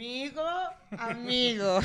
Amigo, 0.00 0.42
amigo. 0.96 1.78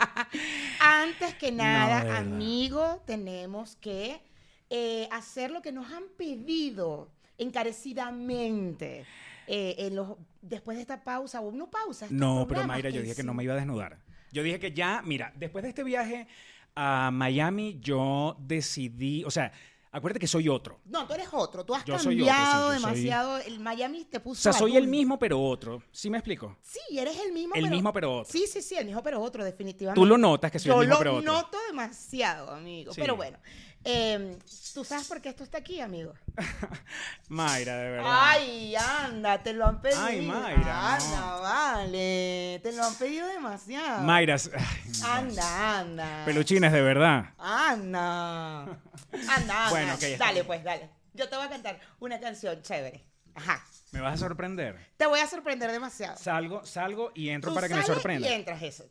Antes 0.80 1.32
que 1.36 1.50
nada, 1.50 2.18
amigo, 2.18 3.02
tenemos 3.06 3.74
que 3.76 4.20
eh, 4.68 5.08
hacer 5.10 5.50
lo 5.50 5.62
que 5.62 5.72
nos 5.72 5.90
han 5.90 6.02
pedido 6.18 7.08
encarecidamente. 7.38 9.06
eh, 9.46 9.76
en 9.78 9.96
los, 9.96 10.18
después 10.42 10.76
de 10.76 10.82
esta 10.82 11.02
pausa, 11.02 11.40
o 11.40 11.50
no 11.52 11.70
pausa. 11.70 12.04
estos 12.04 12.18
No, 12.18 12.46
pero 12.46 12.66
Mayra, 12.66 12.90
yo 12.90 13.00
dije 13.00 13.14
que 13.14 13.22
no 13.22 13.32
me 13.32 13.44
iba 13.44 13.54
a 13.54 13.56
desnudar. 13.56 13.96
Yo 14.30 14.42
dije 14.42 14.58
que 14.60 14.72
ya, 14.72 15.00
mira, 15.02 15.32
después 15.34 15.62
de 15.62 15.70
este 15.70 15.84
viaje 15.84 16.26
a 16.74 17.10
Miami, 17.10 17.78
yo 17.80 18.36
decidí, 18.40 19.24
o 19.24 19.30
sea, 19.30 19.52
acuérdate 19.92 20.18
que 20.20 20.26
soy 20.26 20.48
otro. 20.48 20.80
No, 20.86 21.06
tú 21.06 21.14
eres 21.14 21.28
otro. 21.32 21.64
Tú 21.64 21.74
has 21.74 21.84
Yo 21.84 21.98
soy 21.98 22.20
otro, 22.22 22.24
sí, 22.24 22.38
cambiado 22.40 22.72
yo 22.74 22.80
soy- 22.80 22.90
demasiado. 22.94 23.38
El 23.38 23.60
Miami 23.60 24.04
te 24.06 24.18
puso. 24.20 24.40
O 24.40 24.42
sea, 24.42 24.52
soy 24.52 24.76
el 24.76 24.88
mismo, 24.88 25.18
pero 25.18 25.40
otro. 25.40 25.82
¿Sí 25.92 26.10
me 26.10 26.18
explico? 26.18 26.56
Sí, 26.62 26.98
eres 26.98 27.16
el 27.24 27.32
mismo. 27.32 27.54
El 27.54 27.70
mismo, 27.70 27.92
pero 27.92 28.18
otro. 28.20 28.32
Sí, 28.32 28.46
sí, 28.46 28.60
sí, 28.62 28.74
el 28.76 28.86
mismo, 28.86 29.02
pero 29.02 29.20
otro, 29.20 29.44
definitivamente. 29.44 30.00
Tú 30.00 30.06
lo 30.06 30.18
notas 30.18 30.50
que 30.50 30.58
soy 30.58 30.68
Yo 30.70 30.82
el 30.82 30.88
mismo, 30.88 30.94
lo 30.94 30.98
pero 30.98 31.16
otro. 31.18 31.32
noto 31.32 31.58
demasiado, 31.68 32.50
amigo. 32.50 32.92
Sí. 32.92 33.00
Pero 33.00 33.16
bueno, 33.16 33.38
eh, 33.84 34.38
¿tú 34.74 34.84
sabes 34.84 35.06
por 35.06 35.20
qué 35.20 35.28
esto 35.28 35.44
está 35.44 35.58
aquí, 35.58 35.80
amigo? 35.80 36.14
Mayra, 37.28 37.76
de 37.76 37.90
verdad. 37.90 38.06
Ay, 38.08 38.74
anda, 38.76 39.42
te 39.42 39.52
lo 39.52 39.66
han 39.66 39.80
pedido. 39.80 40.02
Ay, 40.02 40.22
Mayra, 40.22 40.94
Anda, 40.94 41.20
no. 41.20 41.40
vale. 41.42 42.60
Te 42.62 42.72
lo 42.72 42.84
han 42.84 42.94
pedido 42.94 43.26
demasiado. 43.28 44.02
Mayra, 44.02 44.36
ay. 44.36 44.92
Anda, 45.04 45.78
anda. 45.80 46.24
peluchines, 46.24 46.72
de 46.72 46.82
verdad. 46.82 47.34
Anda. 47.38 48.62
Anda, 49.12 49.34
anda. 49.36 49.70
Bueno, 49.70 49.94
ok, 49.94 50.02
está 50.02 50.26
Dale, 50.26 50.44
pues, 50.44 50.64
dale. 50.64 50.90
Yo 51.14 51.28
te 51.28 51.36
voy 51.36 51.44
a 51.46 51.48
cantar 51.50 51.78
una 52.00 52.18
canción 52.20 52.62
chévere. 52.62 53.04
Ajá. 53.34 53.64
Me 53.92 54.00
vas 54.00 54.14
a 54.14 54.26
sorprender. 54.26 54.78
Te 54.96 55.06
voy 55.06 55.20
a 55.20 55.26
sorprender 55.26 55.70
demasiado. 55.70 56.16
Salgo, 56.16 56.64
salgo 56.64 57.12
y 57.14 57.28
entro 57.28 57.50
Tú 57.50 57.54
para 57.54 57.68
que 57.68 57.74
me 57.74 57.82
sorprenda. 57.82 58.26
Y 58.26 58.32
entras 58.32 58.62
eso. 58.62 58.84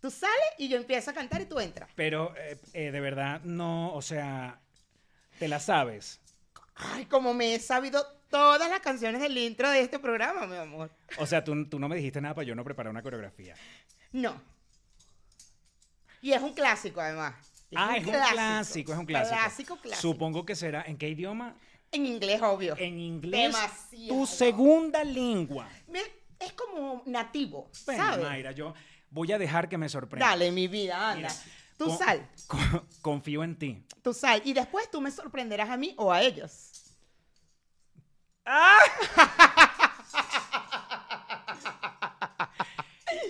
Tú 0.00 0.10
sales 0.10 0.34
y 0.58 0.68
yo 0.68 0.76
empiezo 0.76 1.10
a 1.10 1.14
cantar 1.14 1.42
y 1.42 1.46
tú 1.46 1.60
entras. 1.60 1.88
Pero 1.94 2.34
eh, 2.36 2.58
eh, 2.72 2.90
de 2.90 3.00
verdad 3.00 3.42
no, 3.44 3.92
o 3.94 4.00
sea, 4.02 4.58
te 5.38 5.46
la 5.48 5.60
sabes. 5.60 6.20
Ay, 6.74 7.04
como 7.06 7.34
me 7.34 7.54
he 7.54 7.58
sabido 7.58 8.04
todas 8.30 8.70
las 8.70 8.80
canciones 8.80 9.20
del 9.20 9.36
intro 9.36 9.68
de 9.68 9.80
este 9.80 9.98
programa, 9.98 10.46
mi 10.46 10.56
amor. 10.56 10.90
O 11.18 11.26
sea, 11.26 11.44
tú, 11.44 11.68
tú 11.68 11.78
no 11.78 11.88
me 11.88 11.96
dijiste 11.96 12.20
nada 12.20 12.34
para 12.34 12.46
yo 12.46 12.54
no 12.54 12.64
preparar 12.64 12.90
una 12.90 13.02
coreografía. 13.02 13.54
No. 14.12 14.40
Y 16.22 16.32
es 16.32 16.40
un 16.42 16.54
clásico, 16.54 17.00
además. 17.00 17.34
ah, 17.74 17.96
es 17.96 18.06
un 18.06 18.12
clásico, 18.12 18.92
es 18.92 18.98
un 18.98 19.06
clásico. 19.06 19.36
Clásico, 19.36 19.76
clásico. 19.80 20.00
Supongo 20.00 20.46
que 20.46 20.54
será, 20.56 20.82
¿en 20.86 20.96
qué 20.96 21.08
idioma? 21.08 21.54
En 21.92 22.06
inglés, 22.06 22.40
obvio. 22.42 22.76
En 22.78 22.98
inglés. 23.00 23.52
Demasiado. 23.52 24.08
Tu 24.20 24.26
segunda 24.26 25.02
lengua. 25.04 25.68
Me- 25.88 26.00
es 26.38 26.52
como 26.54 27.02
nativo, 27.06 27.70
Bueno, 27.84 28.02
¿sabes? 28.02 28.24
Mayra, 28.24 28.52
yo 28.52 28.72
voy 29.10 29.32
a 29.32 29.38
dejar 29.38 29.68
que 29.68 29.78
me 29.78 29.88
sorprenda. 29.88 30.26
Dale, 30.28 30.50
mi 30.52 30.68
vida, 30.68 31.10
anda. 31.10 31.28
Mira, 31.28 31.34
tú 31.76 31.86
con- 31.86 31.98
sal, 31.98 32.28
con- 32.46 32.86
confío 33.02 33.42
en 33.44 33.58
ti. 33.58 33.84
tú 34.02 34.12
sal. 34.14 34.40
Y 34.44 34.52
después 34.52 34.90
tú 34.90 35.00
me 35.00 35.10
sorprenderás 35.10 35.68
a 35.70 35.76
mí 35.76 35.94
o 35.98 36.12
a 36.12 36.22
ellos. 36.22 36.70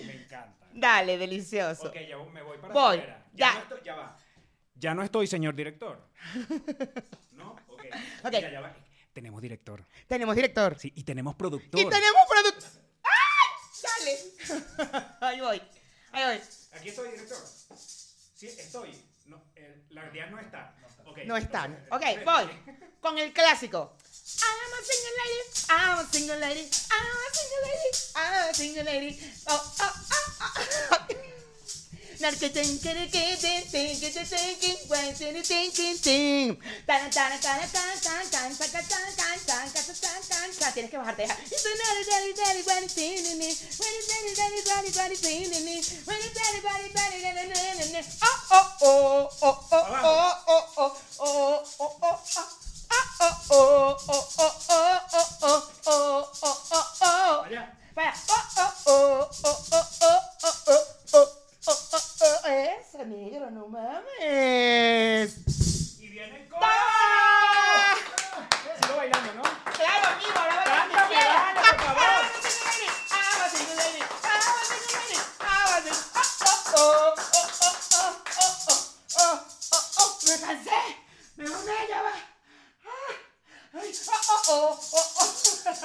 Me 0.05 0.13
encanta. 0.23 0.67
Dale, 0.73 1.17
delicioso. 1.17 1.87
Ok, 1.89 1.95
ya 2.07 2.17
me 2.17 2.41
voy 2.41 2.57
para 2.57 2.73
Voy, 2.73 2.97
afuera. 2.97 3.25
ya. 3.33 3.53
no 3.53 3.59
estoy, 3.59 3.79
ya 3.83 3.95
va. 3.95 4.15
Ya 4.75 4.93
no 4.95 5.03
estoy, 5.03 5.27
señor 5.27 5.55
director. 5.55 6.07
¿No? 7.33 7.55
Ok. 8.23 8.31
Mira, 8.31 8.51
ya 8.51 8.61
va. 8.61 8.75
Tenemos 9.13 9.41
director. 9.41 9.85
Tenemos 10.07 10.35
director. 10.35 10.77
Sí, 10.79 10.91
y 10.95 11.03
tenemos 11.03 11.35
productor. 11.35 11.79
Y 11.79 11.83
tenemos 11.83 12.21
producto. 12.29 12.65
Dale. 14.01 15.05
Ahí 15.21 15.39
voy. 15.41 15.61
Ahí 16.11 16.23
voy. 16.25 16.41
Aquí 16.73 16.89
estoy, 16.89 17.11
director. 17.11 17.37
Sí, 18.35 18.47
estoy. 18.47 19.05
No, 19.25 19.41
el- 19.55 19.85
la 19.89 20.01
realidad 20.03 20.29
no 20.29 20.39
está. 20.39 20.75
Ok, 21.05 21.17
No 21.25 21.37
están. 21.37 21.73
entonces, 21.73 22.17
Ok, 22.17 22.25
voy. 22.25 22.75
Con 22.99 23.17
el 23.17 23.33
clásico. 23.33 23.97
I'm 24.43 24.73
a 24.73 24.83
single 24.83 25.17
lady. 25.17 25.41
I'm 25.69 25.99
a 25.99 26.05
single 26.11 26.39
lady. 26.39 26.69
I'm 26.91 27.05
a 27.05 27.33
single 27.33 27.61
lady. 27.63 27.89
I'm 28.15 28.49
a 28.49 28.53
single 28.53 28.83
lady. 28.83 29.33
Oh, 29.47 29.73
oh. 29.81 30.00
Tienes 40.73 40.91
que 40.91 40.97
bajarte. 40.97 41.27
Oh, 48.21 48.59
oh, 48.81 49.29
oh, 49.41 49.57
oh, 49.71 49.85
oh, 49.91 50.33
oh, 50.47 50.95
oh, 51.19 51.19
oh, 51.19 52.21
oh, 55.85 56.61
oh, 56.71 56.87
oh. 57.01 57.43
Vaya. 57.43 57.77
Vaya. 57.95 58.13
Oh, 58.29 58.43
oh, 58.87 59.29
oh, 59.43 59.57
oh, 59.71 59.87
oh, 60.01 60.19
oh, 60.43 60.59
oh, 60.67 60.85
oh. 61.13 61.40
Oh, 61.67 61.89
oh, 61.93 61.99
oh, 62.21 62.39
oh. 62.43 62.49
Eso, 62.49 63.05
negro, 63.05 63.49
no 63.51 63.67
mames. 63.67 65.37
Y 65.99 66.07
viene 66.07 66.47
con. 66.49 66.59
¡Ah! 66.61 67.95
Sigo 68.81 68.95
bailando, 68.97 69.33
¿no? 69.35 69.41
Claro, 69.43 70.07
amigo, 70.09 70.31
ahora 70.35 70.61
a 70.61 70.65
Cántame, 70.65 71.15
dale, 71.15 71.59
por 71.61 71.81
favor. 71.81 72.21
Me 80.27 80.37
cansé. 80.39 80.81
Me 81.35 81.43
mamé, 81.49 81.87
ya 81.89 82.01
va. 82.03 82.13
Ay, 83.73 83.91
oh, 84.07 84.21
oh, 84.49 84.79
oh, 84.93 85.09
oh, 85.17 85.17
oh. 85.17 85.81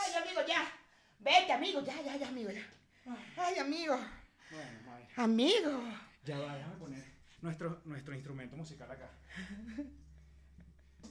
Ay, 0.00 0.14
amigo, 0.14 0.40
ya. 0.46 0.62
Vete, 1.18 1.52
amigo, 1.52 1.82
ya, 1.84 2.00
ya, 2.02 2.16
ya, 2.16 2.28
amigo, 2.28 2.50
ya. 2.50 2.62
Ay, 3.36 3.58
amigo. 3.58 3.98
Bueno, 4.50 4.80
Mayra. 4.86 5.08
Amigo. 5.24 5.82
Ya 6.24 6.38
va, 6.38 6.54
déjame 6.56 6.76
poner 6.76 7.04
nuestro, 7.42 7.80
nuestro 7.84 8.14
instrumento 8.14 8.56
musical 8.56 8.90
acá. 8.90 9.10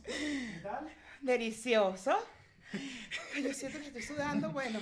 ¿Qué 0.06 0.60
tal? 0.64 0.88
Delicioso. 1.22 2.12
Yo 3.42 3.54
siento 3.54 3.80
que 3.80 3.88
estoy 3.88 4.02
sudando, 4.02 4.52
bueno. 4.52 4.80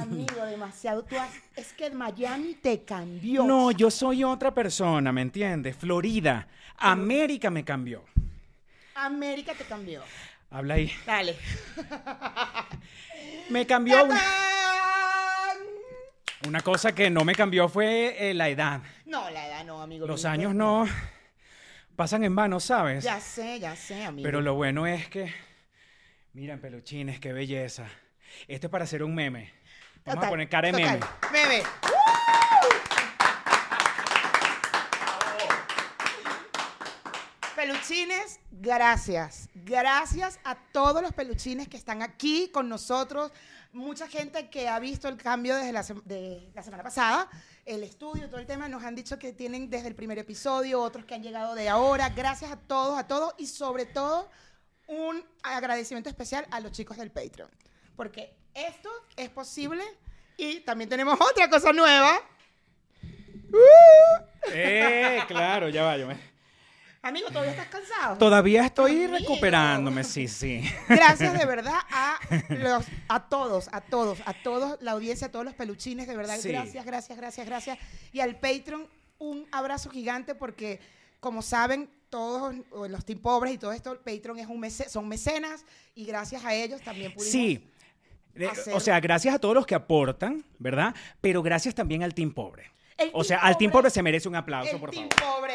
Amigo, 0.00 0.44
demasiado. 0.46 1.04
Tú 1.04 1.16
has- 1.16 1.34
es 1.56 1.72
que 1.72 1.90
Miami 1.90 2.54
te 2.54 2.82
cambió. 2.84 3.44
No, 3.44 3.70
yo 3.70 3.90
soy 3.90 4.24
otra 4.24 4.52
persona, 4.52 5.12
¿me 5.12 5.22
entiendes? 5.22 5.76
Florida, 5.76 6.48
América 6.76 7.50
me 7.50 7.64
cambió. 7.64 8.04
América 8.94 9.54
te 9.54 9.64
cambió. 9.64 10.02
Habla 10.52 10.74
ahí. 10.74 10.92
Dale. 11.06 11.36
Me 13.48 13.66
cambió 13.66 14.04
una, 14.04 14.20
una 16.46 16.60
cosa 16.60 16.94
que 16.94 17.08
no 17.10 17.24
me 17.24 17.34
cambió 17.34 17.68
fue 17.68 18.30
eh, 18.30 18.34
la 18.34 18.48
edad. 18.48 18.80
No, 19.06 19.30
la 19.30 19.46
edad 19.46 19.64
no, 19.64 19.82
amigo. 19.82 20.06
Los 20.06 20.24
años 20.24 20.54
no 20.54 20.86
pasan 21.96 22.24
en 22.24 22.34
vano, 22.34 22.60
¿sabes? 22.60 23.04
Ya 23.04 23.20
sé, 23.20 23.60
ya 23.60 23.76
sé, 23.76 24.04
amigo. 24.04 24.24
Pero 24.24 24.40
lo 24.40 24.54
bueno 24.54 24.86
es 24.86 25.08
que, 25.08 25.32
miren, 26.34 26.60
peluchines, 26.60 27.18
qué 27.18 27.32
belleza. 27.32 27.86
Esto 28.46 28.66
es 28.66 28.70
para 28.70 28.84
hacer 28.84 29.02
un 29.02 29.14
meme. 29.14 29.52
Vamos 30.04 30.24
a 30.24 30.28
poner 30.28 30.48
cara 30.48 30.70
de 30.70 30.82
total. 30.82 31.00
meme. 31.32 31.48
Meme. 31.48 31.62
Peluchines, 37.62 38.40
gracias. 38.50 39.48
Gracias 39.54 40.40
a 40.42 40.56
todos 40.72 41.00
los 41.00 41.12
peluchines 41.12 41.68
que 41.68 41.76
están 41.76 42.02
aquí 42.02 42.50
con 42.52 42.68
nosotros. 42.68 43.30
Mucha 43.72 44.08
gente 44.08 44.50
que 44.50 44.66
ha 44.68 44.80
visto 44.80 45.06
el 45.06 45.16
cambio 45.16 45.54
desde 45.54 45.72
la, 45.72 45.84
semana 45.84 46.82
pasada, 46.82 47.30
el 47.64 47.84
estudio, 47.84 48.28
todo 48.28 48.40
el 48.40 48.48
tema, 48.48 48.66
nos 48.66 48.82
han 48.82 48.96
dicho 48.96 49.16
que 49.16 49.32
tienen 49.32 49.70
desde 49.70 49.86
el 49.86 49.94
primer 49.94 50.18
episodio, 50.18 50.82
otros 50.82 51.04
que 51.04 51.14
han 51.14 51.22
llegado 51.22 51.54
de 51.54 51.68
ahora. 51.68 52.08
Gracias 52.08 52.50
a 52.50 52.56
todos, 52.56 52.98
a 52.98 53.06
todos 53.06 53.32
y 53.38 53.46
sobre 53.46 53.86
todo 53.86 54.28
un 54.88 55.24
agradecimiento 55.44 56.10
especial 56.10 56.44
a 56.50 56.58
los 56.58 56.72
chicos 56.72 56.96
del 56.96 57.12
Patreon. 57.12 57.48
Porque 57.94 58.34
esto 58.54 58.90
es 59.16 59.30
posible 59.30 59.84
y 60.36 60.58
también 60.62 60.90
tenemos 60.90 61.16
otra 61.20 61.48
cosa 61.48 61.72
nueva. 61.72 62.20
Eh, 64.52 65.20
claro, 65.28 65.68
ya 65.68 65.84
va. 65.84 65.96
Amigo, 67.04 67.28
¿todavía 67.30 67.50
estás 67.50 67.66
cansado? 67.66 68.16
Todavía 68.16 68.64
estoy 68.64 68.92
Amigo. 69.04 69.18
recuperándome, 69.18 70.04
sí, 70.04 70.28
sí. 70.28 70.62
Gracias 70.88 71.36
de 71.36 71.44
verdad 71.46 71.74
a, 71.90 72.16
los, 72.50 72.84
a 73.08 73.28
todos, 73.28 73.68
a 73.72 73.80
todos, 73.80 74.20
a 74.24 74.32
todos, 74.34 74.80
la 74.80 74.92
audiencia, 74.92 75.26
a 75.26 75.30
todos 75.32 75.44
los 75.44 75.54
peluchines, 75.54 76.06
de 76.06 76.16
verdad. 76.16 76.38
Sí. 76.38 76.50
Gracias, 76.50 76.84
gracias, 76.86 77.18
gracias, 77.18 77.44
gracias. 77.46 77.78
Y 78.12 78.20
al 78.20 78.36
Patreon, 78.38 78.86
un 79.18 79.48
abrazo 79.50 79.90
gigante 79.90 80.36
porque, 80.36 80.78
como 81.18 81.42
saben, 81.42 81.90
todos 82.08 82.54
los 82.88 83.04
team 83.04 83.18
pobres 83.18 83.54
y 83.54 83.58
todo 83.58 83.72
esto, 83.72 83.96
Patreon 84.04 84.38
es 84.38 84.46
un 84.46 84.60
mece- 84.60 84.88
son 84.88 85.08
mecenas 85.08 85.64
y 85.96 86.04
gracias 86.04 86.44
a 86.44 86.54
ellos 86.54 86.80
también 86.82 87.12
pudimos. 87.14 87.32
Sí. 87.32 87.68
Hacer- 88.48 88.74
O 88.74 88.80
sea, 88.80 89.00
gracias 89.00 89.34
a 89.34 89.38
todos 89.40 89.54
los 89.56 89.66
que 89.66 89.74
aportan, 89.74 90.44
¿verdad? 90.60 90.94
Pero 91.20 91.42
gracias 91.42 91.74
también 91.74 92.04
al 92.04 92.14
Team 92.14 92.32
Pobre. 92.32 92.70
El 92.96 93.08
O 93.08 93.12
team 93.12 93.24
sea, 93.24 93.38
al 93.38 93.56
Team 93.58 93.72
pobre- 93.72 93.80
Pobre 93.82 93.90
se 93.90 94.02
merece 94.04 94.28
un 94.28 94.36
aplauso, 94.36 94.70
el 94.70 94.78
por 94.80 94.90
team 94.90 95.08
favor. 95.18 95.40
pobre. 95.40 95.54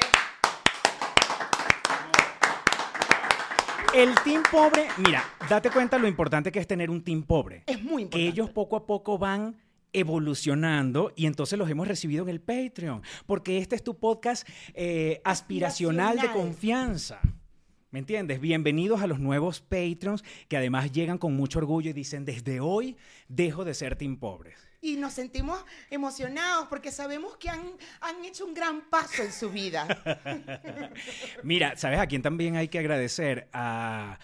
El 3.97 4.13
Team 4.23 4.43
Pobre, 4.51 4.85
mira, 4.99 5.23
date 5.49 5.71
cuenta 5.71 5.97
lo 5.97 6.07
importante 6.07 6.51
que 6.51 6.59
es 6.59 6.67
tener 6.67 6.91
un 6.91 7.03
Team 7.03 7.23
Pobre. 7.23 7.63
Es 7.65 7.81
muy 7.81 8.03
importante. 8.03 8.25
que 8.25 8.27
ellos 8.27 8.51
poco 8.51 8.75
a 8.75 8.85
poco 8.85 9.17
van 9.17 9.57
evolucionando 9.91 11.11
y 11.15 11.25
entonces 11.25 11.57
los 11.57 11.67
hemos 11.67 11.87
recibido 11.87 12.21
en 12.21 12.29
el 12.29 12.39
Patreon, 12.39 13.01
porque 13.25 13.57
este 13.57 13.75
es 13.75 13.83
tu 13.83 13.97
podcast 13.97 14.47
eh, 14.75 15.19
aspiracional, 15.23 16.19
de 16.19 16.31
confianza. 16.31 17.19
¿Me 17.89 17.97
entiendes? 17.97 18.39
Bienvenidos 18.39 19.01
a 19.01 19.07
los 19.07 19.17
nuevos 19.19 19.61
Patreons 19.61 20.23
que 20.47 20.57
además 20.57 20.91
llegan 20.91 21.17
con 21.17 21.35
mucho 21.35 21.57
orgullo 21.57 21.89
y 21.89 21.93
dicen, 21.93 22.23
desde 22.23 22.59
hoy 22.59 22.97
dejo 23.27 23.65
de 23.65 23.73
ser 23.73 23.95
Team 23.95 24.17
Pobres. 24.17 24.66
Y 24.87 24.95
nos 24.95 25.11
sentimos 25.11 25.65
emocionados 25.89 26.67
porque 26.69 26.91
sabemos 26.93 27.35
que 27.35 27.49
han, 27.49 27.61
han 27.99 28.23
hecho 28.23 28.45
un 28.45 28.53
gran 28.53 28.79
paso 28.89 29.21
en 29.21 29.33
su 29.33 29.49
vida. 29.49 29.85
Mira, 31.43 31.75
¿sabes 31.75 31.99
a 31.99 32.07
quién 32.07 32.21
también 32.21 32.55
hay 32.55 32.69
que 32.69 32.79
agradecer? 32.79 33.49
A, 33.51 34.17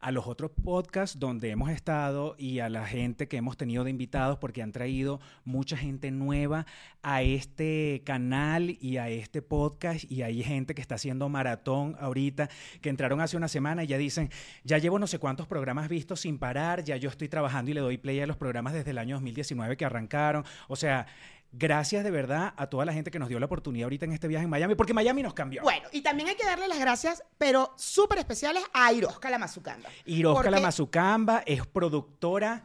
a 0.00 0.10
los 0.12 0.26
otros 0.26 0.50
podcasts 0.50 1.18
donde 1.18 1.50
hemos 1.50 1.70
estado 1.70 2.34
y 2.38 2.60
a 2.60 2.68
la 2.68 2.86
gente 2.86 3.28
que 3.28 3.36
hemos 3.36 3.56
tenido 3.56 3.84
de 3.84 3.90
invitados 3.90 4.38
porque 4.38 4.62
han 4.62 4.72
traído 4.72 5.20
mucha 5.44 5.76
gente 5.76 6.10
nueva 6.10 6.66
a 7.02 7.22
este 7.22 8.02
canal 8.04 8.76
y 8.80 8.96
a 8.96 9.08
este 9.08 9.42
podcast 9.42 10.10
y 10.10 10.22
hay 10.22 10.42
gente 10.42 10.74
que 10.74 10.80
está 10.80 10.94
haciendo 10.94 11.28
maratón 11.28 11.96
ahorita 12.00 12.48
que 12.80 12.88
entraron 12.88 13.20
hace 13.20 13.36
una 13.36 13.48
semana 13.48 13.84
y 13.84 13.88
ya 13.88 13.98
dicen, 13.98 14.30
ya 14.64 14.78
llevo 14.78 14.98
no 14.98 15.06
sé 15.06 15.18
cuántos 15.18 15.46
programas 15.46 15.88
vistos 15.88 16.20
sin 16.20 16.38
parar, 16.38 16.82
ya 16.82 16.96
yo 16.96 17.10
estoy 17.10 17.28
trabajando 17.28 17.70
y 17.70 17.74
le 17.74 17.80
doy 17.80 17.98
play 17.98 18.20
a 18.20 18.26
los 18.26 18.36
programas 18.36 18.72
desde 18.72 18.90
el 18.90 18.98
año 18.98 19.16
2019 19.16 19.76
que 19.76 19.84
arrancaron. 19.84 20.44
O 20.68 20.76
sea, 20.76 21.06
gracias 21.52 22.04
de 22.04 22.10
verdad 22.10 22.54
a 22.56 22.68
toda 22.68 22.84
la 22.84 22.92
gente 22.92 23.10
que 23.10 23.18
nos 23.18 23.28
dio 23.28 23.40
la 23.40 23.46
oportunidad 23.46 23.84
ahorita 23.84 24.04
en 24.04 24.12
este 24.12 24.28
viaje 24.28 24.44
en 24.44 24.50
Miami 24.50 24.74
porque 24.74 24.94
Miami 24.94 25.22
nos 25.22 25.34
cambió. 25.34 25.62
Bueno, 25.62 25.88
y 25.92 26.02
también 26.02 26.28
hay 26.28 26.36
que 26.36 26.44
darle 26.44 26.68
las 26.68 26.78
gracias, 26.78 27.22
pero 27.38 27.72
súper 27.76 28.18
especiales 28.18 28.62
a 28.72 28.92
Iroska 28.92 29.30
la 29.30 29.38
Mazucanda. 29.38 29.88
Irosca 30.04 30.34
Porque 30.34 30.50
la 30.50 30.60
Mazucamba 30.60 31.42
es 31.46 31.66
productora, 31.66 32.62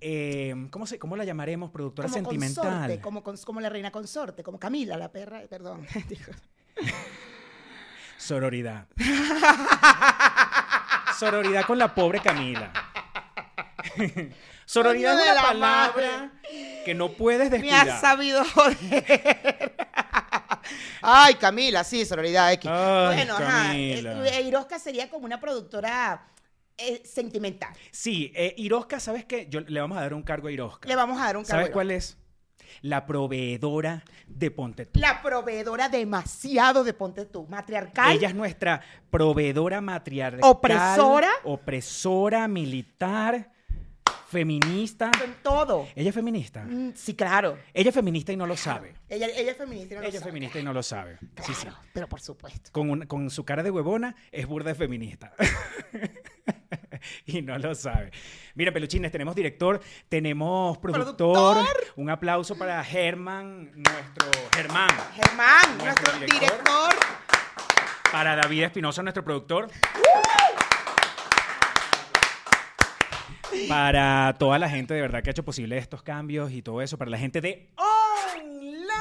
eh, 0.00 0.68
¿cómo, 0.70 0.86
se, 0.86 0.98
¿cómo 0.98 1.16
la 1.16 1.24
llamaremos? 1.24 1.70
Productora 1.70 2.08
como 2.08 2.14
sentimental. 2.14 3.00
consorte, 3.00 3.44
como, 3.44 3.60
la 3.60 3.68
reina 3.68 3.90
consorte, 3.90 4.42
como 4.42 4.58
Camila, 4.58 4.96
la 4.96 5.10
perra, 5.10 5.42
perdón. 5.48 5.86
Sororidad. 8.18 8.88
Sororidad 11.18 11.64
con 11.66 11.78
la 11.78 11.94
pobre 11.94 12.20
Camila. 12.20 12.72
Sororidad 14.64 15.12
es 15.12 15.18
de 15.18 15.32
una 15.32 15.34
la 15.34 15.42
palabra 15.42 16.37
que 16.88 16.94
no 16.94 17.10
puedes 17.12 17.50
Me 17.50 17.58
descuidar. 17.58 17.90
has 17.90 18.00
sabido 18.00 18.42
joder. 18.46 19.76
Ay, 21.02 21.34
Camila, 21.34 21.84
sí, 21.84 22.02
sororidad 22.06 22.50
X. 22.54 22.70
Ay, 22.72 23.16
bueno, 23.16 23.34
ajá. 23.34 23.66
Camila. 23.66 24.26
eh, 24.26 24.40
Iroska 24.40 24.78
sería 24.78 25.10
como 25.10 25.26
una 25.26 25.38
productora 25.38 26.30
eh, 26.78 27.02
sentimental. 27.04 27.74
Sí, 27.90 28.32
eh, 28.34 28.56
¿sabes 29.00 29.26
qué? 29.26 29.48
Yo, 29.50 29.60
le 29.60 29.80
vamos 29.82 29.98
a 29.98 30.00
dar 30.00 30.14
un 30.14 30.22
cargo 30.22 30.48
a 30.48 30.50
Irosca. 30.50 30.88
Le 30.88 30.96
vamos 30.96 31.20
a 31.20 31.24
dar 31.26 31.36
un 31.36 31.44
cargo. 31.44 31.58
¿Sabes 31.60 31.70
cuál 31.72 31.90
es? 31.90 32.16
La 32.80 33.04
proveedora 33.04 34.02
de 34.26 34.50
Ponte 34.50 34.86
Tú. 34.86 34.98
La 34.98 35.20
proveedora 35.20 35.90
demasiado 35.90 36.84
de 36.84 36.94
Ponte 36.94 37.26
Tú, 37.26 37.46
matriarcal. 37.50 38.12
Ella 38.12 38.28
es 38.28 38.34
nuestra 38.34 38.80
proveedora 39.10 39.82
matriarcal. 39.82 40.40
Opresora. 40.42 41.32
Opresora, 41.44 42.48
militar, 42.48 43.50
feminista. 44.30 45.10
en 45.24 45.34
todo. 45.42 45.88
Ella 45.94 46.08
es 46.10 46.14
feminista. 46.14 46.64
Mm, 46.64 46.92
sí, 46.94 47.14
claro. 47.14 47.58
Ella 47.72 47.88
es 47.90 47.94
feminista 47.94 48.32
y 48.32 48.36
no 48.36 48.46
lo 48.46 48.56
sabe. 48.56 48.94
Ella, 49.08 49.26
ella 49.34 49.52
es 49.52 49.56
feminista. 49.56 49.94
y 49.94 49.96
no 49.96 50.02
lo 50.02 50.08
Ella 50.08 50.16
es 50.16 50.20
sabe. 50.20 50.30
feminista 50.32 50.58
y 50.58 50.62
no 50.62 50.72
lo 50.72 50.82
sabe. 50.82 51.18
Sí, 51.44 51.54
sí. 51.54 51.66
Pero 51.92 52.08
por 52.08 52.20
supuesto. 52.20 52.70
Con, 52.72 52.90
un- 52.90 53.06
con 53.06 53.30
su 53.30 53.44
cara 53.44 53.62
de 53.62 53.70
huevona 53.70 54.14
es 54.32 54.46
burda 54.46 54.70
de 54.70 54.74
feminista. 54.74 55.32
y 57.26 57.42
no 57.42 57.58
lo 57.58 57.74
sabe. 57.74 58.10
Mira, 58.54 58.72
peluchines, 58.72 59.10
tenemos 59.12 59.34
director, 59.34 59.80
tenemos 60.08 60.78
productor. 60.78 61.54
¿Productor? 61.56 61.76
Un 61.96 62.10
aplauso 62.10 62.56
para 62.56 62.82
Germán, 62.84 63.70
nuestro 63.74 64.28
Germán. 64.54 64.88
Germán, 65.14 65.78
Nuestro 65.78 66.12
nuestro 66.12 66.12
director. 66.18 66.40
director. 66.40 66.94
Para 68.10 68.36
David 68.36 68.64
Espinosa, 68.64 69.02
nuestro 69.02 69.22
productor. 69.22 69.68
Para 73.68 74.34
toda 74.38 74.58
la 74.58 74.68
gente 74.68 74.94
de 74.94 75.00
verdad 75.00 75.22
que 75.22 75.30
ha 75.30 75.32
hecho 75.32 75.44
posible 75.44 75.78
estos 75.78 76.02
cambios 76.02 76.52
y 76.52 76.62
todo 76.62 76.82
eso. 76.82 76.98
Para 76.98 77.10
la 77.10 77.18
gente 77.18 77.40
de 77.40 77.68
Onload. 77.76 78.98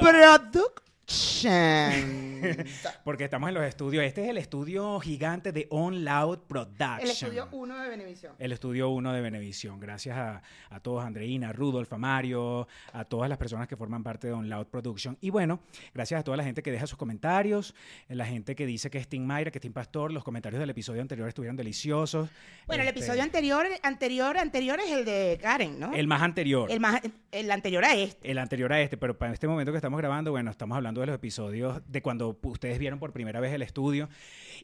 Production. 0.00 0.64
Porque 3.04 3.24
estamos 3.24 3.48
en 3.48 3.54
los 3.54 3.64
estudios. 3.64 4.04
Este 4.04 4.24
es 4.24 4.30
el 4.30 4.38
estudio 4.38 4.98
gigante 5.00 5.52
de 5.52 5.66
On 5.70 6.04
Loud 6.04 6.38
Production. 6.48 7.00
El 7.00 7.10
estudio 7.10 7.48
1 7.52 7.82
de 7.82 7.88
Benevisión. 7.88 8.34
El 8.38 8.52
estudio 8.52 8.88
1 8.90 9.12
de 9.12 9.20
Benevisión. 9.20 9.80
Gracias 9.80 10.16
a, 10.16 10.42
a 10.70 10.80
todos, 10.80 11.04
Andreina, 11.04 11.52
Rudolf, 11.52 11.92
a 11.92 11.98
Mario, 11.98 12.66
a 12.92 13.04
todas 13.04 13.28
las 13.28 13.38
personas 13.38 13.68
que 13.68 13.76
forman 13.76 14.02
parte 14.02 14.28
de 14.28 14.32
On 14.32 14.48
Loud 14.48 14.66
Production. 14.66 15.16
Y 15.20 15.30
bueno, 15.30 15.60
gracias 15.92 16.20
a 16.20 16.24
toda 16.24 16.36
la 16.36 16.44
gente 16.44 16.62
que 16.62 16.70
deja 16.70 16.86
sus 16.86 16.98
comentarios, 16.98 17.74
la 18.08 18.24
gente 18.26 18.54
que 18.54 18.66
dice 18.66 18.90
que 18.90 18.98
es 18.98 19.08
Tim 19.08 19.24
Mayra, 19.24 19.50
que 19.50 19.58
es 19.58 19.62
Tim 19.62 19.72
Pastor. 19.72 20.12
Los 20.12 20.24
comentarios 20.24 20.60
del 20.60 20.70
episodio 20.70 21.02
anterior 21.02 21.28
estuvieron 21.28 21.56
deliciosos. 21.56 22.28
Bueno, 22.66 22.82
el 22.82 22.88
Este, 22.88 23.00
episodio 23.00 23.22
anterior, 23.22 23.66
anterior, 23.82 24.38
anterior 24.38 24.80
es 24.80 24.90
el 24.90 25.04
de 25.04 25.38
Karen, 25.40 25.78
¿no? 25.78 25.92
El 25.92 26.06
más 26.06 26.22
anterior. 26.22 26.70
El 26.70 26.80
más, 26.80 27.00
el 27.30 27.50
anterior 27.50 27.84
a 27.84 27.94
este. 27.94 28.30
El 28.30 28.38
anterior 28.38 28.72
a 28.72 28.80
este, 28.80 28.96
pero 28.96 29.16
para 29.18 29.32
este 29.32 29.46
momento 29.46 29.72
que 29.72 29.78
estamos 29.78 29.98
grabando, 29.98 30.30
bueno, 30.30 30.50
estamos 30.50 30.76
hablando 30.76 30.93
de 31.00 31.06
los 31.08 31.14
episodios 31.14 31.80
de 31.86 32.02
cuando 32.02 32.38
ustedes 32.42 32.78
vieron 32.78 32.98
por 32.98 33.12
primera 33.12 33.40
vez 33.40 33.52
el 33.52 33.62
estudio. 33.62 34.08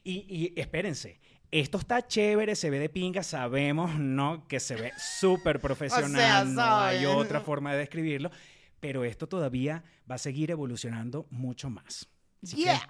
Y, 0.03 0.25
y 0.55 0.59
espérense, 0.59 1.19
esto 1.51 1.77
está 1.77 2.07
chévere, 2.07 2.55
se 2.55 2.69
ve 2.69 2.79
de 2.79 2.89
pinga, 2.89 3.23
sabemos, 3.23 3.95
¿no? 3.99 4.47
Que 4.47 4.59
se 4.59 4.75
ve 4.75 4.91
súper 4.97 5.59
profesional, 5.59 6.53
no 6.55 6.79
hay 6.79 7.05
otra 7.05 7.41
forma 7.41 7.73
de 7.73 7.79
describirlo, 7.79 8.31
pero 8.79 9.03
esto 9.03 9.27
todavía 9.27 9.83
va 10.09 10.15
a 10.15 10.17
seguir 10.17 10.49
evolucionando 10.51 11.27
mucho 11.29 11.69
más. 11.69 12.07
Así 12.43 12.57
Yeah. 12.63 12.87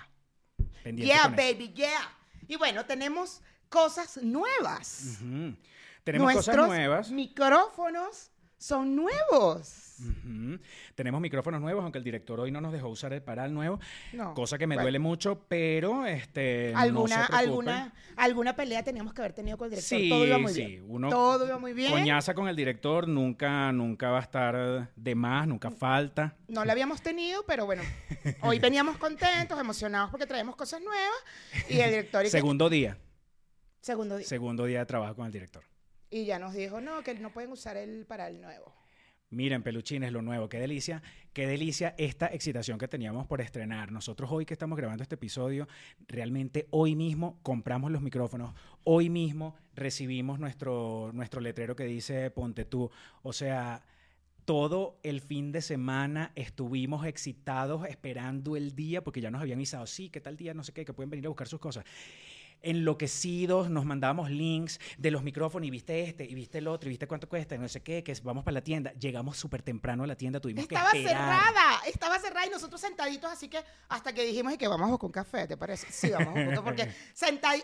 Yeah, 0.86 1.21
eso. 1.21 1.29
baby, 1.31 1.74
yeah. 1.74 2.17
Y 2.48 2.55
bueno, 2.55 2.86
tenemos 2.86 3.41
cosas 3.69 4.17
nuevas. 4.21 5.17
Ujú. 5.21 5.55
Tenemos 6.03 6.33
Nuestros 6.33 6.55
cosas 6.55 6.67
nuevas. 6.67 7.12
micrófonos 7.12 8.31
son 8.62 8.96
nuevos. 8.96 9.77
Tenemos 10.96 11.20
micrófonos 11.22 11.62
nuevos, 11.62 11.84
aunque 11.84 11.98
el 12.00 12.03
director 12.03 12.39
hoy 12.39 12.51
no 12.51 12.60
nos 12.62 12.72
dejó 12.74 12.89
usar 12.89 13.13
el 13.13 13.22
paral 13.22 13.53
nuevo, 13.53 13.80
No. 14.13 14.34
cosa 14.34 14.58
que 14.58 14.65
me 14.68 14.75
Bueno. 14.75 14.86
duele 14.86 15.00
mucho, 15.00 15.46
pero 15.48 16.06
este, 16.08 16.72
no 16.74 16.80
alguna, 16.80 17.27
se 17.27 17.34
alguna, 17.36 17.94
alguna 18.15 18.56
pelea 18.56 18.84
teníamos 18.84 19.13
que 19.13 19.22
haber 19.22 19.34
tenido 19.34 19.58
con 19.58 19.65
el 19.65 19.72
director. 19.72 20.00
Sí, 20.00 20.10
Todo 20.10 20.25
iba 20.25 20.38
muy 20.39 20.53
sí, 20.53 20.65
bien. 20.65 20.86
uno 20.88 21.10
Todo 21.10 21.46
iba 21.46 21.60
muy 21.60 21.74
bien. 21.74 21.91
Coñaza 21.91 22.34
con 22.34 22.48
el 22.48 22.56
director 22.56 23.08
nunca, 23.08 23.72
nunca 23.72 24.10
va 24.10 24.20
a 24.20 24.22
estar 24.22 24.91
de 24.96 25.15
más, 25.15 25.48
nunca 25.48 25.70
falta. 25.72 26.36
No 26.48 26.65
la 26.65 26.72
habíamos 26.74 27.01
tenido, 27.01 27.44
pero 27.46 27.65
bueno, 27.68 27.84
hoy 28.41 28.58
veníamos 28.60 28.98
contentos, 28.98 29.60
emocionados 29.60 30.10
porque 30.12 30.25
traemos 30.25 30.56
cosas 30.56 30.82
nuevas. 30.82 31.68
Y 31.70 31.80
el 31.80 31.89
director... 31.91 32.22
y 32.24 32.25
que- 32.25 32.32
Segundo 32.32 32.70
día, 32.70 32.98
segundo 33.82 34.18
día. 34.18 34.27
segundo 34.27 34.65
día 34.65 34.80
de 34.80 34.86
trabajo 34.88 35.15
con 35.15 35.25
el 35.27 35.32
director. 35.32 35.63
Y 36.12 36.25
ya 36.25 36.38
nos 36.38 36.53
dijo, 36.53 36.82
no, 36.82 37.01
que 37.03 37.13
no 37.15 37.32
pueden 37.32 37.51
usar 37.51 37.77
el 37.77 38.06
para 38.06 38.27
el 38.27 38.41
nuevo. 38.41 38.75
Miren, 39.32 39.63
peluchines, 39.63 40.12
lo 40.12 40.22
nuevo, 40.22 40.50
qué 40.50 40.60
delicia, 40.60 41.01
qué 41.32 41.48
delicia 41.48 41.96
esta 41.98 42.27
excitación 42.27 42.77
que 42.77 42.89
teníamos 42.89 43.27
por 43.27 43.39
estrenar. 43.39 43.89
Nosotros 43.89 44.30
hoy 44.30 44.46
que 44.46 44.53
estamos 44.53 44.77
grabando 44.77 45.03
este 45.03 45.15
episodio, 45.15 45.70
realmente 46.06 46.68
hoy 46.72 46.98
mismo 46.98 47.39
compramos 47.41 47.91
los 47.91 48.01
micrófonos, 48.01 48.53
hoy 48.84 49.10
mismo 49.10 49.56
recibimos 49.74 50.38
nuestro, 50.38 51.12
nuestro 51.13 51.39
letrero 51.39 51.77
que 51.77 51.86
dice 51.86 52.30
Ponte 52.30 52.65
tú. 52.65 52.91
O 53.24 53.32
sea, 53.32 53.86
todo 54.44 55.00
el 55.01 55.22
fin 55.22 55.53
de 55.53 55.62
semana 55.62 56.34
estuvimos 56.36 57.06
excitados 57.06 57.88
esperando 57.88 58.58
el 58.58 58.75
día 58.75 59.01
porque 59.01 59.22
ya 59.22 59.32
nos 59.32 59.39
habían 59.39 59.60
avisado, 59.60 59.88
sí, 59.88 60.10
que 60.10 60.20
tal 60.20 60.36
día, 60.36 60.53
no 60.53 60.65
sé 60.65 60.74
qué, 60.74 60.84
que 60.84 60.91
pueden 60.91 61.10
venir 61.10 61.27
a 61.27 61.30
buscar 61.30 61.48
sus 61.48 61.62
cosas. 61.62 61.86
Enloquecidos, 62.63 63.70
nos 63.70 63.86
mandábamos 63.86 64.30
links 64.30 64.80
de 64.98 65.12
los 65.12 65.24
micrófonos 65.24 65.68
y 65.68 65.72
viste 65.72 66.03
este, 66.03 66.25
y 66.25 66.34
viste 66.36 66.58
el 66.60 66.68
otro, 66.68 66.89
y 66.89 66.91
viste 66.91 67.08
cuánto 67.08 67.27
cuesta, 67.30 67.56
y 67.56 67.58
no 67.60 67.68
sé 67.68 67.82
qué, 67.82 68.03
que 68.03 68.13
vamos 68.24 68.44
para 68.44 68.53
la 68.56 68.62
tienda. 68.63 68.91
Llegamos 68.94 69.38
súper 69.38 69.62
temprano 69.62 70.03
a 70.03 70.08
la 70.08 70.15
tienda, 70.15 70.39
tuvimos 70.39 70.63
Estaba 70.63 70.91
que 70.91 71.00
esperar. 71.00 71.22
cerrada, 71.44 71.80
estaba 71.88 72.20
cerrada 72.20 72.48
y 72.48 72.50
nosotros 72.50 72.80
sentaditos, 72.82 73.32
así 73.32 73.48
que 73.50 73.60
hasta 73.89 74.13
que 74.13 74.24
dijimos 74.25 74.53
y 74.53 74.58
que 74.58 74.68
vamos 74.68 75.00
un 75.01 75.12
café, 75.12 75.48
¿te 75.48 75.58
parece? 75.58 75.88
Sí, 75.91 76.10
vamos 76.12 76.27
a 76.27 76.32
buscar 76.32 76.48
un 76.48 76.56
café, 76.56 76.63
porque 76.63 76.91
sentado, 77.13 77.58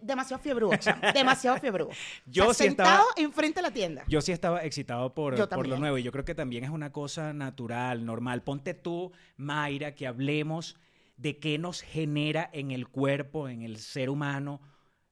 demasiado 0.00 0.42
fiebrudo, 0.42 0.72
demasiado 1.14 1.58
fiebrudo. 1.58 1.90
Yo 2.26 2.48
O 2.48 2.54
sea, 2.54 2.64
sí 2.66 2.70
estaba- 2.70 2.88
sentado 2.90 3.08
enfrente 3.16 3.58
de 3.60 3.62
la 3.62 3.72
tienda. 3.72 4.04
Yo 4.08 4.20
sí 4.20 4.32
estaba 4.32 4.64
excitado 4.64 5.14
por, 5.14 5.48
por 5.48 5.66
lo 5.66 5.78
nuevo 5.78 5.98
y 5.98 6.02
yo 6.02 6.12
creo 6.12 6.24
que 6.24 6.34
también 6.34 6.64
es 6.64 6.70
una 6.70 6.92
cosa 6.92 7.32
natural, 7.32 8.04
normal. 8.04 8.42
Ponte 8.42 8.74
tú, 8.74 9.12
Mayra, 9.36 9.94
que 9.94 10.06
hablemos 10.06 10.76
de 11.22 11.38
qué 11.38 11.58
nos 11.58 11.80
genera 11.80 12.50
en 12.52 12.70
el 12.70 12.88
cuerpo, 12.88 13.48
en 13.48 13.62
el 13.62 13.78
ser 13.78 14.10
humano, 14.10 14.60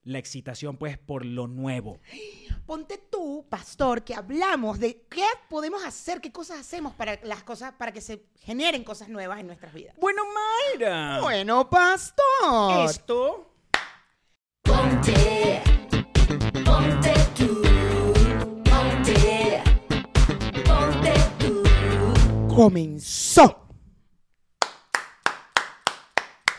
la 0.03 0.19
excitación, 0.19 0.77
pues, 0.77 0.99
por 0.99 1.25
lo 1.25 1.47
nuevo. 1.47 2.01
Ponte 2.67 2.99
tú, 2.99 3.47
pastor, 3.49 4.03
que 4.03 4.15
hablamos 4.15 4.79
de 4.79 5.03
qué 5.09 5.25
podemos 5.49 5.85
hacer, 5.85 6.21
qué 6.21 6.33
cosas 6.33 6.61
hacemos 6.61 6.95
para 6.95 7.19
las 7.23 7.43
cosas, 7.43 7.73
para 7.73 7.93
que 7.93 8.01
se 8.01 8.25
generen 8.41 8.85
cosas 8.85 9.09
nuevas 9.09 9.41
en 9.41 9.47
nuestras 9.47 9.73
vidas. 9.73 9.95
Bueno, 9.99 10.23
Mayra. 10.75 11.21
Bueno, 11.21 11.69
pastor. 11.69 12.91
Esto 12.91 13.51
Ponte, 14.63 15.63
ponte 16.65 17.15
tú, 17.37 17.63
ponte, 18.65 19.63
ponte 20.65 21.15
tú. 21.39 21.63
comenzó. 22.55 23.67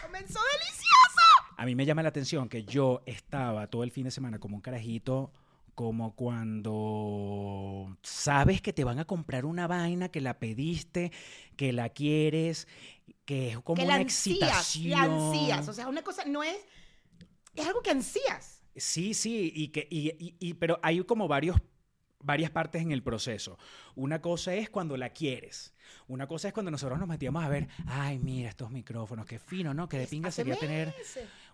Comenzó 0.01 0.39
delicioso. 0.53 1.27
A 1.61 1.65
mí 1.65 1.75
me 1.75 1.85
llama 1.85 2.01
la 2.01 2.09
atención 2.09 2.49
que 2.49 2.63
yo 2.63 3.03
estaba 3.05 3.67
todo 3.67 3.83
el 3.83 3.91
fin 3.91 4.05
de 4.05 4.09
semana 4.09 4.39
como 4.39 4.55
un 4.55 4.61
carajito, 4.63 5.31
como 5.75 6.15
cuando 6.15 7.95
sabes 8.01 8.63
que 8.63 8.73
te 8.73 8.83
van 8.83 8.97
a 8.97 9.05
comprar 9.05 9.45
una 9.45 9.67
vaina, 9.67 10.09
que 10.09 10.21
la 10.21 10.39
pediste, 10.39 11.11
que 11.55 11.71
la 11.71 11.89
quieres, 11.89 12.67
que 13.25 13.49
es 13.49 13.59
como 13.59 13.75
que 13.75 13.83
una 13.83 13.97
la 13.97 14.01
ansías, 14.01 14.37
excitación. 14.41 14.89
la 14.89 15.03
ansías. 15.03 15.67
O 15.67 15.73
sea, 15.73 15.87
una 15.87 16.01
cosa 16.01 16.25
no 16.25 16.41
es, 16.41 16.57
es 17.53 17.67
algo 17.67 17.83
que 17.83 17.91
ansías. 17.91 18.63
Sí, 18.75 19.13
sí, 19.13 19.53
y 19.55 19.67
que, 19.67 19.87
y, 19.91 20.09
y- 20.17 20.35
y- 20.39 20.53
pero 20.55 20.79
hay 20.81 21.03
como 21.03 21.27
varios, 21.27 21.57
varias 22.23 22.49
partes 22.49 22.81
en 22.81 22.91
el 22.91 23.03
proceso. 23.03 23.59
Una 23.93 24.19
cosa 24.19 24.55
es 24.55 24.67
cuando 24.71 24.97
la 24.97 25.09
quieres. 25.11 25.75
Una 26.07 26.25
cosa 26.25 26.47
es 26.47 26.53
cuando 26.55 26.71
nosotros 26.71 26.97
nos 26.97 27.07
metíamos 27.07 27.43
a 27.43 27.49
ver, 27.49 27.67
ay, 27.85 28.17
mira 28.17 28.49
estos 28.49 28.71
micrófonos, 28.71 29.25
qué 29.27 29.37
fino, 29.37 29.73
¿no? 29.75 29.87
Qué 29.89 29.99
de 29.99 30.07
pinga 30.07 30.31
sería 30.31 30.55
tener. 30.55 30.95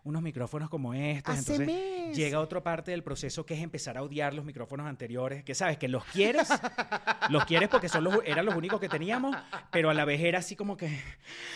Unos 0.07 0.21
micrófonos 0.21 0.69
como 0.69 0.93
estos. 0.93 1.37
Entonces 1.37 2.15
llega 2.15 2.39
otra 2.39 2.63
parte 2.63 2.91
del 2.91 3.03
proceso 3.03 3.45
que 3.45 3.53
es 3.55 3.61
empezar 3.61 3.97
a 3.97 4.03
odiar 4.03 4.33
los 4.33 4.45
micrófonos 4.45 4.87
anteriores, 4.87 5.43
que 5.43 5.53
sabes 5.53 5.77
que 5.77 5.87
los 5.87 6.03
quieres, 6.05 6.47
los 7.29 7.45
quieres 7.45 7.67
porque 7.69 7.89
son 7.89 8.05
los, 8.05 8.19
eran 8.25 8.45
los 8.45 8.55
únicos 8.55 8.79
que 8.79 8.87
teníamos, 8.89 9.35
pero 9.71 9.89
a 9.89 9.93
la 9.93 10.05
vez 10.05 10.21
era 10.21 10.39
así 10.39 10.55
como 10.55 10.77
que 10.77 10.97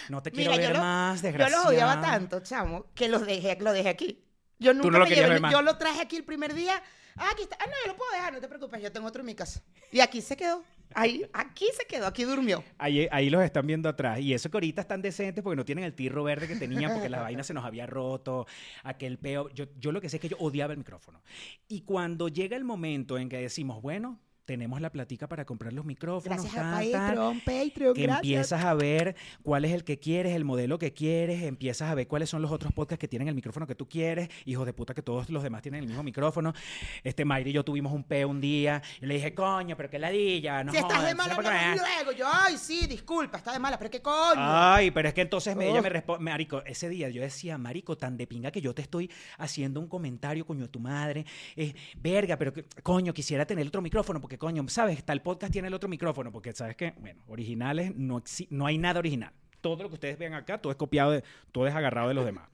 no 0.10 0.22
te 0.22 0.32
quiero 0.32 0.52
Mira, 0.52 0.62
yo 0.64 0.68
ver 0.70 0.78
lo- 0.78 0.84
más, 0.84 1.22
Yo 1.22 1.28
desgraciado. 1.28 1.64
los 1.64 1.72
odiaba 1.74 2.02
tanto, 2.02 2.42
chamo, 2.42 2.88
que 2.94 3.08
los 3.08 3.26
dejé, 3.26 3.58
lo 3.62 3.72
dejé 3.72 3.90
aquí. 3.90 4.24
Yo 4.60 4.74
nunca 4.74 4.90
no 4.92 5.00
lo 5.00 5.06
me 5.06 5.16
llevé, 5.16 5.30
ver 5.30 5.42
más. 5.42 5.52
yo 5.52 5.62
lo 5.62 5.78
traje 5.78 6.02
aquí 6.02 6.18
el 6.18 6.24
primer 6.26 6.54
día. 6.54 6.82
Ah, 7.16 7.30
aquí 7.34 7.44
está. 7.44 7.58
Ah, 7.60 7.66
no, 7.66 7.74
yo 7.86 7.92
lo 7.94 7.98
puedo 7.98 8.12
dejar, 8.12 8.34
no 8.34 8.40
te 8.40 8.48
preocupes, 8.48 8.82
yo 8.82 8.92
tengo 8.92 9.08
otro 9.08 9.22
en 9.22 9.26
mi 9.26 9.36
casa. 9.36 9.62
Y 9.92 10.02
aquí 10.02 10.22
se 10.22 10.38
quedó. 10.38 10.64
Ahí, 10.94 11.26
aquí 11.34 11.66
se 11.78 11.86
quedó, 11.86 12.08
aquí 12.08 12.24
durmió. 12.24 12.64
Ahí, 12.78 13.08
ahí 13.12 13.30
los 13.30 13.44
están 13.44 13.66
viendo 13.68 13.90
atrás. 13.90 14.20
Y 14.20 14.34
eso 14.34 14.50
que 14.50 14.58
ahorita 14.58 14.82
están 14.82 15.02
decentes 15.02 15.44
porque 15.44 15.56
no 15.56 15.66
tienen 15.66 15.84
el 15.84 15.94
tirro 15.94 16.24
verde 16.24 16.48
que 16.48 16.56
tenían 16.56 16.94
porque 16.94 17.10
la 17.10 17.22
vaina 17.22 17.44
se 17.44 17.54
nos 17.54 17.66
había 17.66 17.86
roto, 17.86 18.48
aquel 18.84 19.18
peo. 19.18 19.50
Yo, 19.50 19.66
yo 19.80 19.92
lo 19.92 20.02
que 20.02 20.10
sé 20.10 20.18
es 20.18 20.22
que 20.22 20.30
yo 20.30 20.38
odiaba 20.40 20.74
el 20.74 20.80
micrófono. 20.80 21.22
Y 21.68 21.82
cuando 21.82 22.28
llega 22.28 22.58
el 22.58 22.64
momento 22.64 23.18
en 23.18 23.30
que 23.30 23.38
decimos, 23.38 23.82
bueno, 23.82 24.20
tenemos 24.52 24.82
la 24.82 24.90
platica 24.92 25.30
para 25.30 25.46
comprar 25.46 25.72
los 25.72 25.86
micrófonos, 25.86 26.26
Gracias 26.44 26.54
a 26.58 26.72
tal, 26.72 26.92
Patreon, 26.92 27.40
Patreon, 27.40 27.94
que 27.94 28.02
gracias. 28.02 28.18
empiezas 28.26 28.66
a 28.66 28.74
ver 28.74 29.16
cuál 29.44 29.64
es 29.64 29.72
el 29.72 29.86
que 29.86 29.98
quieres, 29.98 30.36
el 30.36 30.44
modelo 30.44 30.78
que 30.78 30.92
quieres, 30.92 31.42
empiezas 31.44 31.90
a 31.90 31.96
ver 31.96 32.06
cuáles 32.10 32.30
son 32.30 32.42
los 32.42 32.52
otros 32.52 32.74
podcasts 32.74 33.00
que 33.00 33.08
tienen 33.08 33.30
el 33.30 33.34
micrófono 33.36 33.66
que 33.66 33.76
tú 33.76 33.88
quieres, 33.88 34.28
hijos 34.44 34.66
de 34.66 34.74
puta 34.74 34.94
que 34.94 35.02
todos 35.02 35.30
los 35.30 35.42
demás 35.42 35.62
tienen 35.62 35.80
el 35.84 35.88
mismo 35.88 36.04
micrófono. 36.04 36.54
Este 37.06 37.24
Mayra 37.24 37.50
y 37.50 37.54
yo 37.54 37.64
tuvimos 37.64 37.94
un 37.94 38.04
peo 38.04 38.28
un 38.28 38.42
día 38.42 38.82
y 39.02 39.06
le 39.06 39.14
dije, 39.14 39.34
coño, 39.34 39.78
pero 39.78 39.90
qué 39.90 40.00
ladilla, 40.00 40.66
no 40.66 40.74
si 40.74 40.80
estás 40.80 41.06
de 41.06 41.16
mala, 41.16 41.34
¿sabes 41.34 41.36
por 41.36 41.44
qué?". 41.46 41.50
hablamos 41.58 41.82
luego. 42.06 42.12
Yo, 42.18 42.26
ay, 42.30 42.58
sí, 42.58 42.88
disculpa, 42.88 43.38
está 43.38 43.54
de 43.54 43.60
mala, 43.60 43.78
pero 43.80 43.90
qué 43.90 44.02
coño. 44.02 44.34
Ay, 44.36 44.92
pero 44.92 45.08
es 45.08 45.14
que 45.14 45.22
entonces 45.22 45.56
me- 45.56 45.70
ella 45.70 45.82
me 45.82 45.88
responde, 45.88 46.26
Marico, 46.26 46.62
ese 46.66 46.90
día 46.90 47.08
yo 47.08 47.22
decía, 47.22 47.58
Marico, 47.58 47.96
tan 47.98 48.18
de 48.18 48.28
pinga 48.28 48.52
que 48.52 48.60
yo 48.60 48.76
te 48.76 48.82
estoy 48.82 49.10
haciendo 49.38 49.80
un 49.80 49.88
comentario, 49.88 50.46
coño, 50.46 50.70
tu 50.70 50.82
madre, 50.82 51.26
eh, 51.56 51.74
verga, 51.96 52.36
pero 52.38 52.52
que- 52.52 52.66
coño, 52.84 53.14
quisiera 53.14 53.46
tener 53.46 53.66
otro 53.68 53.82
micrófono, 53.82 54.20
porque 54.20 54.38
coño, 54.42 54.66
¿sabes? 54.70 55.04
Tal 55.04 55.22
podcast 55.22 55.54
tiene 55.54 55.68
el 55.68 55.74
otro 55.76 55.88
micrófono, 55.88 56.32
porque 56.32 56.52
sabes 56.52 56.76
que, 56.76 56.96
bueno, 56.98 57.22
originales, 57.28 57.96
no, 57.96 58.24
no 58.50 58.66
hay 58.66 58.80
nada 58.80 58.98
original. 58.98 59.32
Todo 59.62 59.84
lo 59.84 59.90
que 59.90 59.94
ustedes 59.94 60.18
ven 60.18 60.34
acá, 60.34 60.58
todo 60.60 60.72
es 60.72 60.78
copiado, 60.78 61.12
de, 61.12 61.24
todo 61.52 61.68
es 61.68 61.76
agarrado 61.76 62.08
de 62.08 62.16
los 62.16 62.26
demás. 62.26 62.50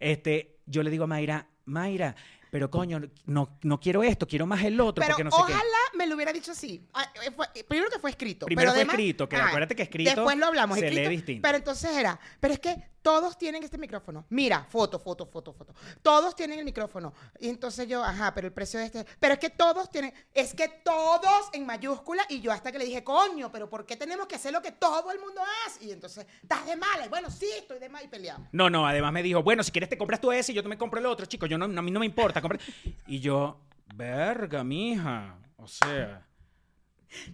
Este, 0.00 0.58
yo 0.66 0.82
le 0.82 0.90
digo 0.90 1.04
a 1.04 1.06
Mayra, 1.06 1.46
Mayra, 1.66 2.16
pero 2.50 2.68
coño, 2.68 3.00
no, 3.26 3.60
no 3.62 3.78
quiero 3.78 4.02
esto, 4.02 4.26
quiero 4.26 4.44
más 4.44 4.64
el 4.64 4.80
otro, 4.80 5.02
Pero 5.02 5.14
porque 5.14 5.22
no 5.22 5.30
sé 5.30 5.36
ojalá 5.40 5.60
qué. 5.92 5.98
me 5.98 6.08
lo 6.08 6.16
hubiera 6.16 6.32
dicho 6.32 6.50
así. 6.50 6.84
Ah, 6.94 7.04
eh, 7.24 7.30
eh, 7.54 7.62
primero 7.62 7.88
que 7.90 8.00
fue 8.00 8.10
escrito. 8.10 8.46
Primero 8.46 8.62
pero 8.62 8.72
fue 8.72 8.80
además- 8.80 8.94
escrito, 8.94 9.28
que 9.28 9.36
ah, 9.36 9.46
acuérdate 9.46 9.76
que 9.76 9.82
escrito 9.84 10.10
Después 10.10 10.36
lo 10.36 10.46
hablamos. 10.46 10.80
se 10.80 10.90
lee 10.90 11.08
distinto. 11.08 11.42
Pero 11.46 11.58
entonces 11.58 11.96
era, 11.96 12.18
pero 12.40 12.54
es 12.54 12.58
que 12.58 12.74
todos 13.02 13.38
tienen 13.38 13.62
este 13.62 13.78
micrófono. 13.78 14.26
Mira, 14.30 14.66
foto, 14.68 14.98
foto, 14.98 15.26
foto, 15.26 15.52
foto. 15.52 15.74
Todos 16.02 16.34
tienen 16.36 16.58
el 16.58 16.64
micrófono. 16.64 17.12
Y 17.38 17.48
entonces 17.48 17.88
yo, 17.88 18.04
ajá, 18.04 18.34
pero 18.34 18.46
el 18.46 18.52
precio 18.52 18.78
de 18.80 18.86
este. 18.86 19.06
Pero 19.18 19.34
es 19.34 19.40
que 19.40 19.50
todos 19.50 19.90
tienen, 19.90 20.12
es 20.34 20.54
que 20.54 20.68
todos 20.68 21.48
en 21.52 21.66
mayúscula. 21.66 22.24
Y 22.28 22.40
yo 22.40 22.52
hasta 22.52 22.70
que 22.72 22.78
le 22.78 22.84
dije, 22.84 23.02
coño, 23.04 23.50
pero 23.50 23.68
¿por 23.68 23.86
qué 23.86 23.96
tenemos 23.96 24.26
que 24.26 24.36
hacer 24.36 24.52
lo 24.52 24.62
que 24.62 24.72
todo 24.72 25.10
el 25.12 25.18
mundo 25.18 25.40
hace? 25.66 25.84
Y 25.84 25.92
entonces, 25.92 26.26
estás 26.42 26.66
de 26.66 26.76
mala. 26.76 27.06
Y 27.06 27.08
bueno, 27.08 27.30
sí, 27.30 27.48
estoy 27.58 27.78
de 27.78 27.88
mala 27.88 28.04
y 28.04 28.08
peleamos. 28.08 28.48
No, 28.52 28.70
no, 28.70 28.86
además 28.86 29.12
me 29.12 29.22
dijo, 29.22 29.42
bueno, 29.42 29.62
si 29.62 29.70
quieres 29.72 29.88
te 29.88 29.98
compras 29.98 30.20
tú 30.20 30.32
ese 30.32 30.52
y 30.52 30.54
yo 30.54 30.62
te 30.62 30.68
me 30.68 30.78
compro 30.78 31.00
el 31.00 31.06
otro, 31.06 31.26
chico, 31.26 31.46
yo 31.46 31.58
no, 31.58 31.64
a 31.64 31.82
mí 31.82 31.90
no 31.90 32.00
me 32.00 32.06
importa. 32.06 32.40
compra-". 32.40 32.60
Y 33.06 33.20
yo, 33.20 33.60
verga, 33.94 34.62
mija, 34.64 35.36
o 35.56 35.66
sea, 35.66 36.26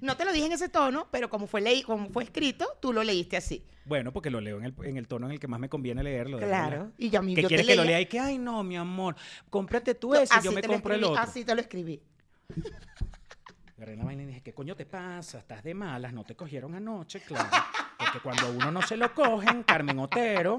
No 0.01 0.17
te 0.17 0.25
lo 0.25 0.33
dije 0.33 0.47
en 0.47 0.53
ese 0.53 0.69
tono, 0.69 1.09
pero 1.11 1.29
como 1.29 1.47
fue, 1.47 1.61
leí, 1.61 1.83
como 1.83 2.09
fue 2.11 2.25
escrito, 2.25 2.67
tú 2.81 2.93
lo 2.93 3.05
leíste 3.05 3.37
así. 3.37 3.65
bueno, 3.85 4.13
porque 4.13 4.31
lo 4.31 4.41
leo 4.41 4.59
en 4.59 4.65
el, 4.65 4.75
en 4.85 4.97
el 4.97 5.07
tono 5.07 5.27
en 5.27 5.33
el 5.33 5.41
que 5.41 5.49
más 5.49 5.61
me 5.61 5.69
conviene 5.69 6.03
leerlo. 6.03 6.39
Claro. 6.39 6.93
Y 6.99 7.11
yo 7.11 7.21
a 7.21 7.23
mí 7.23 7.35
Que 7.35 7.43
yo 7.43 7.49
te 7.49 7.55
quieres 7.55 7.67
que 7.67 7.77
lo 7.77 7.85
lea 7.85 8.01
y 8.01 8.07
que, 8.07 8.19
ay, 8.19 8.39
no, 8.39 8.63
mi 8.63 8.77
amor, 8.77 9.17
cómprate 9.51 9.95
tú 9.95 10.15
ese 10.15 10.25
y 10.25 10.43
yo 10.43 10.51
así 10.51 10.55
me 10.55 10.63
te 10.63 10.69
lo 10.69 10.75
compro 10.75 10.95
el 10.95 11.01
escribí, 11.01 11.13
otro. 11.19 11.31
Así 11.31 11.45
te 11.45 11.55
lo 11.55 11.61
escribí. 11.61 12.03
Agarré 13.77 13.97
la 13.97 14.05
vaina 14.05 14.23
y 14.23 14.27
dije, 14.27 14.43
¿qué 14.43 14.55
coño 14.55 14.75
te 14.75 14.87
pasa? 14.87 15.39
Estás 15.39 15.63
de 15.63 15.75
malas, 15.75 16.13
no 16.15 16.25
te 16.25 16.35
cogieron 16.35 16.75
anoche, 16.75 17.21
claro. 17.21 17.51
Porque 17.99 18.21
cuando 18.21 18.47
a 18.47 18.51
uno 18.51 18.71
no 18.71 18.83
se 18.83 18.97
lo 18.97 19.13
cogen, 19.15 19.63
Carmen 19.63 19.99
Otero, 19.99 20.57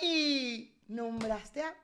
¡Ay! 0.00 0.74
Nombraste 0.88 1.62
a. 1.62 1.74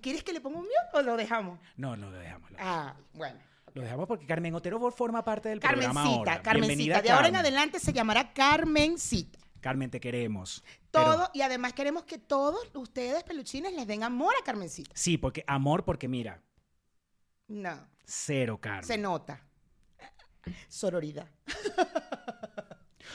¿Quieres 0.00 0.22
que 0.22 0.32
le 0.32 0.40
ponga 0.40 0.58
un 0.58 0.64
mute 0.64 0.74
o 0.94 1.02
lo 1.02 1.16
dejamos? 1.16 1.58
no, 1.76 1.96
no, 1.96 2.10
lo 2.10 2.18
dejamos. 2.18 2.50
lo- 2.50 2.56
Ah, 2.60 2.94
bueno. 3.14 3.38
Lo 3.72 3.82
dejamos 3.82 4.06
porque 4.06 4.24
Carmen 4.26 4.54
Otero 4.54 4.78
forma 4.92 5.24
parte 5.24 5.48
del 5.48 5.58
programa 5.58 5.94
Carmencita, 5.94 6.18
ahora. 6.18 6.42
Carmencita. 6.42 6.66
Bienvenida, 6.76 7.02
De 7.02 7.10
ahora 7.10 7.28
en 7.28 7.36
adelante 7.36 7.80
se 7.80 7.92
llamará 7.92 8.32
Carmencita. 8.32 9.38
Carmen, 9.60 9.90
te 9.90 9.98
queremos. 9.98 10.62
Pero- 10.92 11.04
Todo, 11.04 11.30
y 11.34 11.40
además 11.40 11.72
queremos 11.72 12.04
que 12.04 12.18
todos 12.18 12.70
ustedes, 12.74 13.24
peluchines, 13.24 13.72
les 13.72 13.86
den 13.86 14.02
amor 14.04 14.32
a 14.40 14.44
Carmencita. 14.44 14.90
Sí, 14.94 15.18
porque 15.18 15.42
amor, 15.48 15.84
porque 15.84 16.06
mira, 16.06 16.40
No, 17.48 17.88
cero 18.04 18.58
Carmen. 18.60 18.84
se 18.84 18.96
nota. 18.98 19.40
Sororidad. 20.68 21.26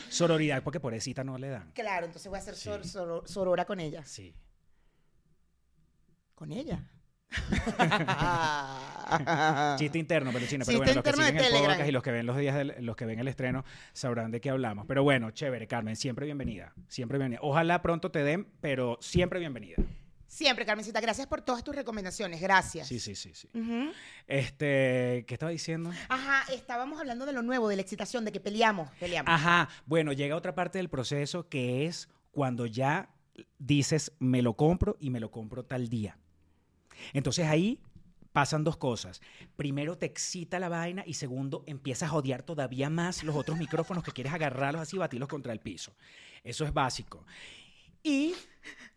Sororidad, 0.10 0.64
porque 0.64 0.80
pobrecita 0.80 1.24
no 1.24 1.38
le 1.38 1.50
dan. 1.50 1.72
Claro, 1.74 2.06
entonces 2.06 2.28
voy 2.30 2.38
a 2.38 2.42
hacer 2.42 2.56
sor- 2.56 2.84
Sí. 2.84 2.90
soro- 2.90 3.26
sorora 3.28 3.66
con 3.66 3.80
ella. 3.80 4.04
Sí. 4.06 4.34
Con 6.40 6.54
ella. 6.54 6.80
Chiste 9.78 10.00
interno, 10.00 10.32
pero 10.32 10.46
chino. 10.48 10.64
Pero 10.66 10.78
Chiste 10.78 10.78
bueno, 10.78 10.94
los 10.96 11.04
que 11.04 11.12
de 11.12 11.18
siguen 11.18 11.36
el 11.38 11.44
Telegram. 11.44 11.66
podcast 11.72 11.90
y 11.90 11.92
los 11.92 12.02
que 12.04 12.12
ven 12.12 12.26
los 12.26 12.38
días, 12.38 12.56
del- 12.56 12.76
los 12.80 12.96
que 12.96 13.06
ven 13.06 13.20
el 13.20 13.28
estreno 13.28 13.66
sabrán 13.92 14.32
de 14.32 14.40
qué 14.40 14.50
hablamos. 14.50 14.86
Pero 14.88 15.04
bueno, 15.04 15.32
chévere, 15.32 15.68
Carmen, 15.68 15.98
siempre 15.98 16.26
bienvenida. 16.26 16.72
Siempre 16.88 17.18
bienvenida. 17.18 17.42
Ojalá 17.44 17.82
pronto 17.82 18.10
te 18.10 18.24
den, 18.24 18.48
pero 18.62 18.98
siempre 19.02 19.40
bienvenida. 19.40 19.76
Siempre, 20.28 20.66
Carmencita, 20.66 21.02
gracias 21.02 21.28
por 21.28 21.42
todas 21.42 21.62
tus 21.62 21.76
recomendaciones. 21.76 22.40
Gracias. 22.40 22.88
Sí, 22.88 23.02
sí, 23.02 23.16
sí, 23.16 23.34
sí. 23.36 23.50
Este, 24.26 25.26
¿qué 25.28 25.34
estaba 25.34 25.52
diciendo? 25.52 25.92
Ajá, 26.08 26.44
estábamos 26.54 27.02
hablando 27.02 27.26
de 27.26 27.34
lo 27.34 27.42
nuevo, 27.42 27.68
de 27.68 27.76
la 27.76 27.82
excitación, 27.82 28.24
de 28.24 28.32
que 28.32 28.40
peleamos, 28.40 28.90
peleamos. 28.98 29.30
Ajá, 29.30 29.68
bueno, 29.88 30.14
llega 30.14 30.38
otra 30.38 30.56
parte 30.56 30.78
del 30.78 30.88
proceso 30.88 31.50
que 31.50 31.86
es 31.86 32.08
cuando 32.32 32.66
ya 32.66 33.10
dices, 33.58 34.14
me 34.20 34.42
lo 34.42 34.54
compro 34.54 34.96
y 35.02 35.10
me 35.10 35.20
lo 35.20 35.32
compro 35.32 35.66
tal 35.66 35.90
día. 35.90 36.18
Entonces 37.14 37.48
ahí 37.48 37.80
pasan 38.32 38.64
dos 38.64 38.78
cosas. 38.78 39.22
Primero 39.56 39.98
te 39.98 40.06
excita 40.06 40.60
la 40.60 40.70
vaina 40.70 41.04
y 41.06 41.16
segundo 41.16 41.64
empiezas 41.68 42.12
a 42.12 42.16
odiar 42.16 42.44
todavía 42.44 42.90
más 42.90 43.24
los 43.24 43.36
otros 43.36 43.58
micrófonos 43.58 44.04
que 44.04 44.12
quieres 44.12 44.34
agarrarlos 44.34 44.82
así 44.82 44.96
y 44.96 45.00
batirlos 45.00 45.30
contra 45.30 45.54
el 45.54 45.60
piso. 45.60 45.94
Eso 46.44 46.66
es 46.66 46.74
básico. 46.74 47.26
Y 48.04 48.34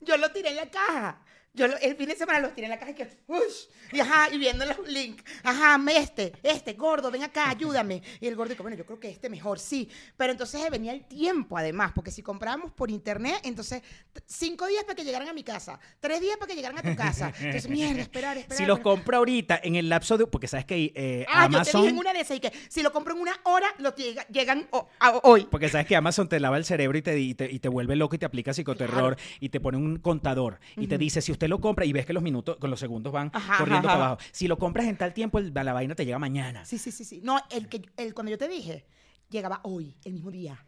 Yo 0.00 0.16
lo 0.16 0.30
tiré 0.30 0.50
en 0.50 0.56
la 0.56 0.70
caja. 0.70 1.24
Yo 1.54 1.68
lo- 1.68 1.76
el 1.78 1.96
fin 1.96 2.08
de 2.08 2.16
semana 2.16 2.40
los 2.40 2.54
tiré 2.54 2.64
en 2.66 2.70
la 2.70 2.78
caja 2.78 2.92
y 2.92 2.94
que, 2.94 3.06
ush, 3.26 3.66
y 3.92 4.00
ajá, 4.00 4.32
y 4.32 4.38
viendo 4.38 4.64
los 4.64 4.88
links, 4.88 5.22
ajá, 5.42 5.78
este, 5.94 6.32
este, 6.42 6.72
gordo, 6.72 7.10
ven 7.10 7.24
acá, 7.24 7.50
ayúdame. 7.50 8.02
Y 8.20 8.26
el 8.26 8.36
gordo 8.36 8.50
dijo, 8.50 8.62
bueno, 8.62 8.76
yo 8.78 8.86
creo 8.86 8.98
que 8.98 9.10
este 9.10 9.28
mejor, 9.28 9.58
sí. 9.58 9.86
Pero 10.16 10.32
entonces 10.32 10.62
venía 10.70 10.92
el 10.94 11.04
tiempo, 11.04 11.58
además, 11.58 11.92
porque 11.94 12.10
si 12.10 12.22
comprábamos 12.22 12.72
por 12.72 12.90
internet, 12.90 13.36
entonces 13.44 13.82
cinco 14.24 14.66
días 14.66 14.84
para 14.84 14.94
que 14.94 15.04
llegaran 15.04 15.28
a 15.28 15.34
mi 15.34 15.44
casa, 15.44 15.78
tres 16.00 16.22
días 16.22 16.38
para 16.38 16.48
que 16.48 16.56
llegaran 16.56 16.78
a 16.78 16.82
tu 16.82 16.96
casa. 16.96 17.32
Entonces, 17.38 17.68
mierda, 17.68 18.00
esperar, 18.00 18.38
esperar. 18.38 18.56
Si 18.58 18.64
los 18.64 18.78
compro 18.78 19.18
ahorita 19.18 19.60
en 19.62 19.76
el 19.76 19.90
lapso 19.90 20.16
de... 20.16 20.26
Porque 20.26 20.48
sabes 20.48 20.64
que 20.64 20.90
eh, 20.94 21.26
Ah, 21.28 21.44
yo 21.44 21.50
te 21.50 21.56
Amazon... 21.56 21.80
dije 21.82 21.92
en 21.92 21.98
una 21.98 22.12
de 22.14 22.20
esas 22.20 22.36
y 22.38 22.40
que 22.40 22.52
si 22.70 22.82
lo 22.82 22.92
compro 22.92 23.14
en 23.14 23.20
una 23.20 23.34
hora, 23.44 23.66
los 23.78 23.94
llega- 23.94 24.26
llegan 24.28 24.66
o- 24.70 24.88
a- 25.00 25.18
hoy. 25.24 25.46
Porque 25.50 25.68
sabes 25.68 25.86
que 25.86 25.96
Amazon 25.96 26.28
te 26.30 26.40
lava 26.40 26.56
el 26.56 26.64
cerebro 26.64 26.96
y 26.96 27.02
te, 27.02 27.18
y 27.20 27.34
te, 27.34 27.50
y 27.52 27.58
te 27.58 27.68
vuelve 27.68 27.94
loco 27.96 28.14
y 28.14 28.18
te 28.18 28.24
aplica 28.24 28.54
psicoterror 28.54 29.18
y 29.38 29.50
te 29.50 29.60
pone 29.60 29.76
un 29.76 29.98
contador 29.98 30.58
y 30.76 30.86
te 30.86 30.96
dice, 30.96 31.20
si 31.20 31.30
usted 31.32 31.41
lo 31.48 31.60
compra 31.60 31.84
y 31.84 31.92
ves 31.92 32.06
que 32.06 32.12
los 32.12 32.22
minutos, 32.22 32.56
con 32.58 32.70
los 32.70 32.80
segundos 32.80 33.12
van 33.12 33.30
Ajá, 33.32 33.58
corriendo 33.58 33.88
ajá, 33.88 33.96
para 33.98 34.06
abajo. 34.12 34.22
Si 34.32 34.48
lo 34.48 34.58
compras 34.58 34.86
en 34.86 34.96
tal 34.96 35.12
tiempo, 35.14 35.38
el- 35.38 35.52
la 35.54 35.72
vaina 35.72 35.94
te 35.94 36.04
llega 36.04 36.18
mañana. 36.18 36.64
Sí, 36.64 36.78
sí, 36.78 36.90
sí, 36.92 37.04
sí. 37.04 37.20
No, 37.22 37.40
el 37.50 37.68
que 37.68 37.82
el, 37.96 38.14
cuando 38.14 38.30
yo 38.30 38.38
te 38.38 38.48
dije, 38.48 38.84
llegaba 39.30 39.60
hoy, 39.64 39.96
el 40.04 40.12
mismo 40.14 40.30
día. 40.30 40.64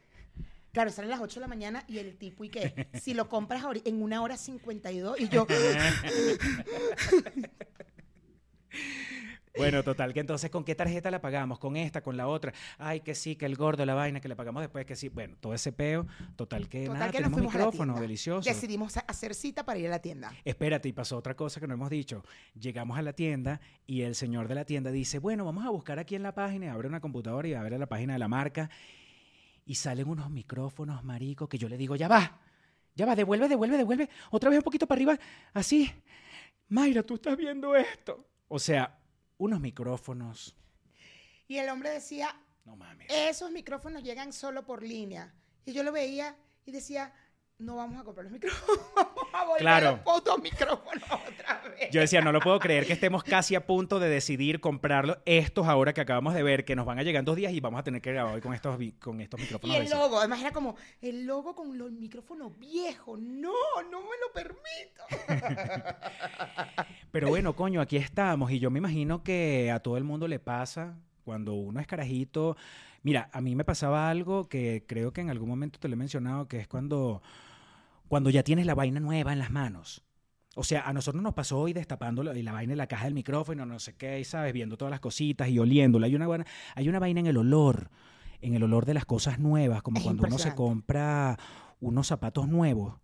Claro, 0.72 0.90
salen 0.90 1.10
las 1.10 1.20
8 1.20 1.36
de 1.36 1.40
la 1.42 1.48
mañana 1.48 1.84
y 1.86 1.98
el 1.98 2.16
tipo, 2.16 2.42
¿y 2.44 2.48
qué? 2.48 2.88
Si 3.00 3.14
lo 3.14 3.28
compras 3.28 3.64
en 3.84 4.02
una 4.02 4.22
hora 4.22 4.36
52 4.36 5.20
y 5.20 5.28
yo, 5.28 5.46
Bueno, 9.56 9.84
total, 9.84 10.12
que 10.12 10.20
entonces, 10.20 10.50
¿con 10.50 10.64
qué 10.64 10.74
tarjeta 10.74 11.10
la 11.10 11.20
pagamos? 11.20 11.60
¿Con 11.60 11.76
esta? 11.76 12.02
¿Con 12.02 12.16
la 12.16 12.26
otra? 12.26 12.52
Ay, 12.76 13.00
que 13.00 13.14
sí, 13.14 13.36
que 13.36 13.46
el 13.46 13.54
gordo, 13.54 13.86
la 13.86 13.94
vaina, 13.94 14.20
que 14.20 14.28
le 14.28 14.34
pagamos 14.34 14.62
después, 14.62 14.84
que 14.84 14.96
sí. 14.96 15.08
Bueno, 15.08 15.36
todo 15.38 15.54
ese 15.54 15.70
peo. 15.70 16.06
Total, 16.34 16.68
que 16.68 16.86
total 16.86 16.98
nada, 16.98 17.12
que 17.12 17.20
nos 17.20 17.30
tenemos 17.30 17.54
micrófono, 17.54 18.00
delicioso. 18.00 18.48
Decidimos 18.48 18.96
hacer 18.96 19.34
cita 19.34 19.64
para 19.64 19.78
ir 19.78 19.86
a 19.86 19.90
la 19.90 20.00
tienda. 20.00 20.32
Espérate, 20.44 20.88
y 20.88 20.92
pasó 20.92 21.16
otra 21.16 21.36
cosa 21.36 21.60
que 21.60 21.68
no 21.68 21.74
hemos 21.74 21.88
dicho. 21.88 22.24
Llegamos 22.58 22.98
a 22.98 23.02
la 23.02 23.12
tienda 23.12 23.60
y 23.86 24.02
el 24.02 24.16
señor 24.16 24.48
de 24.48 24.56
la 24.56 24.64
tienda 24.64 24.90
dice, 24.90 25.20
bueno, 25.20 25.44
vamos 25.44 25.64
a 25.64 25.70
buscar 25.70 26.00
aquí 26.00 26.16
en 26.16 26.24
la 26.24 26.34
página, 26.34 26.72
abre 26.72 26.88
una 26.88 27.00
computadora 27.00 27.46
y 27.46 27.54
abre 27.54 27.78
la 27.78 27.86
página 27.86 28.14
de 28.14 28.18
la 28.18 28.28
marca 28.28 28.70
y 29.64 29.76
salen 29.76 30.08
unos 30.08 30.30
micrófonos, 30.30 31.04
marico, 31.04 31.48
que 31.48 31.58
yo 31.58 31.68
le 31.68 31.76
digo, 31.76 31.94
ya 31.94 32.08
va, 32.08 32.40
ya 32.94 33.06
va, 33.06 33.14
devuelve, 33.14 33.48
devuelve, 33.48 33.76
devuelve, 33.76 34.08
otra 34.30 34.50
vez 34.50 34.58
un 34.58 34.64
poquito 34.64 34.86
para 34.86 34.98
arriba, 34.98 35.18
así. 35.52 35.90
Mayra, 36.68 37.02
tú 37.02 37.14
estás 37.14 37.36
viendo 37.36 37.76
esto. 37.76 38.26
O 38.48 38.58
sea, 38.58 38.98
unos 39.38 39.60
micrófonos, 39.60 40.54
Y 41.48 41.58
el 41.58 41.68
hombre 41.68 41.90
decía, 41.90 42.34
no 42.64 42.76
mames. 42.76 43.08
esos 43.10 43.50
micrófonos 43.50 44.02
llegan 44.02 44.32
solo 44.32 44.64
por 44.64 44.82
línea. 44.82 45.32
Y 45.66 45.72
yo 45.72 45.82
lo 45.82 45.92
veía 45.92 46.36
y 46.66 46.72
decía, 46.72 47.12
no 47.58 47.76
vamos 47.76 48.00
a 48.00 48.04
comprar 48.04 48.24
los 48.24 48.32
micrófonos, 48.32 48.84
vamos 48.96 49.24
a 49.32 49.44
volver 49.44 49.60
Claro. 49.60 50.00
a 50.04 50.22
los 50.28 50.42
micrófonos 50.42 51.04
otra 51.04 51.62
vez. 51.70 51.90
Yo 51.92 52.00
decía, 52.00 52.20
no 52.20 52.32
lo 52.32 52.40
puedo 52.40 52.58
creer 52.58 52.84
que 52.86 52.92
estemos 52.92 53.22
casi 53.22 53.54
a 53.54 53.64
punto 53.64 54.00
de 54.00 54.08
decidir 54.08 54.60
comprarlo. 54.60 55.18
Estos 55.24 55.66
ahora 55.68 55.92
que 55.94 56.00
acabamos 56.00 56.34
de 56.34 56.42
ver, 56.42 56.64
que 56.64 56.74
nos 56.76 56.84
van 56.84 56.98
a 56.98 57.02
llegar 57.04 57.20
en 57.20 57.24
dos 57.24 57.36
días 57.36 57.52
y 57.52 57.60
vamos 57.60 57.78
a 57.80 57.84
tener 57.84 58.02
que 58.02 58.12
grabar 58.12 58.34
hoy 58.34 58.40
con 58.40 58.54
estos, 58.54 58.76
con 59.00 59.20
estos 59.20 59.40
Y 59.40 59.42
micrófonos. 59.44 59.76
el 59.76 59.82
de 59.82 59.86
esos. 59.88 59.98
logo, 59.98 60.18
además 60.18 60.40
era 60.40 60.50
como, 60.52 60.76
el 61.00 61.24
logo 61.26 61.54
con 61.54 61.78
los 61.78 61.92
micrófonos 61.92 62.58
viejos. 62.58 63.18
No, 63.20 63.52
no 63.90 64.00
me 64.00 64.16
lo 64.20 64.32
permito. 64.34 65.04
Pero 67.12 67.28
bueno, 67.28 67.54
coño, 67.54 67.80
aquí 67.80 67.96
estamos 67.96 68.50
y 68.50 68.58
yo 68.58 68.70
me 68.70 68.78
imagino 68.78 69.22
que 69.22 69.70
a 69.70 69.80
todo 69.80 69.96
el 69.96 70.04
mundo 70.04 70.26
le 70.28 70.38
pasa 70.40 70.96
cuando 71.24 71.54
uno 71.54 71.80
es 71.80 71.86
carajito. 71.86 72.56
Mira, 73.02 73.28
a 73.32 73.40
mí 73.40 73.54
me 73.54 73.64
pasaba 73.64 74.10
algo 74.10 74.48
que 74.48 74.84
creo 74.86 75.12
que 75.12 75.20
en 75.20 75.30
algún 75.30 75.48
momento 75.48 75.78
te 75.78 75.88
lo 75.88 75.94
he 75.94 75.96
mencionado, 75.96 76.48
que 76.48 76.58
es 76.58 76.66
cuando, 76.68 77.22
cuando 78.08 78.30
ya 78.30 78.42
tienes 78.42 78.66
la 78.66 78.74
vaina 78.74 79.00
nueva 79.00 79.32
en 79.32 79.38
las 79.38 79.50
manos. 79.50 80.02
O 80.56 80.62
sea, 80.62 80.82
a 80.86 80.92
nosotros 80.92 81.22
nos 81.22 81.34
pasó 81.34 81.58
hoy 81.58 81.72
destapando 81.72 82.22
la, 82.22 82.36
y 82.38 82.42
la 82.42 82.52
vaina 82.52 82.72
en 82.74 82.78
la 82.78 82.86
caja 82.86 83.04
del 83.06 83.14
micrófono, 83.14 83.66
no 83.66 83.78
sé 83.80 83.96
qué, 83.96 84.20
y 84.20 84.24
sabes, 84.24 84.52
viendo 84.52 84.76
todas 84.76 84.90
las 84.90 85.00
cositas 85.00 85.48
y 85.48 85.58
oliéndola. 85.58 86.06
Hay 86.06 86.14
una, 86.14 86.26
buena- 86.28 86.46
hay 86.76 86.88
una 86.88 87.00
vaina 87.00 87.20
en 87.20 87.26
el 87.26 87.36
olor, 87.36 87.90
en 88.40 88.54
el 88.54 88.62
olor 88.62 88.84
de 88.86 88.94
las 88.94 89.04
cosas 89.04 89.38
nuevas, 89.40 89.82
como 89.82 89.98
Es 89.98 90.04
cuando 90.04 90.22
uno 90.28 90.38
se 90.38 90.54
compra 90.54 91.38
unos 91.80 92.06
zapatos 92.06 92.46
nuevos. 92.48 92.94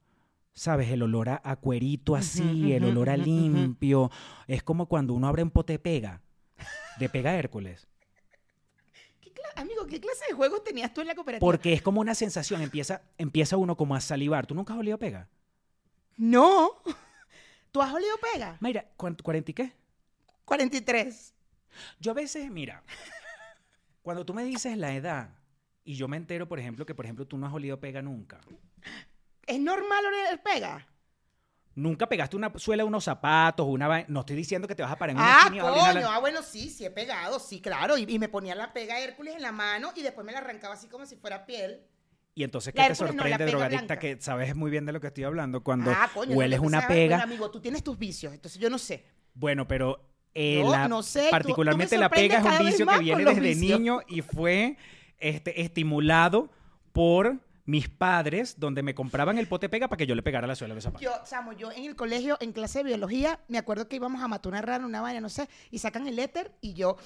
¿Sabes? 0.53 0.91
El 0.91 1.03
olor 1.03 1.29
a, 1.29 1.41
a 1.45 1.57
cuerito 1.57 2.15
así, 2.15 2.73
el 2.73 2.85
olor 2.85 3.09
a 3.09 3.17
limpio. 3.17 4.11
Es 4.47 4.63
como 4.63 4.87
cuando 4.87 5.15
uno 5.15 5.27
abre 5.29 5.43
un 5.43 5.51
pote 5.51 5.75
de 5.75 5.79
pega, 5.79 6.23
de 6.99 7.09
pega 7.09 7.35
Hércules. 7.37 7.89
¿Qué 9.35 9.40
cla- 9.40 9.53
amigo, 9.62 9.87
¿qué 9.87 10.01
clase 10.01 10.25
de 10.29 10.35
juegos 10.35 10.64
tenías 10.64 10.93
tú 10.93 11.01
en 11.01 11.07
la 11.09 11.14
cooperativa? 11.14 11.45
Porque 11.47 11.73
es 11.73 11.83
como 11.83 12.01
una 12.01 12.14
sensación, 12.14 12.61
empieza, 12.62 13.03
empieza 13.19 13.57
uno 13.57 13.77
como 13.77 13.95
a 13.95 14.01
salivar. 14.01 14.47
¿Tú 14.47 14.55
nunca 14.55 14.73
has 14.75 14.79
olido 14.81 14.99
pega? 14.99 15.29
No. 16.16 16.73
¿Tú 17.73 17.81
has 17.83 17.93
olido 17.95 18.16
pega? 18.33 18.57
Mira, 18.61 18.87
¿cuánto, 18.97 19.23
¿40 19.25 19.49
y 19.51 19.55
qué? 19.55 19.73
43. 20.45 21.35
Yo 22.01 22.11
a 22.11 22.14
veces, 22.14 22.51
mira, 22.51 22.83
cuando 24.03 24.25
tú 24.27 24.35
me 24.35 24.43
dices 24.45 24.77
la 24.77 24.93
edad 24.95 25.31
y 25.85 25.95
yo 25.95 26.09
me 26.09 26.16
entero, 26.16 26.49
por 26.49 26.59
ejemplo, 26.59 26.85
que 26.85 26.95
por 26.95 27.05
ejemplo 27.05 27.27
tú 27.27 27.38
no 27.38 27.47
has 27.47 27.53
olido 27.53 27.79
pega 27.79 28.03
nunca. 28.03 28.40
¿Es 29.47 29.61
normal 29.61 30.05
oler 30.07 30.43
pega? 30.43 30.87
Nunca 31.81 32.07
pegaste 32.09 32.37
una 32.37 32.53
suela 32.57 32.83
a 32.83 32.87
unos 32.87 33.05
zapatos, 33.05 33.66
una. 33.66 34.05
No 34.09 34.21
estoy 34.21 34.37
diciendo 34.37 34.69
que 34.69 34.75
te 34.75 34.83
vas 34.83 34.93
a 34.93 34.97
parar 34.99 35.16
en 35.16 35.23
una 35.23 35.35
Ah, 35.38 35.43
esquina 35.47 35.62
a 35.69 35.71
coño. 35.71 36.01
la- 36.01 36.14
Ah, 36.14 36.19
bueno, 36.21 36.43
sí, 36.43 36.69
sí 36.69 36.85
he 36.85 36.90
pegado, 36.90 37.38
sí, 37.40 37.61
claro. 37.61 37.97
Y, 37.97 38.05
y 38.09 38.19
me 38.19 38.29
ponía 38.29 38.55
la 38.55 38.73
pega 38.73 39.01
Hércules 39.01 39.35
en 39.35 39.43
la 39.43 39.53
mano 39.53 39.90
y 39.97 40.03
después 40.03 40.27
me 40.27 40.33
la 40.33 40.38
arrancaba 40.38 40.75
así 40.75 40.88
como 40.88 41.07
si 41.07 41.16
fuera 41.16 41.47
piel. 41.47 41.81
Y 42.35 42.45
entonces, 42.45 42.75
La 42.75 42.83
¿qué 42.83 42.87
te 42.88 42.93
Hércules 42.93 43.14
no, 43.14 43.23
sorprende, 43.23 43.38
pega 43.45 43.51
drogadicta, 43.51 43.85
blanca. 43.87 43.99
que 44.01 44.21
sabes 44.21 44.55
muy 44.55 44.71
bien 44.71 44.85
de 44.87 44.93
lo 44.93 45.01
que 45.01 45.07
estoy 45.09 45.25
hablando? 45.25 45.62
Cuando 45.64 45.90
ah, 45.90 46.09
coño. 46.12 46.31
no, 46.33 46.37
hueles 46.37 46.61
una 46.61 46.87
pega. 46.87 47.16
Bueno, 47.16 47.23
amigo, 47.33 47.51
tú 47.51 47.61
tienes 47.61 47.83
tus 47.83 47.99
vicios, 47.99 48.33
entonces 48.35 48.61
yo 48.61 48.69
no 48.71 48.79
sé. 48.79 49.05
Bueno, 49.35 49.66
pero 49.66 50.07
eh, 50.35 50.61
No, 50.62 50.71
la- 50.71 50.87
no 50.88 51.03
sé, 51.03 51.21
tú- 51.21 51.25
tú 51.25 51.27
me 51.27 51.31
particularmente 51.31 51.99
la 51.99 52.09
pega 52.09 52.38
es 52.38 52.45
un 52.45 52.66
vicio 52.66 52.87
que 52.87 52.99
viene 52.99 53.25
desde 53.25 53.40
vicios. 53.40 53.79
niño 53.81 54.01
y 54.07 54.21
fue 54.23 54.77
este, 55.19 55.61
estimulado 55.62 56.51
por 56.93 57.38
mis 57.71 57.89
padres, 57.89 58.59
donde 58.59 58.83
me 58.83 58.95
compraban 58.95 59.39
el 59.39 59.47
pote 59.47 59.69
pega 59.69 59.89
para 59.89 59.97
que 59.97 60.07
yo 60.07 60.15
le 60.15 60.23
pegara 60.23 60.47
la 60.47 60.57
suela 60.57 60.75
de 60.75 60.77
los 60.77 60.85
zapatos. 60.85 61.03
Yo, 61.03 61.13
Samo, 61.25 61.53
yo 61.53 61.71
en 61.71 61.85
el 61.85 61.95
colegio, 61.95 62.37
en 62.41 62.53
clase 62.53 62.81
de 62.81 62.85
biología, 62.85 63.41
me 63.49 63.59
acuerdo 63.59 63.89
que 63.89 63.97
íbamos 63.97 64.23
a 64.23 64.29
matar 64.29 64.51
una 64.51 64.61
rana, 64.61 64.87
una 64.87 65.01
vaina, 65.01 65.21
no 65.21 65.29
sé, 65.29 65.49
y 65.71 65.79
sacan 65.79 66.07
el 66.09 66.19
éter 66.19 66.53
y 66.61 66.75
yo, 66.75 66.97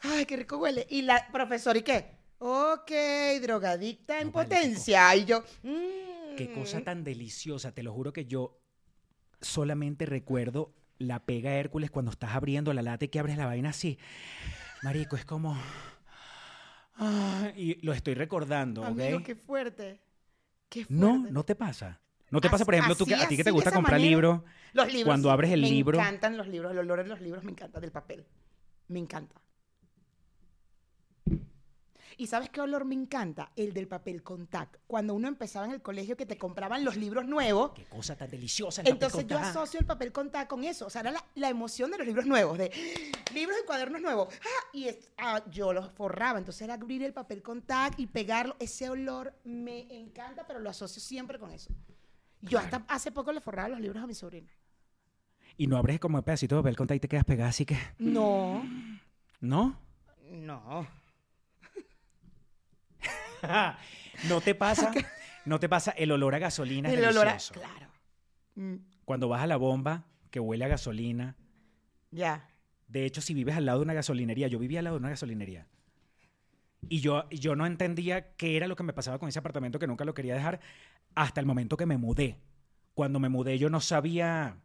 ay, 0.00 0.26
qué 0.26 0.36
rico 0.36 0.58
huele. 0.58 0.86
Y 0.90 1.02
la 1.02 1.28
profesora, 1.32 1.78
¿y 1.78 1.82
qué? 1.82 2.18
Ok, 2.38 2.92
drogadicta 3.40 4.20
en 4.20 4.30
vale, 4.30 4.48
potencia. 4.48 5.16
Y 5.16 5.24
yo, 5.24 5.42
mm. 5.62 6.36
Qué 6.36 6.52
cosa 6.52 6.82
tan 6.82 7.02
deliciosa, 7.02 7.72
te 7.72 7.82
lo 7.82 7.92
juro 7.92 8.12
que 8.12 8.26
yo 8.26 8.60
solamente 9.40 10.06
recuerdo 10.06 10.74
la 10.98 11.24
pega 11.24 11.54
Hércules 11.54 11.90
cuando 11.90 12.10
estás 12.10 12.34
abriendo 12.34 12.72
la 12.72 12.82
lata 12.82 13.06
y 13.06 13.08
que 13.08 13.18
abres 13.18 13.38
la 13.38 13.46
vaina 13.46 13.70
así. 13.70 13.98
Marico, 14.82 15.16
es 15.16 15.24
como... 15.24 15.56
Ah, 16.98 17.52
y 17.56 17.74
lo 17.86 17.92
estoy 17.92 18.14
recordando, 18.14 18.82
¿ok? 18.82 19.22
Qué 19.24 19.34
fuerte. 19.36 20.00
Qué 20.68 20.84
fuerte. 20.84 20.94
No, 20.94 21.18
no 21.30 21.44
te 21.44 21.54
pasa. 21.54 22.00
No 22.30 22.40
te 22.40 22.50
pasa, 22.50 22.64
por 22.64 22.74
ejemplo, 22.74 22.94
tú 22.94 23.06
que, 23.06 23.14
a 23.14 23.26
ti 23.26 23.36
que 23.38 23.44
te 23.44 23.50
gusta 23.50 23.70
comprar 23.70 24.00
libros. 24.00 24.42
Los 24.74 24.86
libros. 24.88 25.04
Cuando 25.06 25.30
abres 25.30 25.50
el 25.52 25.62
libro- 25.62 25.98
Me 25.98 26.04
encantan 26.04 26.36
los 26.36 26.46
libros, 26.48 26.72
el 26.72 26.78
olor 26.78 27.02
de 27.02 27.08
los 27.08 27.20
libros 27.22 27.42
me 27.44 27.52
encanta, 27.52 27.80
del 27.80 27.90
papel. 27.90 28.26
Me 28.88 28.98
encanta. 28.98 29.40
¿Y 32.20 32.26
sabes 32.26 32.50
qué 32.50 32.60
olor 32.60 32.84
me 32.84 32.96
encanta? 32.96 33.52
El 33.54 33.72
del 33.72 33.86
papel 33.86 34.24
contact. 34.24 34.76
Cuando 34.88 35.14
uno 35.14 35.28
empezaba 35.28 35.66
en 35.66 35.72
el 35.72 35.80
colegio 35.80 36.16
que 36.16 36.26
te 36.26 36.36
compraban 36.36 36.84
los 36.84 36.96
libros 36.96 37.26
nuevos, 37.28 37.70
Qué 37.76 37.84
cosa 37.84 38.16
tan 38.16 38.28
deliciosa. 38.28 38.80
el 38.82 38.86
papel 38.86 38.94
entonces 38.96 39.26
yo 39.28 39.36
contact. 39.36 39.56
asocio 39.56 39.80
el 39.80 39.86
papel 39.86 40.12
contact 40.12 40.50
con 40.50 40.64
eso. 40.64 40.86
O 40.86 40.90
sea, 40.90 41.02
era 41.02 41.12
la, 41.12 41.24
la 41.36 41.48
emoción 41.48 41.92
de 41.92 41.98
los 41.98 42.06
libros 42.06 42.26
nuevos, 42.26 42.58
de 42.58 42.70
libros 43.32 43.56
y 43.62 43.66
cuadernos 43.66 44.02
nuevos. 44.02 44.34
Ah, 44.42 44.66
y 44.72 44.88
es- 44.88 45.08
ah, 45.16 45.42
yo 45.50 45.72
los 45.72 45.90
forraba. 45.92 46.38
Entonces 46.40 46.62
era 46.62 46.74
abrir 46.74 47.04
el 47.04 47.12
papel 47.12 47.40
contact 47.40 48.00
y 48.00 48.06
pegarlo. 48.08 48.56
Ese 48.58 48.90
olor 48.90 49.32
me 49.44 49.86
encanta, 49.96 50.44
pero 50.46 50.58
lo 50.58 50.70
asocio 50.70 51.00
siempre 51.00 51.38
con 51.38 51.52
eso. 51.52 51.70
Yo 52.42 52.58
hasta 52.58 52.84
hace 52.88 53.12
poco 53.12 53.32
le 53.32 53.40
forraba 53.40 53.68
los 53.68 53.80
libros 53.80 54.02
a 54.02 54.06
mi 54.08 54.14
sobrina. 54.14 54.50
Y 55.56 55.68
no 55.68 55.76
abres 55.76 56.00
como 56.00 56.18
un 56.18 56.24
pedacito 56.24 56.56
de 56.56 56.62
papel 56.62 56.76
contact 56.76 56.96
y 56.96 57.00
te 57.00 57.08
quedas 57.08 57.24
pegada, 57.24 57.50
así 57.50 57.64
que... 57.64 57.76
No, 57.98 58.62
¿No? 59.40 59.80
no. 60.30 60.97
¿No 64.28 64.40
te 64.40 64.54
pasa? 64.54 64.90
¿No 65.44 65.58
te 65.60 65.68
pasa 65.68 65.92
el 65.92 66.10
olor 66.12 66.34
a 66.34 66.38
gasolina? 66.38 66.88
es 66.90 66.98
El 66.98 67.04
olor 67.04 67.28
a... 67.28 67.36
Claro. 67.36 67.88
Mm, 68.54 68.74
Cuando 69.04 69.28
vas 69.28 69.42
a 69.42 69.46
la 69.46 69.56
bomba, 69.56 70.04
que 70.30 70.40
huele 70.40 70.64
a 70.64 70.68
gasolina. 70.68 71.36
ya. 72.10 72.48
De 72.88 73.04
hecho, 73.04 73.20
si 73.20 73.34
vives 73.34 73.54
al 73.54 73.66
lado 73.66 73.80
de 73.80 73.84
una 73.84 73.92
gasolinería, 73.92 74.48
yo 74.48 74.58
vivía 74.58 74.78
al 74.80 74.84
lado 74.84 74.96
de 74.96 75.00
una 75.00 75.10
gasolinería. 75.10 75.66
Y 76.88 77.00
yo, 77.00 77.28
yo 77.28 77.54
no 77.54 77.66
entendía 77.66 78.34
qué 78.36 78.56
era 78.56 78.66
lo 78.66 78.76
que 78.76 78.82
me 78.82 78.94
pasaba 78.94 79.18
con 79.18 79.28
ese 79.28 79.38
apartamento 79.40 79.78
que 79.78 79.86
nunca 79.86 80.06
lo 80.06 80.14
quería 80.14 80.34
dejar 80.34 80.58
hasta 81.14 81.38
el 81.40 81.46
momento 81.46 81.76
que 81.76 81.84
me 81.84 81.98
mudé. 81.98 82.38
Cuando 82.94 83.20
me 83.20 83.28
mudé 83.28 83.58
yo 83.58 83.68
no 83.68 83.80
sabía, 83.80 84.56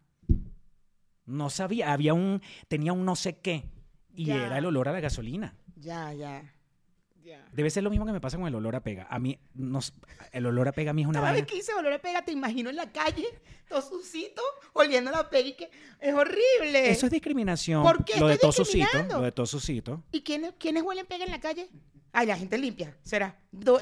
no 1.26 1.50
sabía, 1.50 1.92
había 1.92 2.14
un, 2.14 2.42
tenía 2.70 2.94
un 2.94 3.04
no 3.04 3.18
sé 3.18 3.40
qué 3.40 3.66
y 4.16 4.32
era 4.32 4.58
el 4.58 4.66
olor 4.68 4.88
a 4.88 4.94
la 4.94 5.02
gasolina. 5.02 5.56
Ya, 5.76 6.14
ya. 6.14 6.53
Debe 7.54 7.70
ser 7.70 7.84
lo 7.84 7.90
mismo 7.90 8.06
que 8.06 8.12
me 8.12 8.20
pasa 8.22 8.38
con 8.38 8.48
el 8.48 8.56
olor 8.56 8.76
a 8.76 8.82
pega. 8.84 9.08
A 9.10 9.20
mí, 9.20 9.38
no 9.54 9.80
s- 9.80 9.92
el 10.32 10.46
olor 10.46 10.68
a 10.68 10.72
pega 10.72 10.92
a 10.92 10.94
mí 10.94 11.04
es 11.04 11.08
una 11.08 11.20
Cada 11.20 11.32
vaina. 11.32 11.44
vez 11.46 11.52
que 11.52 11.58
hice 11.60 11.74
olor 11.74 11.94
a 11.94 12.00
pega, 12.00 12.24
te 12.24 12.32
imagino 12.32 12.70
en 12.70 12.76
la 12.76 12.92
calle, 12.92 13.26
todo 13.70 13.82
sucito, 13.82 14.42
oliendo 14.74 15.12
la 15.12 15.30
pega 15.30 15.50
y 15.50 15.54
que 15.54 15.70
es 16.00 16.14
horrible. 16.14 16.90
Eso 16.90 17.06
es 17.06 17.12
discriminación. 17.12 17.84
¿Por 17.84 18.04
qué 18.04 18.20
Lo 18.20 18.28
de 18.28 18.38
tosucito. 18.38 18.78
discriminando? 18.80 19.18
Lo 19.20 19.24
de 19.26 19.32
tosucito. 19.32 20.04
¿Y 20.12 20.22
quiénes, 20.22 20.54
quiénes 20.58 20.84
huelen 20.84 21.06
pega 21.06 21.26
en 21.26 21.32
la 21.32 21.40
calle? 21.40 21.70
Ay, 22.12 22.28
la 22.28 22.38
gente 22.38 22.58
limpia, 22.58 22.96
será. 23.04 23.38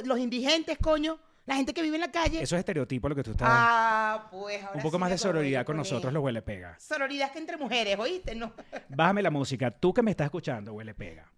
Los 0.06 0.20
indigentes, 0.20 0.78
coño. 0.78 1.20
La 1.48 1.56
gente 1.56 1.74
que 1.74 1.82
vive 1.82 1.96
en 1.96 2.02
la 2.02 2.12
calle. 2.12 2.42
Eso 2.42 2.56
es 2.56 2.60
estereotipo 2.60 3.10
lo 3.10 3.16
que 3.16 3.24
tú 3.24 3.32
estás. 3.32 3.48
Ah, 3.52 4.28
pues 4.32 4.62
ahora 4.64 4.76
un 4.76 4.82
poco 4.84 4.98
sí 4.98 5.00
más 5.00 5.10
de 5.10 5.18
sororidad 5.18 5.66
con 5.66 5.76
nosotros, 5.76 6.02
poner. 6.04 6.14
lo 6.14 6.22
huele 6.22 6.42
pega. 6.44 6.78
Sororidad 6.80 7.32
que 7.32 7.40
entre 7.40 7.58
mujeres, 7.58 7.98
¿oíste? 7.98 8.36
No. 8.36 8.54
Bájame 8.90 9.24
la 9.24 9.32
música. 9.32 9.72
Tú 9.72 9.92
que 9.92 10.04
me 10.04 10.12
estás 10.12 10.26
escuchando, 10.26 10.72
huele 10.74 10.94
pega. 10.94 11.30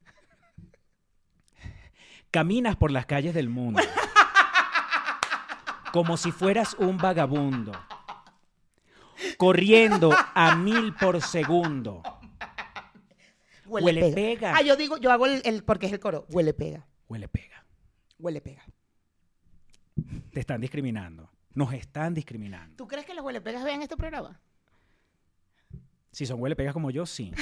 Caminas 2.33 2.75
por 2.75 2.89
las 2.89 3.05
calles 3.05 3.35
del 3.35 3.47
mundo. 3.47 3.79
Como 5.93 6.17
si 6.17 6.31
fueras 6.31 6.73
un 6.79 6.97
vagabundo. 6.97 7.71
Corriendo 9.37 10.11
a 10.33 10.55
mil 10.55 10.95
por 10.95 11.21
segundo. 11.21 12.01
Huele 13.67 14.11
pega. 14.11 14.55
Ah, 14.57 14.63
yo 14.63 14.75
digo, 14.75 14.97
yo 14.97 15.11
hago 15.11 15.27
el, 15.27 15.43
el- 15.45 15.63
porque 15.63 15.85
es 15.85 15.93
el 15.93 15.99
coro. 15.99 16.25
Huele 16.31 16.55
pega. 16.55 16.87
Huele 17.07 17.27
pega. 17.27 17.63
Huele 18.17 18.41
pega. 18.41 18.63
Te 20.31 20.39
están 20.39 20.59
discriminando. 20.59 21.29
Nos 21.53 21.71
están 21.73 22.15
discriminando. 22.15 22.75
¿Tú 22.77 22.87
crees 22.87 23.05
que 23.05 23.13
los 23.13 23.23
huele 23.23 23.41
pegas 23.41 23.63
vean 23.63 23.83
este 23.83 23.95
programa? 23.95 24.41
Si 26.11 26.25
son 26.25 26.41
huele 26.41 26.55
pegas 26.55 26.73
como 26.73 26.89
yo, 26.89 27.05
sí. 27.05 27.31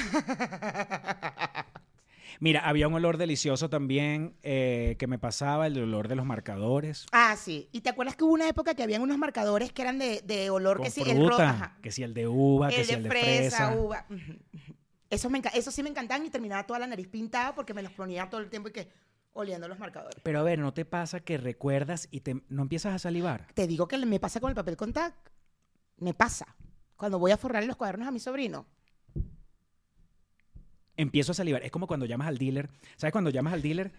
Mira, 2.40 2.62
había 2.62 2.88
un 2.88 2.94
olor 2.94 3.18
delicioso 3.18 3.70
también 3.70 4.36
eh, 4.44 4.96
que 5.00 5.08
me 5.08 5.20
pasaba, 5.20 5.68
el 5.68 5.78
olor 5.78 6.08
de 6.08 6.16
los 6.16 6.26
marcadores. 6.26 7.06
Ah, 7.12 7.36
sí. 7.38 7.70
¿Y 7.72 7.82
te 7.82 7.90
acuerdas 7.90 8.16
que 8.16 8.24
hubo 8.24 8.34
una 8.34 8.48
época 8.48 8.74
que 8.74 8.84
habían 8.84 9.02
unos 9.02 9.18
marcadores 9.18 9.72
que 9.72 9.82
eran 9.82 10.00
de, 10.00 10.22
de 10.22 10.50
olor 10.50 10.78
Con 10.78 10.86
que 10.86 10.92
sí, 10.92 11.02
el 11.06 11.28
rojo, 11.28 11.44
que 11.82 11.92
si 11.92 12.04
el 12.04 12.14
de 12.14 12.28
uva, 12.28 12.70
que 12.70 12.82
el 12.82 12.86
si 12.86 12.92
de 12.92 12.98
el 12.98 13.04
de 13.04 13.10
fresa, 13.10 13.68
fresa. 13.68 13.76
uva. 13.82 14.06
Eso, 15.10 15.30
me 15.30 15.42
eso 15.54 15.72
sí 15.72 15.84
me 15.84 15.90
encantaban 15.90 16.26
y 16.26 16.30
terminaba 16.30 16.66
toda 16.66 16.80
la 16.80 16.88
nariz 16.88 17.10
pintada 17.10 17.54
porque 17.54 17.74
me 17.74 17.84
los 17.84 17.92
ponía 17.92 18.30
todo 18.30 18.40
el 18.40 18.50
tiempo 18.50 18.70
y 18.70 18.72
que 18.72 18.88
oliendo 19.34 19.68
los 19.68 19.78
marcadores. 19.78 20.16
Pero 20.24 20.40
a 20.40 20.44
ver, 20.44 20.60
¿no 20.60 20.74
te 20.74 20.86
pasa 20.86 21.20
que 21.20 21.38
recuerdas 21.38 22.08
y 22.12 22.22
te, 22.22 22.42
no 22.48 22.62
empiezas 22.62 22.94
a 22.96 23.00
salivar? 23.00 23.48
Te 23.54 23.68
digo 23.68 23.90
que 23.90 23.98
me 23.98 24.22
pasa 24.22 24.40
con 24.40 24.50
el 24.50 24.56
papel 24.56 24.78
contact. 24.78 25.30
Me 25.98 26.14
pasa. 26.14 26.56
Cuando 26.96 27.20
voy 27.20 27.32
a 27.32 27.38
forrarle 27.38 27.68
los 27.68 27.76
cuadernos 27.76 28.08
a 28.08 28.12
mi 28.12 28.20
sobrino. 28.20 28.66
Empiezo 31.02 31.32
a 31.32 31.36
salivar. 31.36 31.64
Es 31.64 31.72
como 31.72 31.88
cuando 31.88 32.06
llamas 32.06 32.28
al 32.28 32.38
dealer. 32.38 32.70
¿Sabes 32.96 33.12
cuando 33.12 33.32
llamas 33.32 33.54
al 33.54 33.64
dealer? 33.64 33.92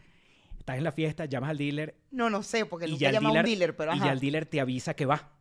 Estás 0.56 0.78
en 0.78 0.84
la 0.84 0.92
fiesta, 0.92 1.24
llamas 1.24 1.50
al 1.50 1.58
dealer 1.58 1.96
No, 2.12 2.30
no 2.30 2.44
sé, 2.44 2.64
porque 2.64 2.86
nunca 2.86 3.10
llamado 3.10 3.34
a 3.34 3.38
un 3.40 3.44
dealer, 3.44 3.74
pero 3.74 3.92
y 3.92 3.98
ya 3.98 4.12
el 4.12 4.20
dealer 4.20 4.46
te 4.46 4.60
avisa 4.60 4.94
que 4.94 5.04
va. 5.04 5.32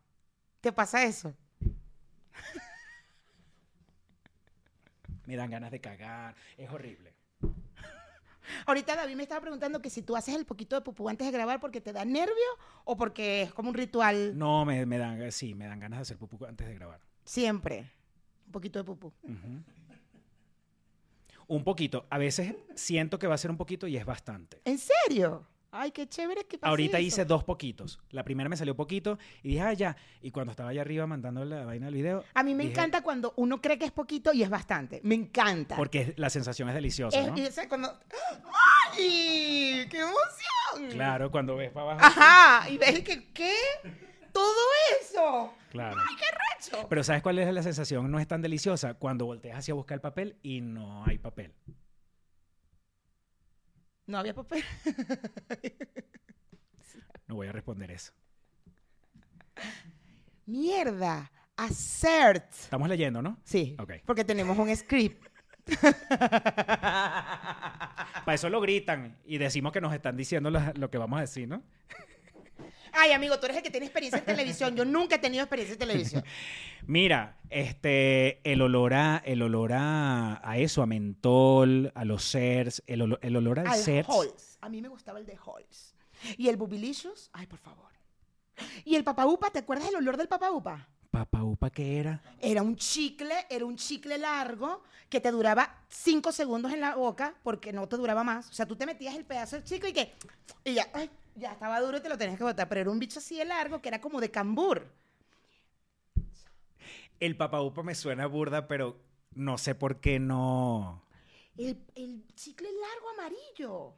¿Te 0.59 0.71
pasa 0.71 1.03
eso? 1.03 1.35
Me 5.27 5.35
dan 5.35 5.51
ganas 5.51 5.69
de 5.69 5.79
cagar. 5.79 6.35
Es 6.57 6.67
horrible. 6.71 7.13
Ahorita 8.65 8.95
David 8.95 9.15
me 9.15 9.23
estaba 9.23 9.39
preguntando 9.41 9.79
que 9.81 9.89
si 9.91 10.01
tú 10.01 10.15
haces 10.15 10.35
el 10.35 10.45
poquito 10.45 10.75
de 10.75 10.81
pupú 10.81 11.07
antes 11.07 11.27
de 11.27 11.31
grabar 11.31 11.59
porque 11.59 11.79
te 11.79 11.93
da 11.93 12.03
nervio 12.03 12.33
o 12.83 12.97
porque 12.97 13.43
es 13.43 13.53
como 13.53 13.69
un 13.69 13.75
ritual 13.75 14.35
No, 14.37 14.65
me, 14.65 14.85
me 14.87 14.97
dan, 14.97 15.31
sí, 15.31 15.53
me 15.53 15.67
dan 15.67 15.79
ganas 15.79 15.99
de 15.99 16.01
hacer 16.01 16.17
pupú 16.17 16.43
antes 16.45 16.67
de 16.67 16.73
grabar. 16.73 16.99
siempre. 17.23 17.85
Un 18.47 18.51
poquito 18.51 18.79
de 18.79 18.85
pupú. 18.85 19.13
Ujú. 19.23 19.63
Un 21.51 21.65
poquito. 21.65 22.05
A 22.09 22.17
veces 22.17 22.55
siento 22.75 23.19
que 23.19 23.27
va 23.27 23.35
a 23.35 23.37
ser 23.37 23.51
un 23.51 23.57
poquito 23.57 23.85
y 23.85 23.97
es 23.97 24.05
bastante. 24.05 24.61
¿En 24.63 24.77
serio? 24.77 25.45
Ay, 25.69 25.91
qué 25.91 26.07
chévere 26.07 26.45
que 26.45 26.57
Ahorita 26.61 26.97
eso. 26.97 27.05
hice 27.07 27.25
dos 27.25 27.43
poquitos. 27.43 27.99
La 28.09 28.23
primera 28.23 28.47
me 28.49 28.55
salió 28.55 28.73
poquito 28.73 29.17
y 29.43 29.49
dije, 29.49 29.61
ah, 29.61 29.73
ya. 29.73 29.97
Y 30.21 30.31
cuando 30.31 30.51
estaba 30.51 30.69
allá 30.69 30.79
arriba 30.79 31.07
mandando 31.07 31.43
la 31.43 31.65
vaina 31.65 31.87
del 31.87 31.95
video. 31.95 32.23
A 32.35 32.43
mí 32.43 32.55
me 32.55 32.63
dije, 32.63 32.73
encanta 32.75 33.03
cuando 33.03 33.33
uno 33.35 33.59
cree 33.59 33.77
que 33.77 33.83
es 33.83 33.91
poquito 33.91 34.31
y 34.31 34.43
es 34.43 34.49
bastante. 34.49 35.01
Me 35.03 35.15
encanta. 35.15 35.75
Porque 35.75 36.13
la 36.15 36.29
sensación 36.29 36.69
es 36.69 36.75
deliciosa, 36.75 37.19
Es- 37.19 37.27
¿no? 37.27 37.37
y, 37.37 37.67
cuando... 37.67 37.99
¡Ay! 38.93 39.87
¡Qué 39.89 39.97
emoción! 39.99 40.91
Claro, 40.91 41.31
cuando 41.31 41.57
ves 41.57 41.71
para 41.71 41.91
abajo. 41.91 42.05
Ajá. 42.05 42.69
Y 42.69 42.77
ves 42.77 43.01
que, 43.01 43.27
¿qué? 43.33 43.55
Todo 44.31 44.67
eso. 45.01 45.53
Claro. 45.69 45.97
¡Ay, 45.99 46.15
qué 46.17 46.25
recho! 46.75 46.87
Pero 46.89 47.03
¿sabes 47.03 47.21
cuál 47.21 47.39
es 47.39 47.53
la 47.53 47.63
sensación? 47.63 48.09
No 48.11 48.19
es 48.19 48.27
tan 48.27 48.41
deliciosa 48.41 48.93
cuando 48.95 49.25
volteas 49.25 49.57
hacia 49.59 49.73
buscar 49.73 49.95
el 49.95 50.01
papel 50.01 50.37
y 50.41 50.61
no 50.61 51.05
hay 51.05 51.17
papel. 51.17 51.53
No 54.07 54.17
había 54.17 54.33
papel. 54.33 54.63
No 57.27 57.35
voy 57.37 57.47
a 57.47 57.53
responder 57.53 57.89
eso. 57.91 58.11
Mierda. 60.45 61.31
Assert. 61.55 62.51
Estamos 62.51 62.89
leyendo, 62.89 63.21
¿no? 63.21 63.39
Sí. 63.45 63.77
Ok. 63.79 63.93
Porque 64.05 64.25
tenemos 64.25 64.57
un 64.57 64.75
script. 64.75 65.25
Para 68.25 68.33
eso 68.33 68.49
lo 68.49 68.59
gritan 68.59 69.17
y 69.23 69.37
decimos 69.37 69.71
que 69.71 69.79
nos 69.79 69.93
están 69.93 70.17
diciendo 70.17 70.51
lo, 70.51 70.59
lo 70.73 70.89
que 70.89 70.97
vamos 70.97 71.19
a 71.19 71.21
decir, 71.21 71.47
¿no? 71.47 71.63
Ay, 72.93 73.11
amigo, 73.13 73.39
tú 73.39 73.45
eres 73.45 73.57
el 73.57 73.63
que 73.63 73.69
tiene 73.71 73.85
experiencia 73.85 74.19
en 74.19 74.25
televisión. 74.25 74.75
Yo 74.75 74.85
nunca 74.85 75.15
he 75.15 75.19
tenido 75.19 75.43
experiencia 75.43 75.73
en 75.73 75.79
televisión. 75.79 76.23
Mira, 76.87 77.37
este, 77.49 78.39
el 78.49 78.61
olor 78.61 78.93
a, 78.93 79.21
el 79.25 79.41
olor 79.41 79.73
a, 79.73 80.41
a 80.47 80.57
eso, 80.57 80.81
a 80.81 80.85
mentol, 80.85 81.91
a 81.95 82.05
los 82.05 82.23
CERS, 82.31 82.83
el, 82.87 83.01
olo- 83.01 83.19
el 83.21 83.35
olor 83.35 83.59
al 83.59 83.67
Al 83.67 83.79
CERS. 83.79 84.07
Halls. 84.09 84.57
A 84.61 84.69
mí 84.69 84.81
me 84.81 84.87
gustaba 84.89 85.19
el 85.19 85.25
de 85.25 85.33
Halls. 85.37 85.95
Y 86.37 86.49
el 86.49 86.57
Bubilicious. 86.57 87.29
Ay, 87.33 87.47
por 87.47 87.59
favor. 87.59 87.89
Y 88.85 88.95
el 88.95 89.03
Papa 89.03 89.25
Upa, 89.25 89.49
¿te 89.51 89.59
acuerdas 89.59 89.87
del 89.87 89.95
olor 89.95 90.17
del 90.17 90.27
Papa 90.27 90.51
Upa? 90.51 90.87
Papa 91.09 91.43
Upa, 91.43 91.69
¿qué 91.71 91.99
era? 91.99 92.21
Era 92.39 92.61
un 92.61 92.75
chicle, 92.75 93.33
era 93.49 93.65
un 93.65 93.75
chicle 93.75 94.17
largo 94.17 94.83
que 95.09 95.19
te 95.19 95.29
duraba 95.31 95.83
cinco 95.89 96.31
segundos 96.31 96.71
en 96.71 96.79
la 96.79 96.95
boca 96.95 97.33
porque 97.43 97.73
no 97.73 97.87
te 97.87 97.97
duraba 97.97 98.23
más. 98.23 98.49
O 98.49 98.53
sea, 98.53 98.65
tú 98.65 98.75
te 98.75 98.85
metías 98.85 99.15
el 99.15 99.25
pedazo 99.25 99.55
del 99.57 99.65
chicle 99.65 99.89
y 99.89 99.93
que. 99.93 100.13
Y 100.63 100.73
ya, 100.75 100.87
ay, 100.93 101.09
ya 101.35 101.51
estaba 101.53 101.79
duro 101.79 101.97
y 101.97 102.01
te 102.01 102.09
lo 102.09 102.17
tenías 102.17 102.37
que 102.37 102.43
botar. 102.43 102.67
Pero 102.69 102.81
era 102.81 102.91
un 102.91 102.99
bicho 102.99 103.19
así 103.19 103.37
de 103.37 103.45
largo 103.45 103.81
que 103.81 103.89
era 103.89 104.01
como 104.01 104.19
de 104.21 104.31
cambur. 104.31 104.87
El 107.19 107.37
Papa 107.37 107.61
Upa 107.61 107.83
me 107.83 107.93
suena 107.95 108.25
burda, 108.25 108.67
pero 108.67 108.99
no 109.35 109.57
sé 109.57 109.75
por 109.75 109.99
qué 109.99 110.19
no. 110.19 111.03
El, 111.57 111.77
el 111.95 112.25
chicle 112.35 112.67
largo 112.71 113.09
amarillo. 113.11 113.93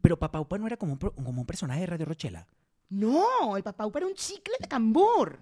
Pero 0.00 0.18
Papa 0.18 0.40
Upa 0.40 0.58
no 0.58 0.66
era 0.66 0.76
como 0.76 0.92
un, 0.94 0.98
pro- 0.98 1.14
como 1.14 1.40
un 1.40 1.46
personaje 1.46 1.80
de 1.80 1.86
Radio 1.86 2.06
Rochela. 2.06 2.46
No, 2.90 3.56
el 3.56 3.62
Papa 3.62 3.86
Upa 3.86 4.00
era 4.00 4.08
un 4.08 4.14
chicle 4.14 4.54
de 4.60 4.68
cambur. 4.68 5.38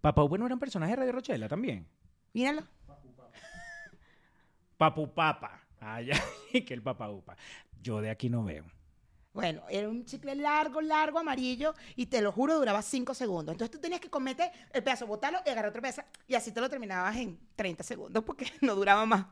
Papa 0.00 0.22
Upa 0.24 0.38
no 0.38 0.46
era 0.46 0.54
un 0.54 0.60
personaje 0.60 0.92
de 0.92 0.96
Radio 0.96 1.12
Rochela 1.12 1.48
también. 1.48 1.86
Míralo. 2.32 2.62
Papu 4.78 5.12
Papa. 5.14 5.60
Ah, 5.80 6.00
ya, 6.00 6.14
que 6.66 6.74
el 6.74 6.82
Papa 6.82 7.08
Upa. 7.10 7.36
Yo 7.82 8.00
de 8.00 8.10
aquí 8.10 8.28
no 8.30 8.42
veo. 8.44 8.64
Bueno, 9.32 9.62
era 9.70 9.88
un 9.88 10.04
chicle 10.04 10.34
largo, 10.34 10.82
largo, 10.82 11.18
amarillo, 11.18 11.74
y 11.96 12.06
te 12.06 12.20
lo 12.20 12.32
juro, 12.32 12.58
duraba 12.58 12.82
cinco 12.82 13.14
segundos. 13.14 13.54
Entonces 13.54 13.70
tú 13.70 13.80
tenías 13.80 14.00
que 14.00 14.10
comerte 14.10 14.50
el 14.72 14.82
pedazo, 14.82 15.06
botarlo 15.06 15.38
y 15.46 15.48
agarrar 15.50 15.70
otro 15.70 15.80
pedazo, 15.80 16.02
y 16.28 16.34
así 16.34 16.52
te 16.52 16.60
lo 16.60 16.68
terminabas 16.68 17.16
en 17.16 17.38
30 17.56 17.82
segundos 17.82 18.22
porque 18.24 18.46
no 18.60 18.74
duraba 18.74 19.06
más. 19.06 19.26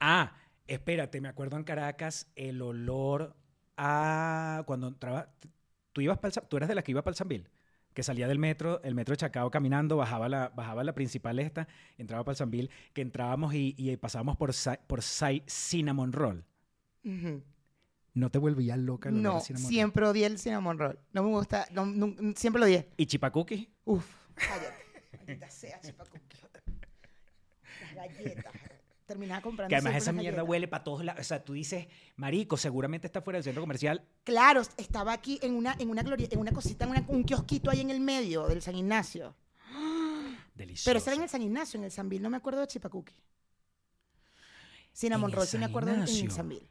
Ah, 0.00 0.32
espérate, 0.66 1.20
me 1.20 1.28
acuerdo 1.28 1.56
en 1.56 1.64
Caracas 1.64 2.30
el 2.36 2.60
olor 2.62 3.36
a 3.76 4.62
cuando 4.66 4.88
entraba. 4.88 5.32
Tú 5.92 6.00
ibas 6.00 6.18
tú 6.48 6.56
eras 6.56 6.68
de 6.68 6.74
las 6.74 6.84
que 6.84 6.92
iba 6.92 7.02
para 7.02 7.12
el 7.12 7.16
Sambil, 7.16 7.48
que 7.94 8.02
salía 8.02 8.28
del 8.28 8.38
metro, 8.38 8.82
el 8.82 8.94
metro 8.94 9.12
de 9.12 9.18
Chacao 9.18 9.50
caminando, 9.50 9.96
bajaba 9.96 10.28
la, 10.28 10.50
bajaba 10.50 10.84
la 10.84 10.94
principal 10.94 11.38
esta, 11.38 11.66
entraba 11.96 12.24
para 12.24 12.32
el 12.32 12.36
Sambil, 12.36 12.70
que 12.92 13.02
entrábamos 13.02 13.54
y, 13.54 13.74
y 13.76 13.96
pasábamos 13.96 14.36
por, 14.36 14.52
por 14.86 15.02
Cinnamon 15.02 16.12
Roll. 16.12 16.44
Ujú. 17.04 17.42
¿No 18.18 18.30
te 18.30 18.38
volvías 18.38 18.76
loca 18.78 19.08
el 19.10 19.22
No, 19.22 19.40
cinnamon 19.40 19.62
roll? 19.64 19.72
siempre 19.72 20.06
odié 20.08 20.26
el 20.26 20.38
cinnamon 20.38 20.78
roll. 20.78 20.98
No 21.12 21.22
me 21.22 21.28
gusta, 21.28 21.66
no, 21.72 21.86
no- 21.86 22.14
siempre 22.34 22.58
lo 22.60 22.66
odié. 22.66 22.88
¿Y 22.96 23.06
chipacuki? 23.06 23.68
Uf, 23.84 24.04
cállate. 24.34 24.74
Maldita 25.18 25.50
sea, 25.50 25.80
chipacuqui. 25.80 26.36
Las 27.94 28.08
galletas. 28.14 28.52
Terminaba 29.06 29.40
comprando 29.40 29.68
Que 29.70 29.76
además 29.76 29.94
esa 29.96 30.12
mierda 30.12 30.36
galletas. 30.38 30.48
huele 30.50 30.68
para 30.68 30.84
todos 30.84 31.02
lados. 31.04 31.20
O 31.20 31.24
sea, 31.24 31.42
tú 31.42 31.52
dices, 31.54 31.86
marico, 32.16 32.56
seguramente 32.56 33.06
está 33.06 33.22
fuera 33.22 33.36
del 33.38 33.44
centro 33.44 33.62
comercial. 33.62 34.04
Claro, 34.24 34.60
estaba 34.76 35.12
aquí 35.12 35.38
en 35.42 35.54
una, 35.54 35.74
en 35.78 35.88
una, 35.90 36.02
gloria- 36.02 36.28
en 36.30 36.38
una 36.40 36.50
cosita, 36.52 36.84
en 36.84 36.90
una- 36.90 37.04
un 37.08 37.24
kiosquito 37.24 37.70
ahí 37.70 37.80
en 37.80 37.90
el 37.90 38.00
medio 38.00 38.46
del 38.48 38.60
San 38.62 38.74
Ignacio. 38.74 39.34
Delicioso. 40.54 40.90
Pero 40.90 40.98
ese 40.98 41.10
era 41.10 41.16
en 41.16 41.22
el 41.22 41.28
San 41.28 41.40
Ignacio, 41.42 41.78
en 41.78 41.84
el 41.84 41.90
Sanville. 41.92 42.20
No 42.22 42.30
me 42.30 42.36
acuerdo 42.36 42.60
de 42.60 42.66
Chipacuqui. 42.66 43.14
Cinnamon 44.92 45.30
Roll, 45.32 45.46
sí 45.46 45.56
me 45.56 45.62
San 45.62 45.70
acuerdo 45.70 45.90
en- 45.90 46.02
el 46.02 46.08
Ignacio. 46.08 46.30
Sanville. 46.30 46.68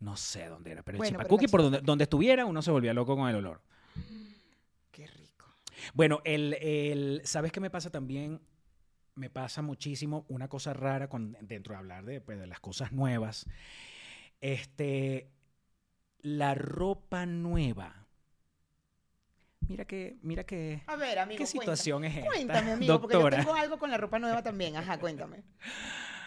No 0.00 0.16
sé 0.16 0.46
dónde 0.48 0.72
era, 0.72 0.82
pero 0.82 0.98
Bueno, 0.98 1.20
el 1.20 1.28
la 1.28 1.48
por 1.50 1.62
donde, 1.62 1.80
donde 1.80 2.04
estuviera, 2.04 2.46
uno 2.46 2.62
se 2.62 2.70
volvía 2.70 2.94
loco 2.94 3.16
con 3.16 3.28
el 3.28 3.36
olor. 3.36 3.62
Qué 4.90 5.06
rico. 5.06 5.46
Bueno, 5.94 6.20
el, 6.24 6.54
el- 6.54 7.20
¿sabes 7.24 7.52
qué 7.52 7.60
me 7.60 7.70
pasa 7.70 7.90
también? 7.90 8.40
Me 9.14 9.28
pasa 9.28 9.60
muchísimo 9.60 10.24
una 10.28 10.48
cosa 10.48 10.72
rara 10.72 11.08
con, 11.08 11.36
dentro 11.42 11.74
de 11.74 11.78
hablar 11.78 12.04
de, 12.06 12.20
pues, 12.22 12.38
de 12.38 12.46
las 12.46 12.60
cosas 12.60 12.92
nuevas. 12.92 13.46
Este, 14.40 15.30
la 16.20 16.54
ropa 16.54 17.26
nueva. 17.26 18.06
Mira 19.68 19.84
que, 19.84 20.16
mira 20.22 20.44
que. 20.44 20.82
A 20.86 20.96
ver, 20.96 21.18
amigo. 21.18 21.38
¿Qué 21.38 21.44
cuéntame. 21.44 21.60
situación 21.76 22.04
es 22.04 22.16
esta, 22.16 22.26
Cuéntame, 22.28 22.72
amigo, 22.72 23.00
porque 23.00 23.14
yo 23.14 23.20
doctora? 23.20 23.44
tengo 23.44 23.54
algo 23.54 23.78
con 23.78 23.90
la 23.90 23.98
ropa 23.98 24.18
nueva 24.18 24.42
también. 24.42 24.76
Ajá, 24.76 24.98
cuéntame. 24.98 25.44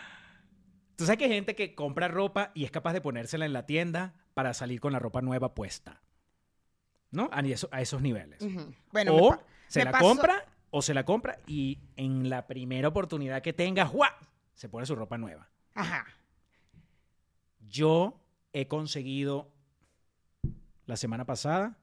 Tú 1.04 1.08
sabes 1.08 1.18
que 1.20 1.26
hay 1.26 1.32
gente 1.32 1.54
que 1.54 1.76
compra 1.76 2.08
ropa 2.08 2.52
y 2.54 2.64
es 2.64 2.72
capaz 2.72 2.94
de 2.94 3.02
ponérsela 3.02 3.46
en 3.46 3.52
la 3.52 3.66
tienda 3.66 4.14
para 4.34 4.54
salir 4.54 4.80
con 4.80 4.94
la 4.94 5.00
ropa 5.00 5.22
nueva 5.22 5.54
puesta. 5.54 6.02
¿No? 7.12 7.30
A, 7.34 7.42
eso- 7.42 7.68
a 7.74 7.82
esos 7.82 8.02
niveles. 8.02 8.42
Bueno, 8.94 9.16
o 9.18 9.38
se 9.68 9.84
la 9.84 9.92
compra 10.00 10.46
o 10.72 10.82
se 10.82 10.94
la 10.94 11.04
compra 11.06 11.38
y 11.46 11.80
en 11.98 12.30
la 12.30 12.48
primera 12.48 12.88
oportunidad 12.88 13.42
que 13.42 13.52
tenga, 13.54 13.86
¡juá! 13.86 14.16
se 14.54 14.70
pone 14.70 14.86
su 14.86 14.96
ropa 14.96 15.18
nueva. 15.18 15.50
Ajá. 15.76 16.06
Yo 17.68 18.22
he 18.54 18.68
conseguido 18.68 19.52
la 20.86 20.96
semana 20.96 21.26
pasada 21.26 21.78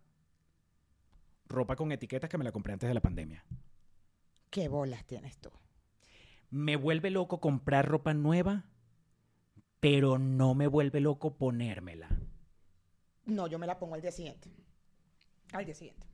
ropa 1.46 1.76
con 1.76 1.92
etiquetas 1.92 2.30
que 2.30 2.38
me 2.38 2.44
la 2.44 2.52
compré 2.52 2.72
antes 2.72 2.88
de 2.88 2.94
la 2.94 3.00
pandemia. 3.02 3.44
¿Qué 4.50 4.68
bolas 4.68 5.04
tienes 5.04 5.36
tú? 5.38 5.50
Me 6.50 6.76
vuelve 6.76 7.10
loco 7.10 7.38
comprar 7.40 7.86
ropa 7.86 8.14
nueva, 8.14 8.64
pero 9.80 10.18
no 10.18 10.54
me 10.54 10.66
vuelve 10.66 11.00
loco 11.00 11.36
ponérmela. 11.36 12.08
No, 13.24 13.46
yo 13.46 13.58
me 13.58 13.66
la 13.66 13.78
pongo 13.78 13.94
al 13.94 14.02
día 14.02 14.12
siguiente. 14.12 14.50
Al 15.52 15.64
día 15.64 15.74
siguiente. 15.74 16.06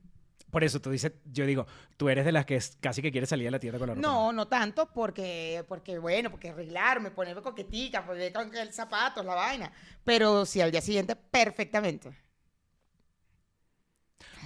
Por 0.51 0.63
eso 0.63 0.79
tú 0.79 0.89
dices, 0.89 1.11
yo 1.25 1.45
digo, 1.45 1.67
tú 1.97 2.07
eres 2.07 2.23
de 2.23 2.31
las 2.31 2.45
que 2.45 2.55
es- 2.55 2.77
casi 2.79 3.01
que 3.01 3.11
quieres 3.11 3.29
salir 3.29 3.45
de 3.45 3.51
la 3.51 3.59
tienda 3.59 3.77
con 3.79 3.87
la 3.89 3.95
ropa. 3.95 4.07
No, 4.07 4.31
no 4.31 4.47
tanto 4.47 4.91
porque, 4.93 5.65
porque 5.67 5.99
bueno, 5.99 6.31
porque 6.31 6.49
arreglarme, 6.49 7.11
ponerme 7.11 7.41
coquetica, 7.41 8.05
poner 8.05 8.31
con 8.31 8.55
el 8.55 8.71
zapatos, 8.71 9.25
la 9.25 9.35
vaina. 9.35 9.71
Pero 10.05 10.45
sí, 10.45 10.61
al 10.61 10.71
día 10.71 10.79
siguiente, 10.81 11.15
perfectamente. 11.17 12.15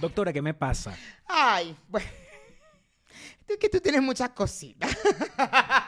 Doctora, 0.00 0.32
¿qué 0.32 0.42
me 0.42 0.54
pasa? 0.54 0.96
Ay, 1.26 1.76
bueno. 1.88 2.08
Es 3.48 3.58
que 3.58 3.68
tú 3.68 3.80
tienes 3.80 4.00
muchas 4.00 4.30
cositas. 4.30 4.90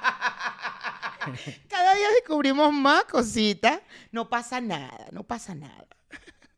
Cada 1.69 1.95
día 1.95 2.09
descubrimos 2.21 2.73
más 2.73 3.05
cositas. 3.05 3.81
No 4.13 4.29
pasa 4.29 4.61
nada, 4.61 5.07
no 5.13 5.25
pasa 5.25 5.55
nada. 5.55 5.87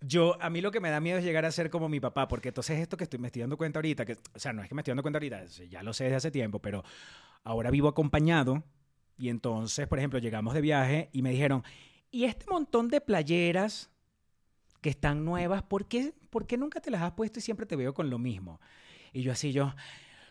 Yo, 0.01 0.41
a 0.41 0.51
mí 0.51 0.61
lo 0.61 0.71
que 0.71 0.81
me 0.81 0.91
da 0.91 1.01
miedo 1.01 1.19
es 1.19 1.25
llegar 1.25 1.45
a 1.45 1.51
ser 1.51 1.71
como 1.71 1.89
mi 1.89 1.99
papá, 1.99 2.29
porque 2.29 2.49
entonces 2.49 2.79
esto 2.79 2.97
que 2.97 3.05
estoy, 3.05 3.19
me 3.19 3.29
estoy 3.29 3.41
dando 3.41 3.57
cuenta 3.57 3.79
ahorita, 3.79 4.05
que, 4.05 4.13
o 4.35 4.39
sea, 4.39 4.53
no 4.53 4.63
es 4.63 4.69
que 4.69 4.75
me 4.75 4.83
estoy 4.83 4.93
dando 4.93 5.03
cuenta 5.03 5.17
ahorita, 5.17 5.45
ya 5.69 5.83
lo 5.83 5.93
sé 5.93 6.05
desde 6.05 6.17
hace 6.17 6.31
tiempo, 6.31 6.61
pero 6.61 6.85
ahora 7.43 7.71
vivo 7.71 7.89
acompañado 7.89 8.63
y 9.19 9.31
entonces, 9.31 9.89
por 9.89 9.99
ejemplo, 9.99 10.19
llegamos 10.19 10.55
de 10.55 10.61
viaje 10.61 11.09
y 11.13 11.23
me 11.23 11.31
dijeron, 11.31 11.65
¿y 12.11 12.25
este 12.25 12.47
montón 12.49 12.89
de 12.89 13.01
playeras 13.01 13.91
que 14.81 14.91
están 14.91 15.25
nuevas, 15.25 15.63
¿por 15.63 15.87
qué, 15.87 16.15
por 16.31 16.47
qué 16.47 16.57
nunca 16.57 16.81
te 16.81 16.91
las 16.91 17.03
has 17.03 17.13
puesto 17.13 17.39
y 17.39 17.43
siempre 17.43 17.67
te 17.67 17.77
veo 17.77 17.95
con 17.95 18.11
lo 18.11 18.19
mismo? 18.19 18.61
Y 19.13 19.23
yo 19.23 19.33
así, 19.33 19.53
yo, 19.53 19.75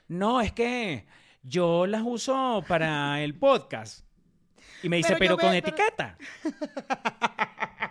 no, 0.07 0.41
es 0.41 0.51
que 0.51 1.05
yo 1.41 1.87
las 1.87 2.03
uso 2.05 2.63
para 2.67 3.23
el 3.23 3.35
podcast. 3.35 4.04
Y 4.83 4.89
me 4.89 4.97
dice, 4.97 5.15
Pero 5.17 5.37
con 5.37 5.53
etiqueta. 5.53 6.17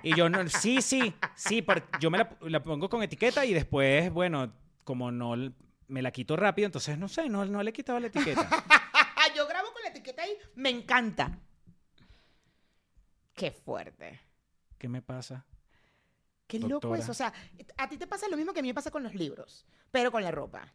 Y 0.03 0.15
yo, 0.15 0.29
no, 0.29 0.47
sí, 0.49 0.83
sí, 0.83 1.15
sí, 1.35 1.65
yo 1.99 2.11
me 2.11 2.19
la, 2.19 2.37
la 2.43 2.63
pongo 2.63 2.91
con 2.91 3.03
etiqueta 3.03 3.45
y 3.47 3.55
después, 3.55 4.13
bueno, 4.13 4.53
como 4.85 5.11
no 5.11 5.35
me 5.89 6.03
la 6.03 6.11
quito 6.11 6.37
rápido, 6.37 6.67
entonces 6.67 6.99
no 6.99 7.09
sé, 7.09 7.29
no, 7.29 7.45
no 7.47 7.63
le 7.63 7.71
he 7.71 7.73
quitado 7.73 7.99
la 7.99 8.09
etiqueta. 8.09 8.49
Yo 9.35 9.49
grabo 9.49 9.73
con 9.73 9.83
la 9.83 9.89
etiqueta 9.89 10.23
ahí, 10.23 10.37
me 10.55 10.71
encanta. 10.71 11.39
Qué 13.35 13.51
fuerte. 13.51 14.21
¿Qué 14.79 14.89
me 14.89 15.03
pasa? 15.03 15.45
Qué 16.47 16.61
loco 16.61 16.95
eso. 16.95 17.11
O 17.11 17.15
sea, 17.15 17.33
a 17.77 17.89
ti 17.89 17.97
te 17.97 18.07
pasa 18.07 18.29
lo 18.29 18.37
mismo 18.37 18.53
que 18.53 18.61
a 18.61 18.63
mí 18.63 18.69
me 18.69 18.75
pasa 18.75 18.91
con 18.91 19.03
los 19.03 19.15
libros, 19.15 19.67
pero 19.91 20.13
con 20.13 20.23
la 20.23 20.31
ropa. 20.31 20.73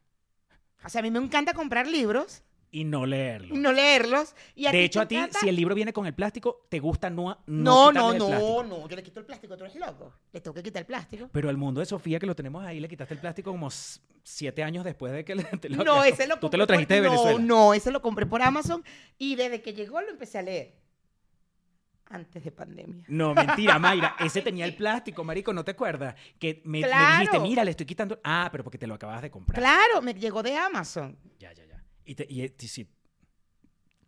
O 0.84 0.90
sea, 0.90 1.00
a 1.00 1.02
mí 1.02 1.12
me 1.12 1.20
encanta 1.20 1.54
comprar 1.54 1.88
libros 1.88 2.44
Y 2.72 2.84
no 2.84 3.06
leerlo. 3.06 3.56
y 3.56 3.58
no 3.58 3.72
leerlos. 3.72 4.36
Y 4.54 4.70
de 4.70 4.84
hecho, 4.84 5.02
a 5.02 5.08
ti, 5.08 5.16
encanta- 5.16 5.40
si 5.40 5.50
el 5.50 5.56
libro 5.56 5.74
viene 5.74 5.92
con 5.92 6.06
el 6.06 6.14
plástico, 6.14 6.68
te 6.70 6.80
gusta 6.80 7.10
no 7.10 7.40
No, 7.48 7.92
no 7.92 8.14
no, 8.14 8.30
no, 8.30 8.64
no. 8.64 8.88
Yo 8.88 8.96
le 8.96 9.02
quito 9.02 9.20
el 9.20 9.26
plástico, 9.26 9.58
tú 9.58 9.64
eres 9.64 9.76
loco. 9.76 10.14
Le 10.32 10.40
tengo 10.40 10.54
que 10.54 10.62
quitar 10.62 10.82
el 10.82 10.86
plástico. 10.86 11.30
Pero 11.32 11.50
al 11.50 11.58
mundo 11.58 11.80
de 11.80 11.88
Sofía, 11.88 12.20
que 12.20 12.28
lo 12.28 12.36
tenemos 12.36 12.64
ahí, 12.64 12.80
le 12.80 12.88
quitaste 12.88 13.16
el 13.16 13.20
plástico 13.20 13.52
como 13.52 13.70
siete 14.24 14.64
años 14.64 14.86
después 14.86 15.12
de 15.14 15.26
que 15.26 15.34
le, 15.34 15.44
te 15.46 15.68
lo 15.70 15.84
No, 15.84 16.04
ese 16.04 16.28
lo 16.28 16.36
Tú 16.36 16.42
compré 16.42 16.52
te 16.52 16.58
lo 16.58 16.68
trajiste 16.68 16.96
por- 16.96 17.04
de 17.04 17.10
Venezuela. 17.10 17.40
No, 17.40 17.46
no, 17.66 17.74
ese 17.74 17.92
lo 17.92 18.02
compré 18.04 18.26
por 18.28 18.42
Amazon 18.44 18.84
y 19.18 19.36
desde 19.36 19.62
que 19.64 19.74
llegó 19.74 20.00
lo 20.02 20.10
empecé 20.10 20.38
a 20.38 20.42
leer. 20.44 20.76
Antes 22.12 22.44
de 22.44 22.52
pandemia. 22.52 23.04
No, 23.08 23.36
mentira, 23.36 23.78
Mayra. 23.78 24.16
Ese 24.20 24.42
tenía 24.42 24.66
el 24.66 24.76
plástico, 24.76 25.24
marico, 25.24 25.54
¿no 25.54 25.64
te 25.64 25.72
acuerdas? 25.72 26.16
Que 26.40 26.60
me, 26.66 26.80
dijiste, 26.80 27.40
mira, 27.40 27.64
le 27.64 27.70
estoy 27.70 27.86
quitando... 27.86 28.20
Ah, 28.24 28.50
pero 28.52 28.64
porque 28.64 28.80
te 28.80 28.88
lo 28.88 28.96
acabas 28.96 29.22
de 29.22 29.30
comprar. 29.30 29.60
Claro, 29.62 30.02
me 30.02 30.16
llegó 30.16 30.42
de 30.42 30.58
Amazon. 30.58 31.16
Ya, 31.38 31.54
ya, 31.54 31.66
ya. 31.66 31.69
Y, 32.10 32.16
te, 32.16 32.26
y, 32.28 32.42
y 32.44 32.68
sí. 32.68 32.88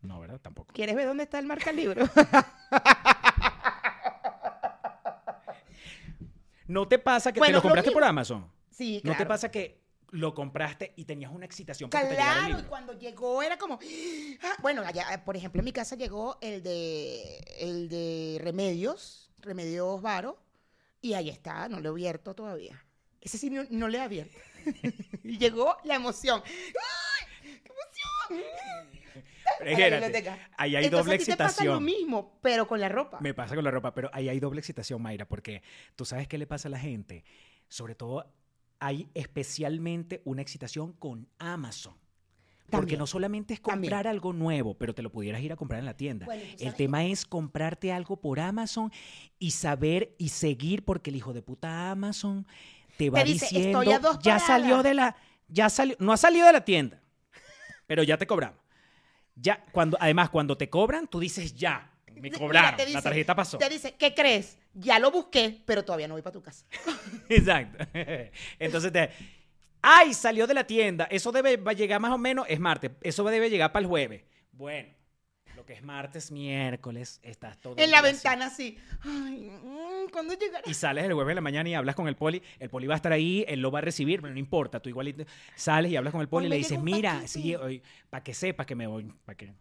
No, 0.02 0.20
¿verdad? 0.20 0.40
Tampoco. 0.42 0.74
¿Quieres 0.74 0.96
ver 0.96 1.06
dónde 1.06 1.22
está 1.24 1.38
el 1.38 1.46
marca 1.46 1.72
libro? 1.72 2.04
¿No 6.68 6.88
te 6.88 6.98
pasa 6.98 7.32
que 7.32 7.40
Bueno, 7.40 7.52
te 7.52 7.56
lo 7.58 7.62
compraste 7.62 7.92
por 7.92 8.04
Amazon? 8.04 8.52
Sí, 8.72 9.02
¿No 9.04 9.12
te 9.12 9.18
claro. 9.18 9.30
pasa 9.30 9.52
que 9.52 9.82
lo 10.10 10.34
compraste 10.34 10.94
y 10.96 11.06
tenías 11.06 11.32
una 11.32 11.46
excitación 11.46 11.92
porque 11.92 12.06
te 12.08 12.12
llegara 12.14 12.32
el 12.32 12.38
Claro, 12.38 12.50
y 12.50 12.54
libro? 12.56 12.70
cuando 12.70 12.94
llegó 12.98 13.44
era 13.44 13.58
como. 13.58 13.78
ah, 14.42 14.56
Bueno, 14.64 14.82
allá, 14.84 15.24
por 15.24 15.38
ejemplo, 15.38 15.60
en 15.60 15.66
mi 15.66 15.72
casa 15.72 15.96
llegó 15.96 16.40
el 16.42 16.64
de 16.64 17.38
el 17.60 17.88
de 17.88 18.40
Remedios, 18.42 19.30
Remedios 19.40 20.02
Varo, 20.02 20.42
y 21.02 21.14
ahí 21.14 21.30
está, 21.30 21.70
no 21.70 21.80
lo 21.80 21.90
he 21.90 21.92
abierto 21.92 22.34
todavía. 22.34 22.84
Ese 23.22 23.38
sí 23.38 23.52
no, 23.52 23.64
no 23.70 23.88
le 23.88 24.00
he 24.00 24.02
abierto. 24.02 24.36
y 25.24 25.38
llegó 25.38 25.78
la 25.84 25.94
emoción. 25.96 26.42
¡Ay! 26.44 26.52
Pero 29.60 29.72
espérate, 29.72 30.40
ahí 30.58 30.76
hay 30.76 30.86
Entonces, 30.86 31.06
doble 31.06 31.16
a 31.16 31.18
ti 31.20 31.26
te 31.26 31.32
pasa 31.38 31.64
lo 31.64 31.76
excitación. 31.78 31.84
mismo, 31.86 32.40
pero 32.42 32.68
con 32.68 32.80
la 32.80 32.90
ropa. 32.90 33.20
Me 33.22 33.34
pasa 33.34 33.54
con 33.54 33.64
la 33.64 33.70
ropa, 33.70 33.94
pero 33.94 34.10
ahí 34.14 34.28
hay 34.30 34.40
doble 34.40 34.60
excitación, 34.60 35.02
Mayra, 35.02 35.28
porque 35.28 35.62
tú 35.96 36.04
sabes 36.06 36.28
qué 36.28 36.38
le 36.40 36.48
pasa 36.48 36.68
a 36.68 36.72
la 36.72 36.80
gente. 36.80 37.24
Sobre 37.68 37.94
todo, 37.94 38.34
hay 38.80 39.10
especialmente 39.14 40.22
una 40.26 40.42
excitación 40.42 40.94
con 40.94 41.28
Amazon. 41.38 41.94
Porque 42.66 42.72
También. 42.72 43.00
no 43.00 43.08
solamente 43.08 43.54
es 43.54 43.62
También. 43.62 43.92
comprar 43.92 44.08
algo 44.08 44.32
nuevo, 44.34 44.76
pero 44.78 44.96
te 44.96 45.02
lo 45.04 45.12
pudieras 45.12 45.42
ir 45.42 45.52
a 45.52 45.58
comprar 45.58 45.80
en 45.80 45.86
la 45.86 45.98
tienda. 45.98 46.26
Bueno, 46.26 46.42
el 46.58 46.74
tema 46.74 47.06
es 47.06 47.26
comprarte 47.26 47.92
algo 47.92 48.20
por 48.22 48.40
Amazon 48.40 48.92
y 49.38 49.52
saber 49.52 50.16
y 50.18 50.30
seguir, 50.30 50.86
porque 50.86 51.10
el 51.10 51.18
hijo 51.18 51.34
de 51.34 51.42
puta 51.42 51.92
Amazon 51.92 52.48
te 52.98 53.10
va 53.10 53.24
dice, 53.24 53.46
diciendo, 53.46 53.82
"Estoy 53.82 53.94
a 53.94 54.00
dos 54.00 54.18
ya 54.20 54.38
paradas". 54.38 54.48
salió 54.48 54.82
de 54.84 54.94
la, 54.94 55.16
ya 55.50 55.70
salió, 55.70 55.98
no 56.00 56.14
ha 56.14 56.18
salido 56.18 56.48
de 56.48 56.54
la 56.54 56.64
tienda, 56.66 57.02
pero 57.92 58.04
ya 58.04 58.16
te 58.18 58.26
cobramos. 58.26 58.58
Ya, 59.36 59.66
cuando, 59.74 59.98
además, 60.00 60.30
cuando 60.30 60.56
te 60.58 60.70
cobran, 60.70 61.08
tú 61.10 61.20
dices 61.20 61.54
ya, 61.54 61.92
me 62.16 62.32
cobraron, 62.32 62.78
te 62.78 62.84
la 62.84 62.88
dice- 62.88 63.02
tarjeta 63.02 63.36
pasó. 63.36 63.58
Te 63.58 63.68
dice, 63.68 63.96
¿qué 63.96 64.14
crees? 64.14 64.58
Ya 64.74 64.98
lo 64.98 65.12
busqué, 65.12 65.62
pero 65.66 65.84
todavía 65.84 66.08
no 66.08 66.14
voy 66.14 66.22
para 66.22 66.32
tu 66.32 66.42
casa. 66.42 66.66
Exacto. 67.28 67.86
Entonces 68.60 68.94
te. 68.94 69.10
¡Ay! 69.82 70.14
Salió 70.14 70.48
de 70.48 70.54
la 70.54 70.64
tienda. 70.64 71.06
Eso 71.12 71.34
debe 71.34 71.58
va 71.58 71.72
a 71.72 71.74
llegar 71.74 72.00
más 72.00 72.14
o 72.14 72.18
menos. 72.18 72.46
Es 72.48 72.62
martes. 72.62 72.92
Eso 73.02 73.26
debe 73.26 73.50
llegar 73.50 73.74
para 73.74 73.82
el 73.84 73.88
jueves. 73.90 74.22
Bueno, 74.54 74.88
lo 75.62 75.66
que 75.68 75.74
es 75.74 75.84
martes, 75.84 76.32
miércoles, 76.32 77.20
estás 77.22 77.60
todo. 77.60 77.76
En 77.78 77.92
la 77.92 78.02
ventana 78.02 78.48
así. 78.48 78.80
Ay, 79.02 79.52
mm, 79.64 80.10
¿cuándo 80.12 80.34
llegará? 80.34 80.64
Y 80.68 80.74
sales 80.74 81.04
el 81.04 81.14
jueves 81.14 81.34
en 81.34 81.36
la 81.36 81.42
mañana 81.42 81.70
y 81.70 81.76
hablas 81.76 81.96
con 81.96 82.08
el 82.08 82.16
poli. 82.16 82.42
El 82.58 82.72
poli 82.72 82.88
va 82.88 82.96
a 82.96 82.98
estar 82.98 83.12
ahí, 83.12 83.46
él 83.48 83.62
lo 83.62 83.70
va 83.70 83.78
a 83.78 83.84
recibir, 83.84 84.22
pero 84.22 84.34
no 84.34 84.40
importa. 84.40 84.80
Tú 84.80 84.90
igualito 84.90 85.24
sales 85.56 85.92
y 85.92 85.96
hablas 85.96 86.14
con 86.14 86.22
el 86.22 86.28
poli 86.28 86.48
y 86.48 86.50
le 86.50 86.56
dices, 86.56 86.82
mira, 86.82 87.12
paquete". 87.14 87.28
sí, 87.28 87.56
hoy, 87.56 87.84
para 88.10 88.24
que 88.24 88.34
sepas 88.34 88.66
que 88.66 88.74
me 88.74 88.88
voy. 88.88 89.14
Para 89.24 89.38
que. 89.38 89.54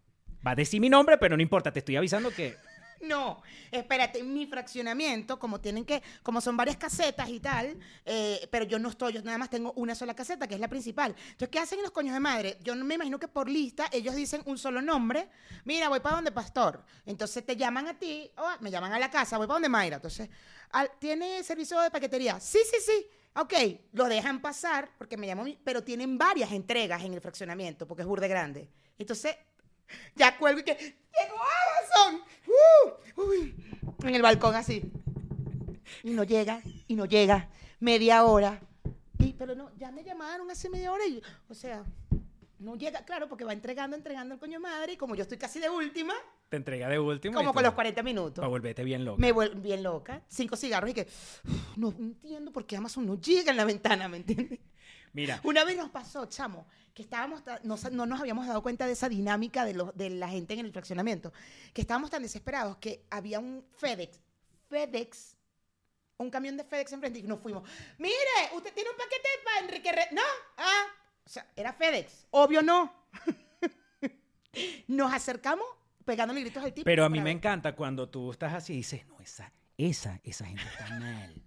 Va 0.47 0.53
a 0.53 0.55
decir 0.55 0.81
mi 0.81 0.89
nombre, 0.89 1.19
pero 1.19 1.37
no 1.37 1.43
importa. 1.43 1.71
Te 1.71 1.81
estoy 1.81 1.97
avisando 1.97 2.31
que. 2.31 2.57
No, 3.03 3.43
espérate, 3.71 4.23
mi 4.23 4.47
fraccionamiento, 4.47 5.39
como 5.39 5.59
tienen 5.59 5.87
que, 5.87 6.03
como 6.23 6.41
son 6.43 6.57
varias 6.57 6.77
casetas 6.77 7.31
y 7.31 7.41
tal, 7.41 7.79
eh, 8.05 8.47
pero 8.51 8.67
yo 8.67 8.79
no 8.79 8.91
estoy, 8.91 9.15
yo 9.15 9.23
nada 9.23 9.39
más 9.39 9.49
tengo 9.49 9.73
una 9.77 9.95
sola 9.95 10.15
caseta, 10.15 10.47
que 10.47 10.55
es 10.55 10.61
la 10.61 10.69
principal. 10.69 11.15
Entonces, 11.19 11.49
¿qué 11.49 11.59
hacen 11.59 11.81
los 11.81 11.93
coños 11.93 12.13
de 12.13 12.21
madre? 12.21 12.59
Yo 12.63 12.75
me 12.77 12.95
imagino 12.97 13.19
que 13.19 13.27
por 13.27 13.49
lista 13.49 13.89
ellos 13.91 14.15
dicen 14.15 14.43
un 14.45 14.59
solo 14.59 14.83
nombre. 14.83 15.31
Mira, 15.65 15.89
voy 15.89 16.01
para 16.01 16.17
donde 16.17 16.31
Pastor. 16.31 16.85
Entonces 17.07 17.45
te 17.47 17.57
llaman 17.57 17.89
a 17.89 17.99
ti, 17.99 18.31
o 18.37 18.47
me 18.61 18.71
llaman 18.71 18.93
a 18.93 18.99
la 18.99 19.11
casa, 19.11 19.39
voy 19.39 19.47
para 19.47 19.55
donde 19.55 19.71
Mayra. 19.71 19.97
Entonces, 19.97 20.29
¿tiene 20.99 21.43
servicio 21.43 21.81
de 21.81 21.91
paquetería? 21.91 22.39
Sí, 22.39 22.59
sí, 22.71 22.77
sí. 22.85 23.07
Ok, 23.35 23.55
lo 23.93 24.07
dejan 24.07 24.43
pasar 24.43 24.91
porque 24.99 25.17
me 25.17 25.27
llamo, 25.27 25.45
mi- 25.45 25.59
pero 25.65 25.83
tienen 25.83 26.19
varias 26.19 26.53
entregas 26.53 27.03
en 27.03 27.15
el 27.15 27.21
fraccionamiento 27.23 27.87
porque 27.87 28.03
es 28.03 28.07
burde 28.09 28.29
grande. 28.29 28.69
Entonces, 28.99 29.37
ya 30.15 30.37
cuelgo 30.37 30.61
y 30.61 30.65
que 30.65 30.75
llegó 30.75 31.37
Amazon. 31.37 32.23
¡Uh! 33.17 34.07
En 34.07 34.15
el 34.15 34.23
balcón 34.23 34.55
así. 34.55 34.91
Y 36.03 36.11
no 36.11 36.25
llega, 36.25 36.63
y 36.87 36.95
no 36.95 37.05
llega. 37.07 37.49
Media 37.81 38.25
hora. 38.25 38.61
Y, 39.19 39.33
pero 39.35 39.55
no, 39.55 39.71
ya 39.77 39.91
me 39.91 40.03
llamaron 40.05 40.51
hace 40.51 40.71
media 40.71 40.93
hora 40.93 41.07
y, 41.07 41.21
o 41.49 41.55
sea, 41.55 41.85
no 42.59 42.77
llega, 42.77 43.05
claro, 43.05 43.29
porque 43.29 43.45
va 43.45 43.53
entregando, 43.53 43.97
entregando 43.97 44.35
el 44.35 44.41
coño 44.41 44.61
madre. 44.61 44.95
Y 44.95 44.97
como 44.97 45.15
yo 45.15 45.23
estoy 45.23 45.37
casi 45.39 45.59
de 45.61 45.69
última, 45.69 46.15
Te 46.49 46.57
entrega 46.57 46.89
de 46.89 46.99
último. 46.99 47.35
como 47.37 47.53
con 47.53 47.63
los 47.63 47.75
40 47.75 48.03
minutos. 48.03 48.37
Para 48.37 48.49
volverte 48.49 48.83
bien 48.85 49.05
loco. 49.05 49.19
Me 49.19 49.33
vuelvo 49.33 49.61
bien 49.61 49.83
loca. 49.83 50.23
Cinco 50.29 50.57
cigarros 50.57 50.91
y 50.91 50.95
que 50.95 51.03
"Uf, 51.03 51.77
no 51.77 51.89
entiendo 51.99 52.53
por 52.53 52.65
qué 52.67 52.77
Amazon 52.77 53.07
no 53.07 53.21
llega 53.21 53.51
en 53.51 53.57
la 53.57 53.65
ventana, 53.65 54.09
¿me 54.09 54.19
entiendes? 54.19 54.59
Mira, 55.13 55.41
Una 55.43 55.65
vez 55.65 55.77
nos 55.77 55.91
pasó, 55.91 56.27
chamo, 56.27 56.67
que 56.95 57.03
estábamos, 57.03 57.43
no, 57.65 58.07
nos 58.07 58.21
habíamos 58.21 58.47
dado 58.47 58.63
cuenta 58.63 58.87
de 58.87 58.93
esa 58.93 59.09
dinámica 59.09 59.65
de, 59.65 60.11
la 60.11 60.29
gente 60.29 60.55
en 60.55 60.67
el 60.67 60.73
fraccionamiento, 60.73 61.33
que 61.73 61.81
estábamos 61.81 62.11
tan 62.11 62.23
desesperados 62.23 62.77
que 62.77 63.05
había 63.11 63.41
un 63.41 63.65
FedEx, 63.77 64.21
FedEx, 64.69 65.37
un 66.19 66.31
camión 66.31 66.57
de 66.57 66.65
FedEx 66.65 66.93
enfrente 66.93 67.19
y 67.19 67.23
nos 67.23 67.41
fuimos. 67.41 67.69
Mire, 67.99 68.15
usted 68.55 68.73
tiene 68.73 68.91
un 68.91 68.97
paquete 68.97 69.29
para 69.45 69.61
Enrique 69.67 69.93
Re 69.93 70.09
No, 70.13 70.23
ah, 70.59 70.87
o 71.25 71.29
sea, 71.29 71.47
era 71.57 71.73
FedEx, 71.73 72.27
obvio 72.31 72.63
no. 72.63 72.93
nos 74.89 75.13
acercamos 75.13 75.67
pegándole 76.05 76.41
gritos 76.41 76.63
al 76.63 76.73
tipo. 76.73 76.85
pero 76.85 77.05
a 77.05 77.09
mí 77.09 77.19
me 77.19 77.25
ver. 77.25 77.37
encanta 77.37 77.75
cuando 77.75 78.09
tú 78.09 78.31
estás 78.31 78.53
así 78.53 78.75
y 78.75 78.77
dices, 78.77 79.07
no, 79.07 79.19
esa, 79.21 79.53
esa, 79.77 80.21
esa 80.23 80.47
gente 80.47 80.63
está 80.63 80.89
mal. 80.99 81.43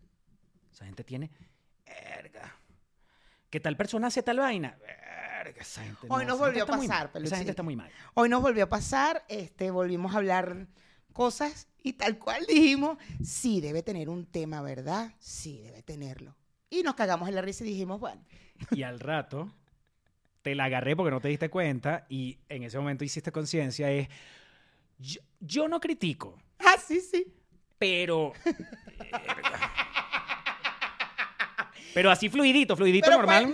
Esa 0.72 0.86
gente 0.86 1.04
tiene. 1.04 1.30
Verga. 1.86 2.63
Que 3.54 3.60
tal 3.60 3.78
persona 3.78 4.08
hace 4.08 4.24
tal 4.24 4.40
vaina. 4.40 4.80
Verga, 4.82 5.62
esa 5.62 5.84
gente. 5.84 6.08
Hoy 6.10 6.26
no, 6.26 6.32
nos 6.32 6.38
esa 6.40 6.46
gente 6.46 6.46
volvió 6.46 6.64
a 6.64 6.66
está 6.66 6.76
muy 6.76 6.88
pasar, 6.88 6.98
mal. 6.98 7.06
Esa 7.06 7.14
Peluchín. 7.14 7.38
gente 7.38 7.52
está 7.52 7.62
muy 7.62 7.76
mal. 7.76 7.92
Hoy 8.16 8.28
nos 8.28 8.42
volvió 8.42 8.64
a 8.64 8.70
pasar, 8.70 9.24
este, 9.28 9.70
volvimos 9.70 10.16
a 10.16 10.18
hablar 10.18 10.66
cosas 11.12 11.68
y 11.84 11.94
tal 11.94 12.18
cual 12.18 12.44
dijimos, 12.48 12.98
sí, 13.24 13.62
debe 13.62 13.84
tener 13.84 14.10
un 14.10 14.26
tema, 14.26 14.64
¿verdad? 14.64 15.14
Sí, 15.20 15.60
debe 15.62 15.84
tenerlo. 15.84 16.36
Y 16.72 16.82
nos 16.82 16.96
cagamos 16.96 17.30
en 17.30 17.36
la 17.36 17.44
risa 17.44 17.64
y 17.64 17.68
dijimos, 17.68 18.00
bueno, 18.00 18.26
Y 18.72 18.82
al 18.82 19.00
rato 19.00 19.54
te 20.42 20.56
la 20.56 20.64
agarré 20.64 20.96
porque 20.96 21.12
no 21.12 21.22
te 21.22 21.28
diste 21.28 21.52
cuenta 21.52 22.08
y 22.10 22.40
en 22.50 22.64
ese 22.64 22.80
momento 22.80 23.04
hiciste 23.04 23.32
conciencia 23.32 23.92
es, 23.92 24.08
yo, 24.98 25.22
yo 25.40 25.68
no 25.68 25.80
critico, 25.80 26.40
ah, 26.58 26.78
sí, 26.84 27.02
sí. 27.02 27.32
pero... 27.78 28.34
verga. 28.98 29.74
pero 31.94 32.10
así 32.12 32.30
fluidito, 32.30 32.76
fluidito 32.76 33.06
Pero 33.06 33.18
normal. 33.18 33.54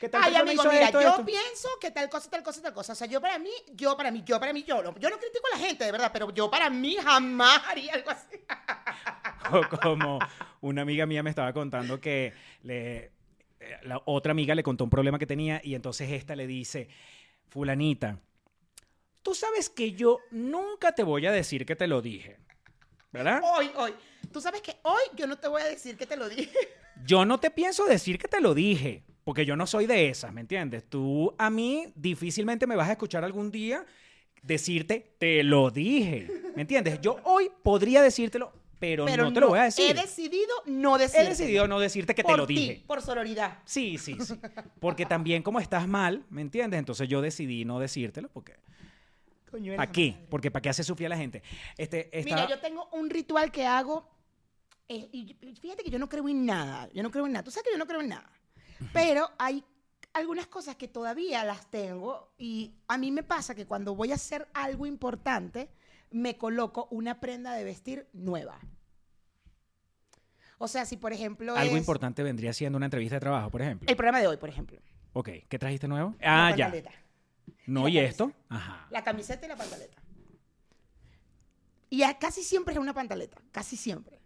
que 0.00 0.08
tal 0.08 0.22
Ay, 0.24 0.34
amigo, 0.36 0.62
mira, 0.64 0.86
esto, 0.86 1.00
yo 1.00 1.08
esto". 1.10 1.24
pienso 1.24 1.68
que 1.80 1.90
tal 1.90 2.08
cosa, 2.08 2.30
tal 2.30 2.42
cosa, 2.42 2.62
tal 2.62 2.72
cosa. 2.72 2.92
O 2.92 2.96
sea, 2.96 3.06
yo 3.06 3.20
para 3.20 3.38
mí, 3.38 3.50
yo 3.74 3.96
para 3.96 4.10
mí, 4.10 4.22
yo 4.24 4.40
para 4.40 4.52
mí, 4.52 4.62
yo 4.62 4.82
no, 4.82 4.98
yo 4.98 5.10
no 5.10 5.18
critico 5.18 5.46
a 5.52 5.58
la 5.58 5.64
gente, 5.64 5.84
de 5.84 5.92
verdad, 5.92 6.10
pero 6.12 6.32
yo 6.32 6.50
para 6.50 6.70
mí 6.70 6.96
jamás 6.96 7.62
haría 7.68 7.94
algo 7.94 8.10
así. 8.10 8.36
O 9.52 9.62
como 9.80 10.18
una 10.60 10.82
amiga 10.82 11.06
mía 11.06 11.22
me 11.22 11.30
estaba 11.30 11.52
contando 11.52 12.00
que 12.00 12.32
le, 12.64 13.12
eh, 13.60 13.78
la 13.82 14.02
otra 14.06 14.32
amiga 14.32 14.56
le 14.56 14.64
contó 14.64 14.82
un 14.82 14.90
problema 14.90 15.20
que 15.20 15.26
tenía 15.26 15.60
y 15.62 15.76
entonces 15.76 16.10
esta 16.10 16.34
le 16.34 16.48
dice, 16.48 16.88
fulanita, 17.48 18.18
tú 19.22 19.34
sabes 19.34 19.70
que 19.70 19.92
yo 19.92 20.18
nunca 20.32 20.92
te 20.92 21.04
voy 21.04 21.26
a 21.26 21.32
decir 21.32 21.64
que 21.64 21.76
te 21.76 21.86
lo 21.86 22.02
dije, 22.02 22.38
¿verdad? 23.12 23.40
Hoy, 23.44 23.70
hoy. 23.76 23.94
Tú 24.32 24.40
sabes 24.40 24.60
que 24.60 24.76
hoy 24.82 25.02
yo 25.16 25.26
no 25.26 25.36
te 25.36 25.48
voy 25.48 25.62
a 25.62 25.66
decir 25.66 25.96
que 25.96 26.06
te 26.06 26.16
lo 26.16 26.28
dije. 26.28 26.50
Yo 27.04 27.26
no 27.26 27.38
te 27.38 27.50
pienso 27.50 27.84
decir 27.84 28.18
que 28.18 28.26
te 28.26 28.40
lo 28.40 28.54
dije, 28.54 29.04
porque 29.22 29.44
yo 29.44 29.54
no 29.54 29.66
soy 29.66 29.84
de 29.84 30.08
esas, 30.08 30.32
¿me 30.32 30.40
entiendes? 30.40 30.88
Tú 30.88 31.34
a 31.36 31.50
mí 31.50 31.92
difícilmente 31.94 32.66
me 32.66 32.74
vas 32.74 32.88
a 32.88 32.92
escuchar 32.92 33.22
algún 33.22 33.50
día 33.50 33.84
decirte, 34.42 35.14
te 35.18 35.42
lo 35.42 35.70
dije, 35.70 36.26
¿me 36.54 36.62
entiendes? 36.62 36.98
Yo 37.02 37.18
hoy 37.24 37.50
podría 37.62 38.00
decírtelo, 38.00 38.50
pero, 38.78 39.04
Pero 39.04 39.24
no 39.24 39.32
te 39.32 39.40
lo 39.40 39.48
voy 39.48 39.58
a 39.58 39.64
decir. 39.64 39.90
He 39.90 39.94
decidido 39.94 40.54
no 40.66 40.96
He 40.96 41.00
decirte. 41.00 41.28
decidido 41.28 41.68
no 41.68 41.80
decirte 41.80 42.14
que 42.14 42.22
te 42.22 42.36
lo 42.36 42.46
ti, 42.46 42.54
dije. 42.54 42.84
Por 42.86 43.02
sororidad. 43.02 43.58
Sí, 43.64 43.98
sí, 43.98 44.16
sí. 44.20 44.38
Porque 44.80 45.06
también 45.06 45.42
como 45.42 45.60
estás 45.60 45.86
mal, 45.88 46.24
¿me 46.30 46.42
entiendes? 46.42 46.78
Entonces 46.78 47.08
yo 47.08 47.20
decidí 47.20 47.64
no 47.64 47.78
decírtelo 47.78 48.28
porque... 48.30 48.54
Coño 49.50 49.76
madre. 49.76 50.16
Porque 50.28 50.50
¿para 50.50 50.62
qué 50.62 50.68
hace 50.70 50.82
sufrir 50.82 51.06
a 51.06 51.10
la 51.10 51.16
gente? 51.16 51.42
Este, 51.78 52.10
Mira, 52.24 52.48
yo 52.48 52.58
tengo 52.58 52.88
un 52.92 53.08
ritual 53.08 53.50
que 53.50 53.64
hago. 53.64 54.15
Y 54.88 55.36
y 55.40 55.54
fíjate 55.56 55.82
que 55.82 55.90
yo 55.90 55.98
no 55.98 56.08
creo 56.08 56.28
en 56.28 56.44
nada. 56.46 56.88
Yo 56.92 57.02
no 57.02 57.10
creo 57.10 57.26
en 57.26 57.32
nada. 57.32 57.42
Tú 57.44 57.50
sabes 57.50 57.64
que 57.64 57.72
yo 57.72 57.78
no 57.78 57.86
creo 57.86 58.00
en 58.00 58.08
nada. 58.08 58.30
Pero 58.92 59.28
hay 59.38 59.64
algunas 60.12 60.46
cosas 60.46 60.76
que 60.76 60.88
todavía 60.88 61.44
las 61.44 61.70
tengo. 61.70 62.32
Y 62.38 62.74
a 62.88 62.96
mí 62.98 63.10
me 63.10 63.22
pasa 63.22 63.54
que 63.54 63.66
cuando 63.66 63.94
voy 63.94 64.12
a 64.12 64.14
hacer 64.16 64.48
algo 64.54 64.86
importante, 64.86 65.68
me 66.10 66.36
coloco 66.36 66.88
una 66.90 67.20
prenda 67.20 67.52
de 67.54 67.64
vestir 67.64 68.08
nueva. 68.12 68.60
O 70.58 70.68
sea, 70.68 70.86
si 70.86 70.96
por 70.96 71.12
ejemplo. 71.12 71.54
Algo 71.56 71.74
es 71.74 71.78
importante 71.80 72.22
vendría 72.22 72.52
siendo 72.52 72.76
una 72.76 72.86
entrevista 72.86 73.16
de 73.16 73.20
trabajo, 73.20 73.50
por 73.50 73.62
ejemplo. 73.62 73.88
El 73.88 73.96
programa 73.96 74.20
de 74.20 74.26
hoy, 74.26 74.36
por 74.36 74.48
ejemplo. 74.48 74.78
Ok, 75.12 75.30
¿qué 75.48 75.58
trajiste 75.58 75.88
nuevo? 75.88 76.14
La 76.20 76.46
Ah, 76.48 76.50
ya. 76.56 76.66
pantaleta. 76.66 76.92
No, 77.66 77.84
la 77.84 77.90
¿y 77.90 77.94
camisa. 77.94 78.10
esto? 78.10 78.32
Ajá. 78.48 78.86
La 78.90 79.02
camiseta 79.04 79.46
y 79.46 79.48
la 79.48 79.56
pantaleta. 79.56 80.02
Y 81.90 82.02
casi 82.18 82.42
siempre 82.42 82.74
es 82.74 82.80
una 82.80 82.92
pantaleta. 82.94 83.38
Casi 83.52 83.76
siempre. 83.76 84.20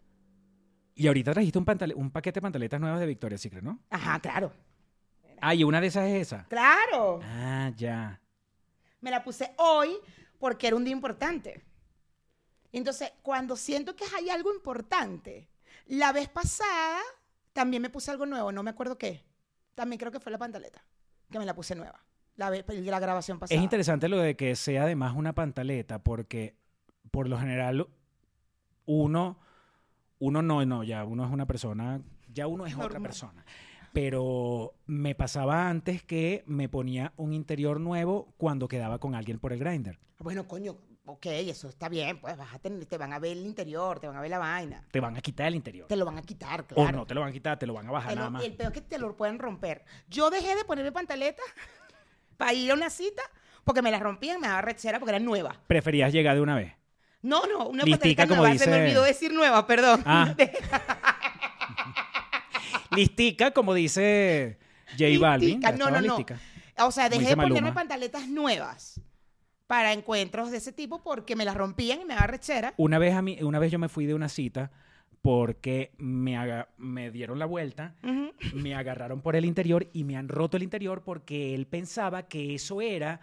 Y 1.00 1.06
ahorita 1.08 1.32
trajiste 1.32 1.58
un, 1.58 1.64
pantale- 1.64 1.94
un 1.94 2.10
paquete 2.10 2.40
de 2.40 2.42
pantaletas 2.42 2.78
nuevas 2.78 3.00
de 3.00 3.06
Victoria's 3.06 3.40
Secret, 3.40 3.62
¿no? 3.62 3.78
Ajá, 3.88 4.20
claro. 4.20 4.52
Ah, 5.40 5.54
y 5.54 5.64
una 5.64 5.80
de 5.80 5.86
esas 5.86 6.06
es 6.08 6.26
esa. 6.26 6.44
Claro. 6.48 7.20
Ah, 7.22 7.72
ya. 7.74 8.20
Me 9.00 9.10
la 9.10 9.24
puse 9.24 9.50
hoy 9.56 9.96
porque 10.38 10.66
era 10.66 10.76
un 10.76 10.84
día 10.84 10.92
importante. 10.92 11.64
Entonces, 12.72 13.12
cuando 13.22 13.56
siento 13.56 13.96
que 13.96 14.04
hay 14.14 14.28
algo 14.28 14.52
importante, 14.54 15.48
la 15.86 16.12
vez 16.12 16.28
pasada 16.28 16.98
también 17.54 17.80
me 17.82 17.88
puse 17.88 18.10
algo 18.10 18.26
nuevo, 18.26 18.52
no 18.52 18.62
me 18.62 18.68
acuerdo 18.70 18.98
qué. 18.98 19.24
También 19.74 19.98
creo 19.98 20.12
que 20.12 20.20
fue 20.20 20.30
la 20.30 20.36
pantaleta, 20.38 20.84
que 21.30 21.38
me 21.38 21.46
la 21.46 21.54
puse 21.54 21.74
nueva. 21.74 22.04
La, 22.36 22.50
vez- 22.50 22.66
la 22.68 23.00
grabación 23.00 23.38
pasada. 23.38 23.56
Es 23.58 23.64
interesante 23.64 24.06
lo 24.08 24.18
de 24.18 24.36
que 24.36 24.54
sea 24.54 24.82
además 24.82 25.14
una 25.16 25.32
pantaleta, 25.34 26.00
porque 26.02 26.56
por 27.10 27.26
lo 27.26 27.38
general 27.38 27.88
uno, 28.84 29.38
uno 30.20 30.40
no, 30.42 30.64
no, 30.64 30.84
ya 30.84 31.04
uno 31.04 31.24
es 31.26 31.32
una 31.32 31.46
persona, 31.46 32.00
ya 32.32 32.46
uno 32.46 32.64
es 32.66 32.76
otra 32.76 33.00
persona. 33.00 33.44
Pero 33.92 34.74
me 34.86 35.16
pasaba 35.16 35.68
antes 35.68 36.04
que 36.04 36.44
me 36.46 36.68
ponía 36.68 37.12
un 37.16 37.32
interior 37.32 37.80
nuevo 37.80 38.32
cuando 38.36 38.68
quedaba 38.68 38.98
con 39.00 39.16
alguien 39.16 39.40
por 39.40 39.52
el 39.52 39.58
grinder. 39.58 39.98
Bueno, 40.20 40.46
coño, 40.46 40.76
ok, 41.06 41.26
eso 41.26 41.68
está 41.68 41.88
bien, 41.88 42.20
pues 42.20 42.36
vas 42.36 42.54
a 42.54 42.58
tener, 42.60 42.86
te 42.86 42.96
van 42.98 43.12
a 43.12 43.18
ver 43.18 43.32
el 43.36 43.44
interior, 43.44 43.98
te 43.98 44.06
van 44.06 44.16
a 44.16 44.20
ver 44.20 44.30
la 44.30 44.38
vaina. 44.38 44.86
Te 44.92 45.00
van 45.00 45.16
a 45.16 45.20
quitar 45.20 45.48
el 45.48 45.56
interior. 45.56 45.88
Te 45.88 45.96
lo 45.96 46.04
van 46.04 46.18
a 46.18 46.22
quitar, 46.22 46.60
O 46.60 46.66
claro. 46.66 46.98
no 46.98 47.06
te 47.06 47.14
lo 47.14 47.20
van 47.22 47.30
a 47.30 47.32
quitar, 47.32 47.58
te 47.58 47.66
lo 47.66 47.74
van 47.74 47.88
a 47.88 47.90
bajar 47.90 48.12
lo- 48.12 48.16
nada 48.18 48.30
más. 48.30 48.44
el 48.44 48.52
peor 48.54 48.70
es 48.72 48.80
que 48.80 48.86
te 48.86 48.98
lo 48.98 49.16
pueden 49.16 49.40
romper. 49.40 49.84
Yo 50.08 50.30
dejé 50.30 50.54
de 50.54 50.64
ponerme 50.64 50.92
pantaleta 50.92 51.42
para 52.36 52.52
ir 52.52 52.70
a 52.70 52.74
una 52.74 52.90
cita 52.90 53.22
porque 53.64 53.82
me 53.82 53.90
la 53.90 53.98
rompían, 53.98 54.40
me 54.40 54.46
daba 54.46 54.62
rechera 54.62 55.00
porque 55.00 55.16
era 55.16 55.24
nueva. 55.24 55.56
Preferías 55.66 56.12
llegar 56.12 56.36
de 56.36 56.42
una 56.42 56.54
vez. 56.54 56.74
No, 57.22 57.46
no, 57.46 57.68
una 57.68 57.84
Listica, 57.84 58.22
pantaleta 58.22 58.28
como 58.28 58.42
nueva. 58.42 58.58
Se 58.58 58.70
me 58.70 58.82
olvidó 58.82 59.02
decir 59.02 59.32
nueva, 59.32 59.66
perdón. 59.66 60.02
Ah. 60.06 60.34
Listica, 62.96 63.50
como 63.50 63.74
dice 63.74 64.58
J 64.98 65.18
Balvin. 65.20 65.60
No, 65.78 65.90
no, 65.90 66.00
no. 66.00 66.18
O 66.78 66.90
sea, 66.90 67.08
dejé 67.08 67.28
de 67.28 67.36
ponerme 67.36 67.72
pantaletas 67.72 68.28
nuevas 68.28 69.00
para 69.66 69.92
encuentros 69.92 70.50
de 70.50 70.56
ese 70.56 70.72
tipo 70.72 71.02
porque 71.02 71.36
me 71.36 71.44
las 71.44 71.56
rompían 71.56 72.00
y 72.00 72.04
me 72.04 72.14
daba 72.14 72.26
rechera. 72.26 72.74
Una 72.76 72.98
vez, 72.98 73.14
a 73.14 73.22
mí, 73.22 73.38
una 73.42 73.58
vez 73.58 73.70
yo 73.70 73.78
me 73.78 73.88
fui 73.88 74.06
de 74.06 74.14
una 74.14 74.28
cita 74.28 74.70
porque 75.22 75.92
me, 75.98 77.10
dieron 77.10 77.38
la 77.38 77.46
vuelta, 77.46 77.94
me 78.54 78.74
agarraron 78.74 79.20
por 79.20 79.36
el 79.36 79.44
interior 79.44 79.86
y 79.92 80.04
me 80.04 80.16
han 80.16 80.28
roto 80.28 80.56
el 80.56 80.62
interior 80.62 81.02
porque 81.04 81.54
él 81.54 81.66
pensaba 81.66 82.26
que 82.26 82.54
eso 82.54 82.80
era 82.80 83.20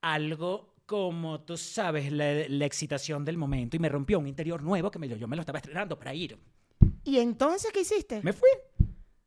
algo 0.00 0.71
como, 0.86 1.40
tú 1.42 1.56
sabes, 1.56 2.10
la, 2.12 2.46
la 2.48 2.64
excitación 2.66 3.24
del 3.24 3.36
momento 3.38 3.76
y 3.76 3.78
me 3.80 3.88
rompió 3.88 4.18
un 4.18 4.26
interior 4.26 4.62
nuevo 4.62 4.90
que 4.90 4.98
me, 4.98 5.08
lo- 5.08 5.16
yo 5.16 5.26
me 5.28 5.36
lo 5.36 5.40
estaba 5.42 5.58
estrenando 5.58 5.98
para 5.98 6.14
ir. 6.14 6.38
¿Y 7.04 7.18
entonces 7.18 7.70
qué 7.72 7.80
hiciste? 7.80 8.20
Me 8.22 8.32
fui. 8.32 8.48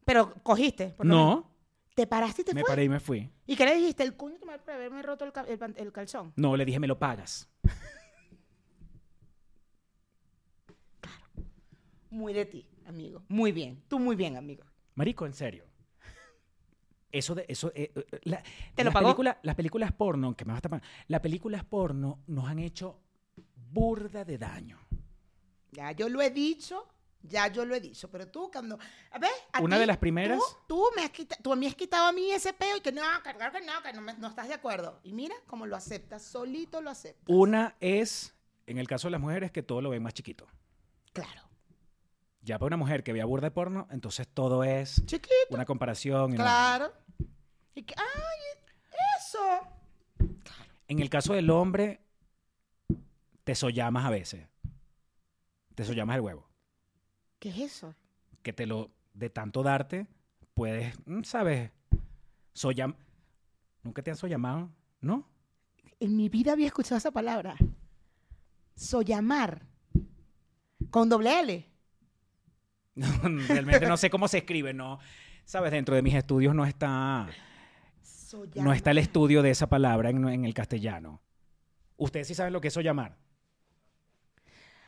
Pero 0.05 0.33
cogiste. 0.43 0.87
por 0.89 1.05
lo 1.05 1.15
menos. 1.15 1.35
No, 1.37 1.51
¿Te 1.95 2.05
paraste 2.07 2.41
y 2.41 2.45
te 2.45 2.53
me 2.53 2.61
fue? 2.61 2.67
paré 2.69 2.83
y 2.83 2.89
me 2.89 2.99
fui. 2.99 3.29
¿Y 3.47 3.55
qué 3.55 3.65
le 3.65 3.75
dijiste? 3.75 4.03
El 4.03 4.15
cuño 4.15 4.37
tu 4.37 4.45
madre 4.45 4.61
por 4.63 4.73
haberme 4.73 5.01
roto 5.01 5.25
el, 5.25 5.31
el 5.47 5.73
el 5.77 5.91
calzón. 5.91 6.33
No, 6.35 6.55
le 6.57 6.65
dije, 6.65 6.79
me 6.79 6.87
lo 6.87 6.99
pagas. 6.99 7.49
Muy 12.09 12.34
de 12.34 12.45
ti, 12.45 12.67
amigo. 12.86 13.23
Muy 13.27 13.51
bien. 13.51 13.82
Tú 13.88 13.99
muy 13.99 14.15
bien, 14.15 14.38
amigo. 14.38 14.63
Marico, 14.95 15.25
en 15.25 15.34
serio. 15.34 15.65
Eso 17.12 17.34
de 17.36 17.45
eso 17.47 17.72
eh, 17.76 17.91
eh, 17.95 18.20
la- 18.24 18.43
¿Te 18.76 18.84
lo 18.84 18.89
las 18.89 18.93
pagó? 18.93 19.06
películas, 19.08 19.38
las 19.43 19.56
películas 19.56 19.91
porno, 19.93 20.36
que 20.36 20.43
me 20.45 20.51
vas 20.51 20.60
a 20.60 20.62
tapar, 20.62 20.82
las 21.08 21.22
películas 21.22 21.64
porno 21.64 22.20
nos 22.28 22.47
han 22.49 22.60
hecho 22.60 22.99
burda 23.72 24.26
de 24.26 24.38
daño. 24.38 24.80
Ya 25.72 25.91
yo 25.91 26.10
lo 26.10 26.22
he 26.22 26.30
dicho, 26.30 26.86
ya 27.22 27.47
yo 27.47 27.66
lo 27.66 27.74
he 27.76 27.80
dicho, 27.80 28.10
pero 28.10 28.28
tú 28.28 28.49
cuando, 28.51 28.78
a 29.12 29.20
ver, 29.20 29.32
a 29.53 29.62
Una 29.62 29.76
ti, 29.78 29.82
de 29.82 29.86
las 29.88 29.97
primeras- 29.97 30.39
Tú, 30.68 30.76
tú 30.76 30.84
me 30.95 31.03
has 31.03 31.10
quitado, 31.12 31.41
tú 31.43 31.56
me 31.56 31.68
has 31.68 31.76
quitado 31.76 32.06
a 32.08 32.12
mí 32.12 32.32
ese 32.32 32.53
peo 32.53 32.78
y 32.78 32.82
que 32.82 32.91
no, 32.91 33.01
claro 33.24 33.51
que 33.51 33.62
no, 33.66 33.82
que 33.82 33.93
no, 33.93 34.01
me- 34.01 34.14
no 34.16 34.28
estás 34.28 34.47
de 34.47 34.53
acuerdo. 34.53 34.99
Y 35.03 35.14
mira 35.14 35.36
cómo 35.47 35.66
lo 35.66 35.76
aceptas, 35.76 36.22
solito 36.24 36.82
lo 36.82 36.89
aceptas. 36.89 37.24
Una 37.28 37.76
es, 37.80 38.34
en 38.68 38.78
el 38.78 38.88
caso 38.88 39.08
de 39.08 39.12
las 39.12 39.22
mujeres, 39.22 39.51
que 39.51 39.64
todo 39.64 39.82
lo 39.82 39.89
ven 39.89 40.03
más 40.03 40.14
chiquito. 40.14 40.47
Claro. 41.14 41.41
Ya 42.45 42.59
para 42.59 42.67
una 42.67 42.77
mujer 42.77 43.03
que 43.03 43.11
vea 43.11 43.25
burda 43.25 43.47
de 43.47 43.51
porno, 43.51 43.87
entonces 43.89 44.27
todo 44.27 44.63
es 44.63 45.03
Chiquito. 45.07 45.33
una 45.49 45.65
comparación. 45.65 46.35
Claro. 46.35 46.93
Y 47.73 47.81
que, 47.81 47.95
ay, 47.97 48.61
eso. 49.17 49.39
En 50.87 50.99
el 50.99 51.09
caso 51.09 51.33
del 51.33 51.49
hombre, 51.49 52.01
Te 53.43 53.53
sollamas 53.55 54.05
a 54.05 54.09
veces. 54.11 54.47
Te 55.73 55.83
sollamas 55.83 56.15
el 56.15 56.21
huevo. 56.21 56.47
¿Qué 57.39 57.49
es 57.49 57.57
eso? 57.57 57.95
Que 58.43 58.53
te 58.53 58.65
lo, 58.65 58.91
de 59.13 59.29
tanto 59.29 59.61
darte, 59.63 60.07
puedes, 60.53 60.95
mm, 61.05 61.23
¿sabes? 61.23 61.71
Soyam... 62.53 62.95
¿Nunca 63.83 64.01
te 64.01 64.09
han 64.11 64.17
sollamado? 64.17 64.71
¿No? 65.01 65.27
En 65.99 66.15
mi 66.15 66.29
vida 66.29 66.53
había 66.53 66.67
escuchado 66.67 66.97
esa 66.97 67.11
palabra. 67.11 67.55
Soyamar. 68.75 69.67
Con 70.89 71.09
doble 71.09 71.39
L. 71.39 71.69
Realmente 73.47 73.87
no 73.87 73.97
sé 73.97 74.09
cómo 74.09 74.27
se 74.27 74.39
escribe, 74.39 74.73
¿no? 74.73 74.99
¿Sabes? 75.45 75.71
Dentro 75.71 75.95
de 75.95 76.01
mis 76.01 76.15
estudios 76.15 76.55
no 76.55 76.65
está, 76.65 77.27
no 78.55 78.73
está 78.73 78.91
el 78.91 78.97
estudio 78.97 79.41
de 79.41 79.51
esa 79.51 79.67
palabra 79.67 80.09
en, 80.09 80.27
en 80.27 80.45
el 80.45 80.53
castellano. 80.53 81.21
¿Ustedes 81.97 82.27
sí 82.27 82.35
saben 82.35 82.53
lo 82.53 82.61
que 82.61 82.69
es 82.69 82.73
sollamar? 82.73 83.17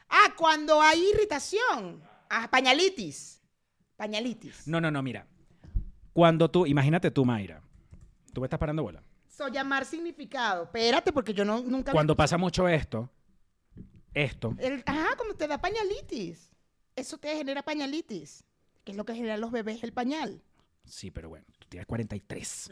Ah, 0.10 0.34
cuando 0.38 0.82
hay 0.82 1.10
irritación. 1.14 2.02
Ah, 2.30 2.48
pañalitis. 2.50 3.42
Pañalitis. 3.96 4.68
No, 4.68 4.80
no, 4.82 4.90
no, 4.90 5.02
mira. 5.04 5.28
Cuando 6.14 6.50
tú, 6.50 6.66
imagínate 6.66 7.12
tú, 7.12 7.26
Mayra. 7.26 7.62
Tú 8.34 8.42
me 8.42 8.46
estás 8.46 8.60
parando 8.60 8.84
bola. 8.84 9.04
Soyamar 9.28 9.86
significado. 9.86 10.64
Espérate, 10.64 11.12
porque 11.12 11.34
yo 11.34 11.46
no, 11.46 11.62
nunca... 11.62 11.92
Cuando 11.92 12.16
pasa 12.16 12.38
mucho 12.38 12.68
esto, 12.68 13.10
esto, 14.14 14.56
El- 14.58 14.84
ajá, 14.86 15.16
como 15.16 15.36
te 15.36 15.48
da 15.48 15.60
pañalitis. 15.60 16.52
Eso 16.98 17.18
te 17.18 17.34
genera 17.38 17.62
pañalitis. 17.62 18.44
Que 18.84 18.92
es 18.92 18.98
lo 18.98 19.06
que 19.06 19.14
generan 19.14 19.40
los 19.40 19.52
bebés, 19.52 19.84
el 19.84 19.94
pañal. 19.94 20.42
sí, 20.84 21.12
pero 21.12 21.30
bueno, 21.30 21.46
tú 21.60 21.68
tienes 21.70 21.86
43. 21.86 22.72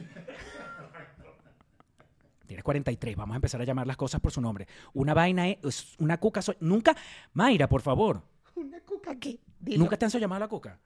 Tienes 2.48 2.64
43, 2.64 3.16
vamos 3.16 3.34
a 3.34 3.38
empezar 3.38 3.62
a 3.62 3.64
llamar 3.66 3.88
las 3.88 3.98
cosas 3.98 4.22
por 4.22 4.32
su 4.32 4.40
nombre. 4.42 4.68
Una 4.94 5.14
vaina 5.14 5.48
es, 5.50 5.96
una 6.00 6.20
cuca, 6.20 6.42
nunca, 6.60 6.96
Mayra, 7.34 7.68
por 7.68 7.82
favor, 7.82 8.22
¿Una 8.56 8.80
cuca 8.82 9.16
qué? 9.20 9.40
Dilo. 9.60 9.80
¿nunca 9.80 9.98
te 9.98 10.06
han 10.06 10.12
llamado 10.12 10.40
la 10.40 10.48
cuca? 10.48 10.80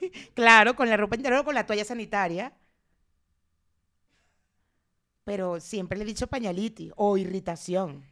Claro, 0.34 0.76
con 0.76 0.88
la 0.88 0.96
ropa 0.96 1.16
interior 1.16 1.40
o 1.40 1.44
con 1.44 1.54
la 1.54 1.66
toalla 1.66 1.84
sanitaria. 1.84 2.52
Pero 5.24 5.58
siempre 5.58 5.98
le 5.98 6.04
he 6.04 6.06
dicho 6.06 6.26
pañalitis 6.26 6.92
o 6.96 7.16
irritación. 7.16 8.04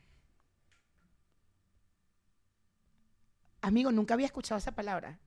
Amigo, 3.65 3.91
nunca 3.91 4.13
había 4.13 4.27
escuchado 4.27 4.59
esa 4.59 4.73
palabra. 4.73 5.19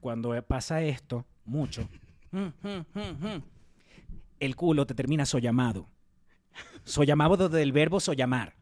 Cuando 0.00 0.30
pasa 0.46 0.80
esto, 0.80 1.26
mucho, 1.44 1.86
mm, 2.30 2.38
mm, 2.38 2.86
mm, 2.94 3.42
el 4.40 4.56
culo 4.56 4.86
te 4.86 4.94
termina 4.94 5.26
sollamado. 5.26 5.86
Sollamado 6.84 7.36
desde 7.36 7.62
el 7.62 7.70
verbo 7.72 8.00
sollamar. 8.00 8.54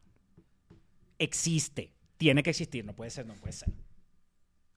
Existe, 1.16 1.92
tiene 2.16 2.42
que 2.42 2.50
existir, 2.50 2.84
no 2.84 2.92
puede 2.92 3.12
ser, 3.12 3.24
no 3.24 3.34
puede 3.34 3.52
ser. 3.52 3.72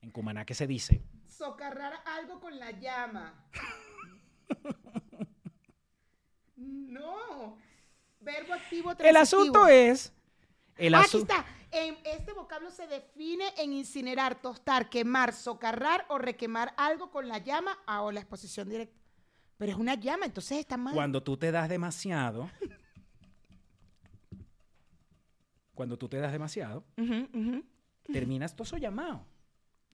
En 0.02 0.12
Cumaná, 0.12 0.46
¿qué 0.46 0.54
se 0.54 0.68
dice? 0.68 1.02
Socarrar 1.28 1.94
algo 2.06 2.40
con 2.40 2.60
la 2.60 2.70
llama. 2.80 3.34
no. 6.56 7.58
Verbo 8.22 8.54
activo 8.54 8.92
El 9.00 9.18
asunto 9.18 9.68
es... 9.68 10.14
El 10.78 10.94
Ah, 10.94 11.00
Aquí 11.02 11.18
asu- 11.18 11.22
está. 11.22 11.44
En 11.74 11.98
este 12.06 12.34
vocablo 12.34 12.70
se 12.70 12.86
define 12.86 13.46
en 13.58 13.74
incinerar, 13.74 14.40
tostar, 14.42 14.90
quemar, 14.92 15.34
socarrar 15.34 16.06
o 16.10 16.20
requemar 16.20 16.74
algo 16.78 17.10
con 17.10 17.28
la 17.28 17.40
llama 17.40 17.80
ah, 17.88 18.04
o 18.04 18.12
la 18.12 18.20
exposición 18.20 18.70
directa. 18.70 19.00
Pero 19.58 19.72
es 19.72 19.78
una 19.78 19.96
llama, 19.96 20.26
entonces 20.26 20.60
está 20.60 20.78
mal. 20.78 20.94
Cuando 20.94 21.24
tú 21.24 21.36
te 21.36 21.52
das 21.52 21.68
demasiado, 21.70 22.48
cuando 25.74 25.98
tú 25.98 26.08
te 26.08 26.18
das 26.18 26.32
demasiado, 26.32 26.84
Ujú, 26.98 27.28
ujú. 27.34 27.64
termina 28.12 28.46
esto 28.46 28.64
sollamado. 28.66 29.26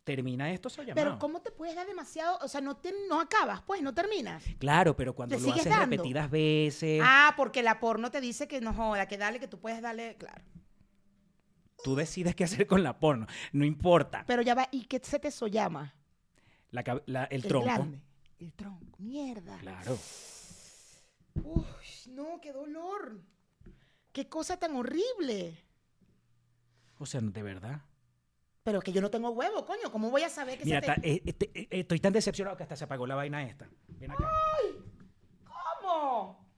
Termina 0.03 0.51
esto 0.51 0.69
sollamado. 0.69 1.05
Pero 1.07 1.19
¿cómo 1.19 1.41
te 1.41 1.51
puedes 1.51 1.75
dar 1.75 1.86
demasiado? 1.88 2.39
O 2.41 2.47
sea, 2.47 2.59
no, 2.61 2.75
te, 2.77 2.93
no 3.07 3.21
acabas, 3.21 3.61
pues, 3.61 3.82
no 3.82 3.93
terminas. 3.93 4.43
Claro, 4.57 4.95
pero 4.97 5.13
cuando 5.13 5.36
¿Le 5.36 5.41
lo 5.41 5.53
haces 5.53 5.65
dando? 5.65 5.95
repetidas 5.97 6.30
veces, 6.30 7.01
Ah, 7.03 7.34
porque 7.38 7.63
la 7.63 7.80
porno 7.80 8.11
te 8.11 8.19
dice 8.19 8.47
que 8.47 8.59
no 8.59 8.73
joda, 8.73 9.07
que 9.07 9.17
dale, 9.17 9.39
que 9.39 9.47
tú 9.47 9.59
puedes 9.59 9.82
darle, 9.82 10.17
claro. 10.17 10.43
Tú 11.84 11.95
decides 11.95 12.36
qué 12.36 12.43
hacer 12.43 12.67
con 12.67 12.84
la 12.84 12.99
porno. 12.99 13.27
No 13.51 13.65
importa. 13.65 14.23
Pero 14.27 14.41
ya 14.41 14.55
va, 14.55 14.67
¿y 14.71 14.86
qué 14.86 14.99
se 15.03 15.19
te 15.19 15.32
sollama? 15.32 15.93
La 16.71 16.84
la- 17.05 17.23
el 17.25 17.41
El 17.43 17.47
tronco. 17.47 17.65
grande. 17.65 18.01
El 18.39 18.53
tronco, 18.53 18.97
mierda. 18.99 19.57
Claro. 19.59 19.97
Uy, 21.43 21.63
no, 22.07 22.39
qué 22.41 22.51
dolor. 22.53 23.21
Qué 24.11 24.27
cosa 24.27 24.57
tan 24.57 24.75
horrible. 24.75 25.57
O 26.97 27.05
sea, 27.05 27.21
de 27.21 27.43
verdad. 27.43 27.82
Pero 28.63 28.82
que 28.82 28.91
yo 28.91 29.01
no 29.01 29.09
tengo 29.09 29.30
huevo, 29.30 29.65
coño. 29.65 29.91
¿Cómo 29.91 30.09
voy 30.11 30.23
a 30.23 30.30
saber 30.30 30.57
que 30.59 30.65
Mira, 30.65 30.82
se 30.82 31.01
te... 31.01 31.11
eh, 31.13 31.21
este- 31.25 31.51
eh, 31.59 31.67
estoy 31.71 31.99
tan 31.99 32.13
decepcionado 32.13 32.57
que 32.57 32.63
hasta 32.63 32.75
se 32.75 32.84
apagó 32.84 33.07
la 33.07 33.15
vaina 33.15 33.43
esta. 33.43 33.67
Ven 33.88 34.11
acá. 34.11 34.30
¿Cómo? 35.82 36.48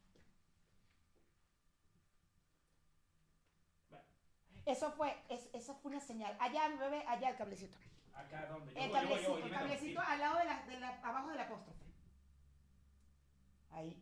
Eso 4.71 4.91
fue, 4.91 5.15
es- 5.29 5.49
eso 5.53 5.75
fue 5.75 5.91
una 5.91 5.99
señal. 6.01 6.35
Allá, 6.39 6.67
bebé, 6.79 7.03
allá 7.07 7.29
el 7.29 7.35
cablecito. 7.37 7.77
Acá 8.13 8.45
donde 8.47 8.71
El 8.73 8.91
cablecito, 8.91 9.37
el 9.37 9.49
cablecito 9.51 10.01
al 10.01 10.19
lado 10.19 10.37
de 10.39 10.45
la, 10.45 10.65
de 10.65 10.79
la- 10.79 10.99
abajo 11.01 11.29
del 11.29 11.39
apóstrofe. 11.39 11.79
Ahí. 13.71 13.97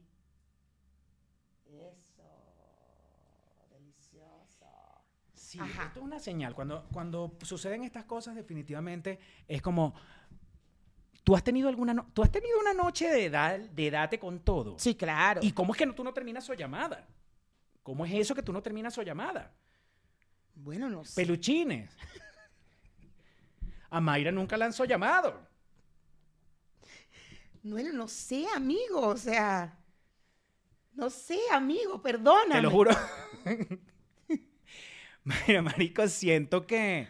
Eso. 1.65 2.23
Delicioso. 3.71 4.65
Sí, 5.33 5.59
Ajá. 5.59 5.85
esto 5.85 5.99
es 5.99 6.05
una 6.05 6.19
señal. 6.19 6.53
Cuando, 6.55 6.87
cuando 6.91 7.37
suceden 7.43 7.83
estas 7.83 8.05
cosas, 8.05 8.35
definitivamente 8.35 9.19
es 9.47 9.61
como. 9.61 9.93
¿Tú 11.23 11.35
has 11.35 11.43
tenido 11.43 11.69
alguna 11.69 11.93
no- 11.93 12.07
tú 12.13 12.23
has 12.23 12.31
tenido 12.31 12.59
una 12.59 12.73
noche 12.73 13.07
de, 13.07 13.29
dar- 13.29 13.69
de 13.69 13.91
date 13.91 14.17
con 14.17 14.39
todo? 14.39 14.79
Sí, 14.79 14.95
claro. 14.95 15.41
¿Y 15.43 15.51
cómo 15.51 15.73
es 15.73 15.77
que 15.77 15.85
no- 15.85 15.93
tú 15.93 16.03
no 16.03 16.13
terminas 16.13 16.45
su 16.45 16.53
llamada? 16.55 17.07
¿Cómo 17.83 18.05
es 18.05 18.13
eso 18.13 18.33
que 18.33 18.41
tú 18.41 18.51
no 18.51 18.61
terminas 18.63 18.93
su 18.95 19.03
llamada? 19.03 19.53
Bueno, 20.59 20.89
no 20.89 21.03
sé. 21.05 21.15
Peluchines. 21.15 21.89
A 23.89 23.99
Mayra 23.99 24.31
nunca 24.31 24.55
lanzó 24.57 24.85
llamado. 24.85 25.47
Bueno, 27.63 27.91
no 27.93 28.07
sé, 28.07 28.45
amigo. 28.55 29.07
O 29.07 29.17
sea. 29.17 29.75
No 30.93 31.09
sé, 31.09 31.39
amigo, 31.51 32.01
perdóname. 32.01 32.55
Te 32.55 32.61
lo 32.61 32.71
juro. 32.71 32.91
Mira, 35.47 35.61
marico, 35.61 36.07
siento 36.07 36.65
que. 36.65 37.07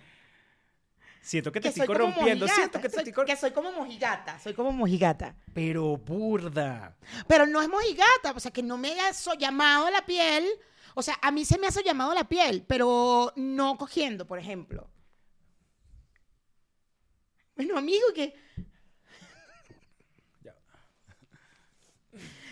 Siento 1.22 1.52
que 1.52 1.60
te 1.60 1.64
Que 1.64 1.70
estoy 1.70 1.88
corrompiendo. 1.88 2.48
Siento 2.48 2.80
que 2.82 2.90
te 2.90 2.96
soy- 2.96 3.10
estoy 3.10 3.26
que 3.26 3.36
soy 3.36 3.52
como 3.52 3.72
mojigata. 3.72 4.40
Soy 4.40 4.54
como 4.54 4.72
mojigata. 4.72 5.36
Pero 5.54 5.98
burda. 5.98 6.96
Pero 7.28 7.46
no 7.46 7.62
es 7.62 7.70
mojigata, 7.70 8.32
o 8.36 8.40
sea, 8.40 8.52
que 8.52 8.64
no 8.64 8.78
me 8.78 8.92
haya 8.92 9.12
llamado 9.38 9.90
la 9.92 10.06
piel. 10.06 10.46
O 10.96 11.02
sea, 11.02 11.18
a 11.22 11.32
mí 11.32 11.46
se 11.46 11.58
me 11.58 11.68
ha 11.68 11.72
llamado 11.84 12.14
la 12.14 12.24
piel, 12.24 12.64
pero 12.68 13.34
no 13.36 13.78
cogiendo, 13.78 14.26
por 14.26 14.40
ejemplo. 14.40 14.90
Bueno, 17.56 17.78
amigo, 17.78 18.08
que 18.16 18.34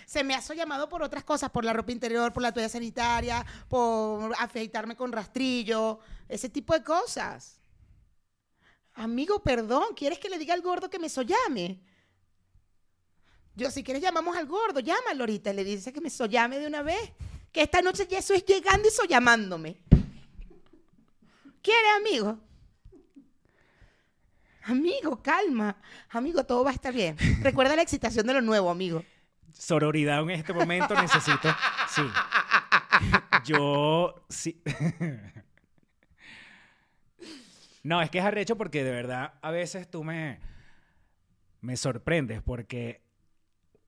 se 0.05 0.23
me 0.23 0.33
ha 0.33 0.39
llamado 0.39 0.87
por 0.87 1.03
otras 1.03 1.23
cosas, 1.25 1.51
por 1.51 1.65
la 1.65 1.73
ropa 1.73 1.91
interior, 1.91 2.31
por 2.31 2.41
la 2.41 2.53
toalla 2.53 2.69
sanitaria, 2.69 3.45
por 3.67 4.33
afeitarme 4.39 4.95
con 4.95 5.11
rastrillo, 5.11 5.99
ese 6.29 6.49
tipo 6.49 6.73
de 6.73 6.81
cosas. 6.81 7.59
Amigo, 8.93 9.43
perdón, 9.43 9.93
¿quieres 9.95 10.17
que 10.17 10.29
le 10.29 10.39
diga 10.39 10.53
al 10.53 10.61
gordo 10.61 10.89
que 10.89 10.97
me 10.97 11.09
sollame? 11.09 11.81
Yo, 13.53 13.69
si 13.69 13.83
quieres, 13.83 14.01
llamamos 14.01 14.37
al 14.37 14.45
gordo, 14.47 14.79
llámalo 14.79 15.23
ahorita 15.23 15.51
y 15.51 15.55
le 15.55 15.63
dice 15.63 15.91
que 15.91 15.99
me 15.99 16.09
sollame 16.09 16.57
de 16.57 16.67
una 16.67 16.83
vez. 16.83 17.11
Que 17.51 17.63
esta 17.63 17.81
noche 17.81 18.07
ya 18.09 18.19
eso 18.19 18.33
es 18.33 18.45
llegando 18.45 18.87
y 18.87 18.91
sollamándome. 18.91 19.77
¿Quiere, 21.61 21.89
amigo? 21.97 22.39
Amigo, 24.63 25.21
calma. 25.21 25.77
Amigo, 26.09 26.45
todo 26.45 26.63
va 26.63 26.71
a 26.71 26.73
estar 26.73 26.93
bien. 26.93 27.17
Recuerda 27.41 27.75
la 27.75 27.81
excitación 27.81 28.27
de 28.27 28.33
lo 28.33 28.41
nuevo, 28.41 28.69
amigo. 28.69 29.03
Sororidad 29.53 30.21
en 30.21 30.31
este 30.31 30.53
momento 30.53 30.93
necesito. 31.01 31.49
Sí. 31.89 32.03
Yo 33.45 34.25
sí. 34.29 34.61
No, 37.83 38.01
es 38.01 38.09
que 38.09 38.19
es 38.19 38.25
arrecho 38.25 38.57
porque 38.57 38.83
de 38.83 38.91
verdad 38.91 39.35
a 39.41 39.49
veces 39.49 39.89
tú 39.89 40.03
me, 40.03 40.41
me 41.61 41.77
sorprendes 41.77 42.41
porque 42.41 43.06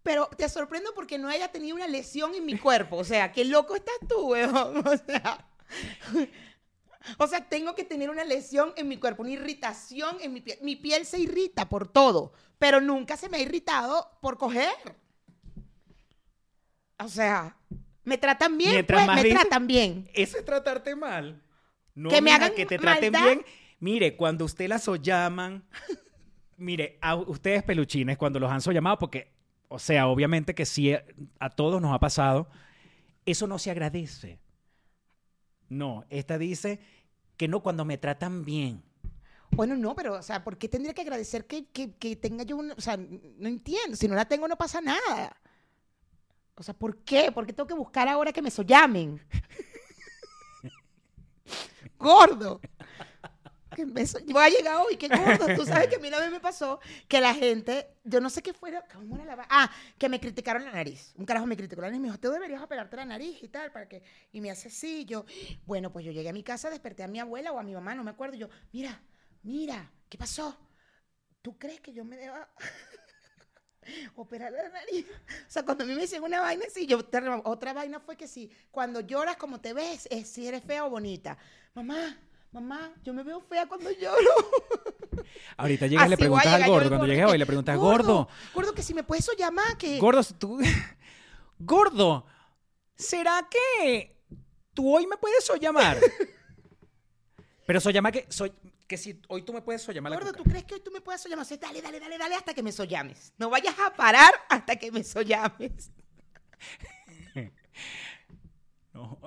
Pero 0.04 0.28
te 0.38 0.48
sorprendo 0.50 0.92
porque 0.96 1.18
no 1.18 1.28
haya 1.28 1.50
tenido 1.52 1.76
una 1.76 1.88
lesión 1.88 2.34
en 2.34 2.46
mi 2.46 2.58
cuerpo. 2.58 2.98
O 2.98 3.04
sea, 3.04 3.32
qué 3.32 3.44
loco 3.46 3.76
estás 3.76 3.96
tú, 4.08 4.30
weón. 4.32 4.84
O 4.88 4.98
sea, 4.98 5.46
o 7.18 7.28
sea, 7.28 7.48
tengo 7.48 7.76
que 7.76 7.84
tener 7.84 8.10
una 8.10 8.24
lesión 8.26 8.74
en 8.76 8.88
mi 8.88 8.98
cuerpo, 8.98 9.22
una 9.24 9.32
irritación 9.32 10.18
en 10.22 10.34
mi 10.34 10.42
piel. 10.42 10.58
Mi 10.62 10.76
piel 10.76 11.06
se 11.06 11.20
irrita 11.20 11.70
por 11.70 11.88
todo, 11.88 12.34
pero 12.58 12.82
nunca 12.82 13.18
se 13.18 13.30
me 13.30 13.38
ha 13.38 13.42
irritado 13.42 14.18
por 14.22 14.38
coger. 14.38 14.74
O 16.98 17.08
sea, 17.08 17.56
me 18.04 18.18
tratan 18.18 18.58
bien, 18.58 18.72
Mientras 18.72 19.00
pues, 19.00 19.08
más 19.08 19.16
me 19.18 19.24
dices- 19.24 19.40
tratan 19.42 19.68
bien. 19.68 20.10
eso 20.14 20.38
es 20.38 20.46
tratarte 20.46 20.96
mal. 20.96 21.42
No, 21.96 22.10
Que 22.10 22.22
me 22.22 22.32
hagan 22.32 22.54
que 22.54 22.66
te 22.66 22.78
traten 22.78 23.12
maldad. 23.12 23.28
bien. 23.28 23.46
Mire, 23.80 24.16
cuando 24.18 24.46
usted 24.46 24.68
las 24.68 24.86
llaman, 25.02 25.64
mire, 26.58 26.98
a 27.02 27.16
ustedes 27.16 27.64
peluchines, 27.64 28.18
cuando 28.18 28.40
los 28.40 28.52
han 28.52 28.60
llamado, 28.74 28.98
porque, 29.00 29.32
o 29.70 29.80
sea, 29.80 30.08
obviamente 30.08 30.56
que 30.56 30.66
sí, 30.66 30.92
eh, 30.94 31.06
a 31.40 31.50
todos 31.52 31.82
nos 31.82 31.94
ha 31.94 32.00
pasado, 32.00 32.50
eso 33.26 33.48
no 33.48 33.60
se 33.60 33.72
agradece. 33.72 34.40
No, 35.70 36.06
esta 36.10 36.38
dice 36.38 36.80
que 37.38 37.48
no 37.48 37.62
cuando 37.62 37.86
me 37.86 37.98
tratan 37.98 38.44
bien. 38.46 38.84
Bueno, 39.52 39.76
no, 39.78 39.96
pero, 39.96 40.16
o 40.16 40.22
sea, 40.24 40.44
¿por 40.44 40.58
qué 40.58 40.70
tendría 40.70 40.94
que 40.94 41.02
agradecer 41.02 41.46
que, 41.48 41.68
que- 41.68 42.16
tenga 42.16 42.44
yo 42.44 42.58
una... 42.58 42.74
O 42.76 42.82
sea, 42.82 42.98
no 42.98 43.48
entiendo. 43.48 43.96
Si 43.98 44.08
no 44.08 44.16
la 44.16 44.26
tengo, 44.26 44.48
no 44.48 44.58
pasa 44.58 44.82
nada. 44.82 45.38
O 46.56 46.64
sea, 46.64 46.74
¿por 46.74 46.98
qué? 47.04 47.32
¿Por 47.32 47.46
qué 47.46 47.54
tengo 47.54 47.68
que 47.68 47.74
buscar 47.74 48.08
ahora 48.08 48.32
que 48.34 48.42
me 48.42 48.52
so 48.52 48.64
llamen? 48.64 49.22
Gordo. 51.98 52.62
Que 53.76 53.86
me 53.86 54.06
so- 54.06 54.20
Voy 54.26 54.52
hoy, 54.88 54.98
qué 54.98 55.08
gordo. 55.08 55.46
Tú 55.56 55.66
sabes 55.66 55.88
que 55.88 55.96
a 55.98 56.00
mí 56.00 56.08
una 56.08 56.20
vez 56.20 56.32
me 56.32 56.40
pasó 56.40 56.80
que 57.08 57.22
la 57.22 57.34
gente, 57.36 57.88
yo 58.04 58.20
no 58.20 58.30
sé 58.30 58.42
qué 58.42 58.54
fuera, 58.54 58.84
¿cómo 58.94 59.16
era 59.16 59.26
la 59.26 59.36
va- 59.36 59.48
Ah, 59.50 59.72
que 59.98 60.10
me 60.10 60.20
criticaron 60.20 60.66
la 60.66 60.72
nariz. 60.72 61.14
Un 61.18 61.26
carajo 61.26 61.46
me 61.46 61.56
criticó 61.56 61.82
la 61.82 61.88
nariz 61.88 62.02
me 62.02 62.08
dijo, 62.08 62.20
tú 62.20 62.32
deberías 62.32 62.62
operarte 62.62 62.96
la 62.98 63.06
nariz 63.06 63.38
y 63.44 63.48
tal, 63.48 63.72
para 63.72 63.88
que... 63.88 64.02
Y 64.32 64.42
me 64.42 64.50
hace 64.50 64.70
así, 64.70 65.06
yo, 65.06 65.26
bueno, 65.66 65.92
pues 65.92 66.04
yo 66.06 66.12
llegué 66.12 66.30
a 66.30 66.34
mi 66.34 66.44
casa, 66.44 66.70
desperté 66.70 67.04
a 67.04 67.08
mi 67.08 67.20
abuela 67.20 67.52
o 67.52 67.60
a 67.60 67.64
mi 67.64 67.74
mamá, 67.74 67.94
no 67.94 68.04
me 68.04 68.12
acuerdo, 68.12 68.36
y 68.36 68.40
yo, 68.40 68.50
mira, 68.72 69.00
mira, 69.44 69.92
¿qué 70.10 70.18
pasó? 70.18 70.58
¿Tú 71.42 71.58
crees 71.58 71.80
que 71.80 71.94
yo 71.94 72.04
me 72.04 72.18
deba 72.18 72.50
operar 74.16 74.52
la 74.52 74.70
nariz? 74.70 75.06
O 75.48 75.52
sea, 75.52 75.64
cuando 75.64 75.84
a 75.84 75.88
mí 75.88 75.94
me 75.94 76.02
dicen 76.02 76.24
una 76.24 76.42
vaina 76.42 76.66
así, 76.68 76.86
yo, 76.88 77.00
otra 77.44 77.74
vaina 77.74 78.00
fue 78.00 78.18
que 78.18 78.28
sí, 78.28 78.52
cuando 78.72 79.02
lloras 79.02 79.38
como 79.38 79.62
te 79.62 79.74
ves, 79.74 80.08
es 80.12 80.28
si 80.28 80.48
eres 80.48 80.64
fea 80.64 80.86
o 80.86 80.90
bonita. 80.90 81.38
Mamá, 81.76 82.18
mamá, 82.52 82.94
yo 83.04 83.14
me 83.14 83.24
veo 83.24 83.40
fea 83.42 83.68
cuando 83.68 83.92
lloro. 83.92 84.32
Ahorita 85.58 85.88
llegas 85.88 86.08
y 86.08 86.10
le 86.10 86.18
preguntas 86.18 86.48
al 86.48 86.54
llegar 86.54 86.70
gordo. 86.70 86.90
Cuando 86.90 87.08
llegas 87.08 87.32
hoy 87.32 87.38
le 87.38 87.46
preguntas, 87.46 87.78
gordo, 87.78 88.28
Gordo, 88.54 88.74
que 88.74 88.82
si 88.82 88.94
me 88.94 89.04
puedes 89.04 89.30
llamar, 89.38 89.78
que... 89.78 90.00
gordo, 90.00 90.22
tú, 90.38 90.60
gordo, 91.60 92.26
¿será 92.96 93.48
que 93.50 94.18
tú 94.74 94.96
hoy 94.96 95.08
me 95.08 95.18
puedes 95.18 95.50
llamar? 95.60 95.98
Pero 97.66 97.80
llamar 97.92 98.12
que, 98.12 98.26
soy, 98.30 98.52
que 98.88 98.98
si 98.98 99.22
hoy 99.28 99.44
tú 99.44 99.54
me 99.54 99.62
puedes 99.62 99.88
llamar 99.90 100.12
la 100.12 100.18
Gordo, 100.18 100.32
cuca. 100.32 100.44
¿tú 100.44 100.50
crees 100.50 100.66
que 100.66 100.74
hoy 100.76 100.82
tú 100.82 100.90
me 100.92 101.02
puedes 101.02 101.24
llamar? 101.28 101.46
dale, 101.46 101.82
dale, 101.82 102.00
dale, 102.00 102.18
dale, 102.18 102.36
hasta 102.36 102.54
que 102.54 102.64
me 102.64 102.72
llames. 102.72 103.34
No 103.38 103.50
vayas 103.52 103.78
a 103.78 103.94
parar 103.94 104.34
hasta 104.50 104.76
que 104.76 104.92
me 104.92 105.04
llames. 105.04 105.92
No. 108.94 109.20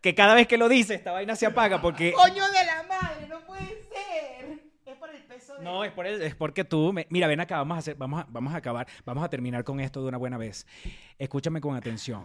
Que 0.00 0.14
cada 0.14 0.34
vez 0.34 0.46
que 0.46 0.56
lo 0.58 0.68
dice, 0.68 0.94
esta 0.94 1.12
vaina 1.12 1.34
se 1.36 1.46
apaga 1.46 1.80
porque... 1.80 2.12
Coño 2.12 2.44
de 2.50 2.64
la 2.66 2.82
madre, 2.84 3.26
no 3.28 3.40
puede 3.46 3.66
ser. 3.66 4.60
Es 4.86 4.96
por 4.96 5.10
el 5.10 5.22
peso 5.24 5.54
de... 5.56 5.64
No, 5.64 5.84
es, 5.84 5.92
por 5.92 6.06
el- 6.06 6.22
es 6.22 6.34
porque 6.34 6.64
tú... 6.64 6.92
me- 6.92 7.06
mira, 7.10 7.26
ven 7.26 7.40
acá, 7.40 7.56
vamos 7.58 7.76
a, 7.76 7.78
hacer, 7.80 7.94
vamos, 7.96 8.20
a, 8.22 8.26
vamos 8.30 8.54
a 8.54 8.58
acabar, 8.58 8.86
vamos 9.04 9.24
a 9.24 9.28
terminar 9.28 9.64
con 9.64 9.80
esto 9.80 10.00
de 10.02 10.08
una 10.08 10.18
buena 10.18 10.38
vez. 10.38 10.66
Escúchame 11.18 11.60
con 11.60 11.74
atención. 11.76 12.24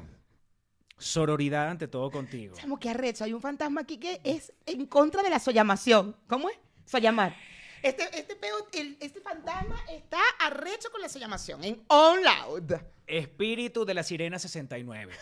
Sororidad 0.97 1.69
ante 1.69 1.87
todo 1.87 2.09
contigo. 2.11 2.55
Chamo, 2.55 2.79
qué 2.79 2.89
arrecho. 2.89 3.23
Hay 3.23 3.33
un 3.33 3.41
fantasma 3.41 3.81
aquí 3.81 3.97
que 3.97 4.21
es 4.23 4.53
en 4.65 4.85
contra 4.85 5.21
de 5.23 5.29
la 5.29 5.39
sollamación. 5.39 6.15
¿Cómo 6.27 6.49
es? 6.49 6.57
Sollamar. 6.85 7.35
Este, 7.81 8.03
este, 8.17 8.35
peo- 8.37 8.67
el- 8.73 8.97
este 9.01 9.19
fantasma 9.19 9.75
está 9.91 10.19
arrecho 10.39 10.89
con 10.91 11.01
la 11.01 11.09
sollamación. 11.09 11.63
En 11.63 11.83
on 11.87 12.19
loud. 12.23 12.71
Espíritu 13.05 13.83
de 13.83 13.93
la 13.93 14.03
Sirena 14.03 14.39
69. 14.39 15.13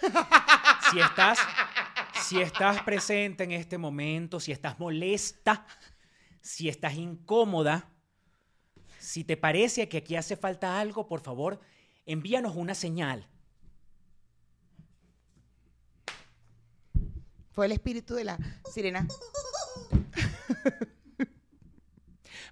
Si 0.91 0.99
estás, 0.99 1.39
si 2.21 2.41
estás 2.41 2.81
presente 2.83 3.43
en 3.43 3.51
este 3.51 3.77
momento, 3.77 4.39
si 4.39 4.51
estás 4.51 4.79
molesta, 4.79 5.65
si 6.41 6.69
estás 6.69 6.95
incómoda, 6.95 7.89
si 8.99 9.23
te 9.23 9.37
parece 9.37 9.89
que 9.89 9.97
aquí 9.97 10.15
hace 10.15 10.35
falta 10.35 10.79
algo, 10.79 11.07
por 11.07 11.21
favor, 11.21 11.59
envíanos 12.05 12.55
una 12.55 12.75
señal. 12.75 13.27
Fue 17.51 17.65
el 17.65 17.73
espíritu 17.73 18.15
de 18.15 18.23
la 18.23 18.37
sirena. 18.71 19.07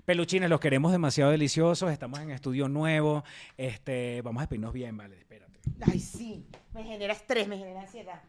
Peluchines, 0.05 0.49
los 0.49 0.59
queremos 0.59 0.91
demasiado 0.91 1.31
deliciosos. 1.31 1.91
Estamos 1.91 2.19
en 2.19 2.31
estudio 2.31 2.67
nuevo. 2.67 3.23
Este, 3.55 4.21
vamos 4.23 4.41
a 4.41 4.43
despedirnos 4.43 4.73
bien, 4.73 4.97
vale, 4.97 5.19
espérate. 5.19 5.59
Ay, 5.81 5.99
sí. 5.99 6.47
Me 6.73 6.83
genera 6.83 7.13
estrés, 7.13 7.47
me 7.47 7.57
genera 7.57 7.81
ansiedad. 7.81 8.21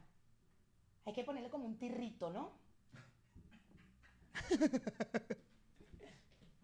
Hay 1.10 1.14
que 1.14 1.24
ponerle 1.24 1.50
como 1.50 1.66
un 1.66 1.76
tirrito, 1.76 2.30
¿no? 2.30 2.52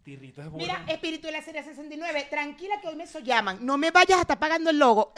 Tirrito 0.07 0.41
es 0.41 0.53
Mira, 0.53 0.79
burda. 0.79 0.93
espíritu 0.93 1.27
de 1.27 1.33
la 1.33 1.43
serie 1.43 1.65
69, 1.65 2.29
tranquila 2.31 2.81
que 2.81 2.87
hoy 2.87 2.95
me 2.95 3.07
llaman. 3.25 3.59
No 3.67 3.77
me 3.77 3.91
vayas 3.91 4.19
a 4.19 4.21
estar 4.21 4.39
pagando 4.39 4.71
el 4.71 4.79
logo. 4.79 5.13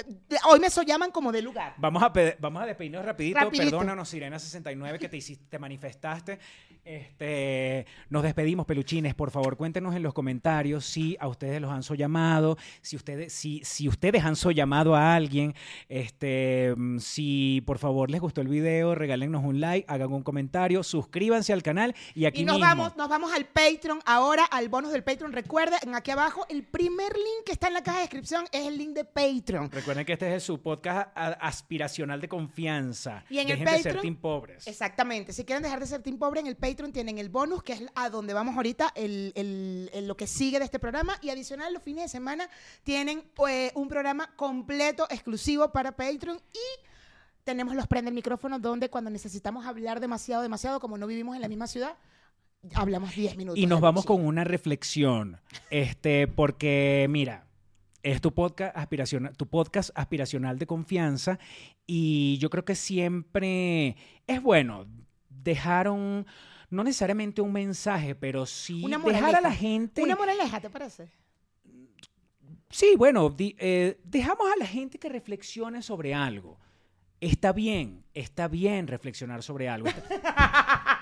Hoy 0.47 0.61
me 0.61 0.69
llaman 0.87 1.11
como 1.11 1.31
de 1.31 1.43
lugar. 1.43 1.75
Vamos 1.77 2.03
a, 2.03 2.11
vamos 2.39 2.63
a 2.63 2.65
despedirnos 2.65 3.05
rapidito. 3.05 3.39
Rapidito. 3.39 3.71
Perdónanos, 3.71 4.11
Sirena69, 4.15 4.99
que 4.99 5.11
te, 5.11 5.19
hiciste, 5.19 5.45
te 5.51 5.59
manifestaste. 5.59 6.39
Este, 6.83 7.85
nos 8.09 8.23
despedimos, 8.23 8.65
peluchines. 8.65 9.15
Por 9.15 9.31
favor, 9.31 9.59
cuéntenos 9.59 9.95
en 9.95 10.03
los 10.03 10.15
comentarios 10.15 10.87
si 10.87 11.19
a 11.21 11.29
ustedes 11.29 11.61
los 11.61 11.71
han 11.71 11.83
so 11.83 11.95
llamado, 11.95 12.57
si 12.81 12.97
ustedes, 12.97 13.31
si, 13.35 13.61
si 13.65 13.89
ustedes 13.89 14.25
han 14.25 14.37
so 14.37 14.53
llamado 14.53 14.97
a 14.97 15.15
alguien. 15.15 15.55
Este, 15.91 16.75
si 16.99 17.63
por 17.67 17.77
favor 17.77 18.11
les 18.11 18.23
gustó 18.23 18.41
el 18.41 18.49
video, 18.49 18.95
regálenos 18.95 19.45
un 19.45 19.61
like, 19.61 19.85
hagan 19.87 20.15
un 20.15 20.23
comentario, 20.23 20.83
suscríbanse 20.83 21.53
al 21.53 21.63
canal 21.63 21.95
y 22.15 22.25
aquí 22.25 22.41
Y 22.41 22.45
nos 22.47 22.57
mismo. 22.57 22.67
vamos, 22.67 22.97
nos 22.97 23.11
vamos 23.11 23.35
al 23.35 23.45
Patreon 23.45 24.01
ahora, 24.07 24.47
al 24.47 24.71
bonus 24.79 24.93
del 24.93 25.03
Patreon. 25.03 25.33
Recuerden, 25.33 25.93
aquí 25.97 26.13
abajo, 26.13 26.47
el 26.49 26.63
primer 26.63 27.13
link 27.17 27.45
que 27.45 27.51
está 27.51 27.67
en 27.67 27.75
la 27.75 27.83
caja 27.83 27.97
de 27.99 28.03
descripción 28.05 28.45
es 28.53 28.65
el 28.65 28.79
link 28.79 28.91
de 28.95 29.05
Patreon. 29.05 29.69
Recuerden 29.73 30.07
que 30.07 30.13
este 30.13 30.37
es 30.37 30.45
su 30.45 30.63
podcast 30.63 31.09
a- 31.17 31.33
aspiracional 31.33 32.21
de 32.21 32.29
confianza. 32.29 33.25
Y 33.29 33.39
en 33.41 33.49
el 33.51 33.59
Dejen 33.59 33.65
de 33.75 33.83
ser 33.83 33.97
Patreon- 33.97 34.03
team 34.03 34.17
pobres. 34.17 34.67
Exactamente. 34.69 35.33
Si 35.33 35.45
quieren 35.45 35.65
dejar 35.65 35.81
de 35.81 35.87
ser 35.87 36.01
team 36.03 36.17
pobre, 36.17 36.39
en 36.39 36.47
el 36.47 36.57
Patreon 36.57 36.93
tienen 36.93 37.19
el 37.19 37.29
bonus, 37.29 37.65
que 37.65 37.73
es 37.73 37.83
a 37.97 38.09
donde 38.09 38.35
vamos 38.35 38.55
ahorita, 38.55 38.93
el, 38.95 39.33
el- 39.35 39.91
el- 39.93 40.07
lo 40.07 40.17
que 40.17 40.29
sigue 40.29 40.61
de 40.61 40.65
este 40.65 40.79
programa. 40.79 41.19
Y 41.23 41.31
adicional, 41.31 41.75
los 41.75 41.83
fines 41.83 42.05
de 42.05 42.09
semana 42.09 42.49
tienen 42.85 43.25
eh, 43.49 43.73
un 43.75 43.89
programa 43.89 44.31
completo, 44.37 45.09
exclusivo 45.11 45.73
para 45.73 45.91
Patreon. 45.97 46.41
Y 46.53 46.87
tenemos 47.43 47.75
los 47.75 47.89
prende 47.89 48.11
el 48.11 48.15
micrófono, 48.15 48.61
donde 48.61 48.91
cuando 48.91 49.11
necesitamos 49.11 49.67
hablar 49.67 49.99
demasiado, 49.99 50.43
demasiado, 50.43 50.79
como 50.79 50.97
no 50.99 51.09
vivimos 51.09 51.35
en 51.35 51.43
la 51.43 51.49
misma 51.49 51.67
ciudad, 51.67 51.97
hablamos 52.75 53.15
10 53.15 53.37
minutos. 53.37 53.59
Y 53.59 53.67
nos 53.67 53.81
vamos 53.81 54.05
con 54.05 54.25
una 54.25 54.45
reflexión, 54.45 55.39
este, 55.71 56.27
porque 56.29 57.07
mira, 57.09 57.47
es 58.03 58.21
tu 58.21 58.33
podcast 58.33 58.77
aspiracional, 58.77 59.37
tu 59.37 59.47
podcast 59.47 59.91
aspiracional 59.95 60.59
de 60.59 60.67
confianza 60.67 61.39
y 61.87 62.39
yo 62.39 62.49
creo 62.51 62.65
que 62.65 62.75
siempre 62.75 63.97
es 64.27 64.41
bueno 64.43 64.87
dejar 65.29 65.89
un, 65.89 66.25
no 66.71 66.85
necesariamente 66.85 67.41
un 67.43 67.53
mensaje, 67.53 68.15
pero 68.15 68.47
sí 68.47 68.83
Una 68.85 68.99
dejar 68.99 69.35
a 69.37 69.41
la 69.41 69.53
gente, 69.53 70.03
Una 70.03 70.17
moraleja, 70.17 70.61
¿te 70.61 70.71
parece? 70.71 71.11
sí, 72.71 72.95
bueno, 72.97 73.31
di- 73.31 73.57
eh, 73.59 73.99
dejamos 74.05 74.47
a 74.55 74.59
la 74.59 74.67
gente 74.67 74.99
que 74.99 75.09
reflexione 75.09 75.83
sobre 75.83 76.15
algo. 76.15 76.59
Está 77.21 77.53
bien, 77.53 78.05
está 78.15 78.47
bien 78.47 78.87
reflexionar 78.87 79.43
sobre 79.43 79.69
algo. 79.69 79.89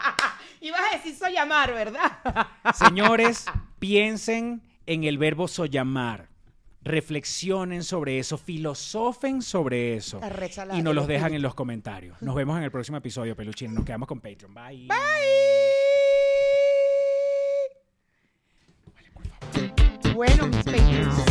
Ibas 0.60 0.80
a 0.92 0.96
decir 0.96 1.14
soy 1.14 1.36
amar, 1.36 1.72
¿verdad? 1.72 2.18
Señores, 2.74 3.44
piensen 3.78 4.62
en 4.86 5.04
el 5.04 5.18
verbo 5.18 5.48
sollamar. 5.48 6.28
Reflexionen 6.82 7.82
sobre 7.82 8.20
eso, 8.20 8.38
filosofen 8.38 9.42
sobre 9.42 9.96
eso. 9.96 10.20
Y 10.72 10.82
nos 10.82 10.94
los 10.94 11.08
dejan 11.08 11.34
en 11.34 11.42
los 11.42 11.54
comentarios. 11.54 12.22
Nos 12.22 12.36
vemos 12.36 12.56
en 12.58 12.62
el 12.62 12.70
próximo 12.70 12.98
episodio, 12.98 13.34
peluchines. 13.34 13.74
Nos 13.74 13.84
quedamos 13.84 14.06
con 14.06 14.20
Patreon. 14.20 14.54
Bye. 14.54 14.88
Bueno, 20.14 20.46
mis. 20.46 21.25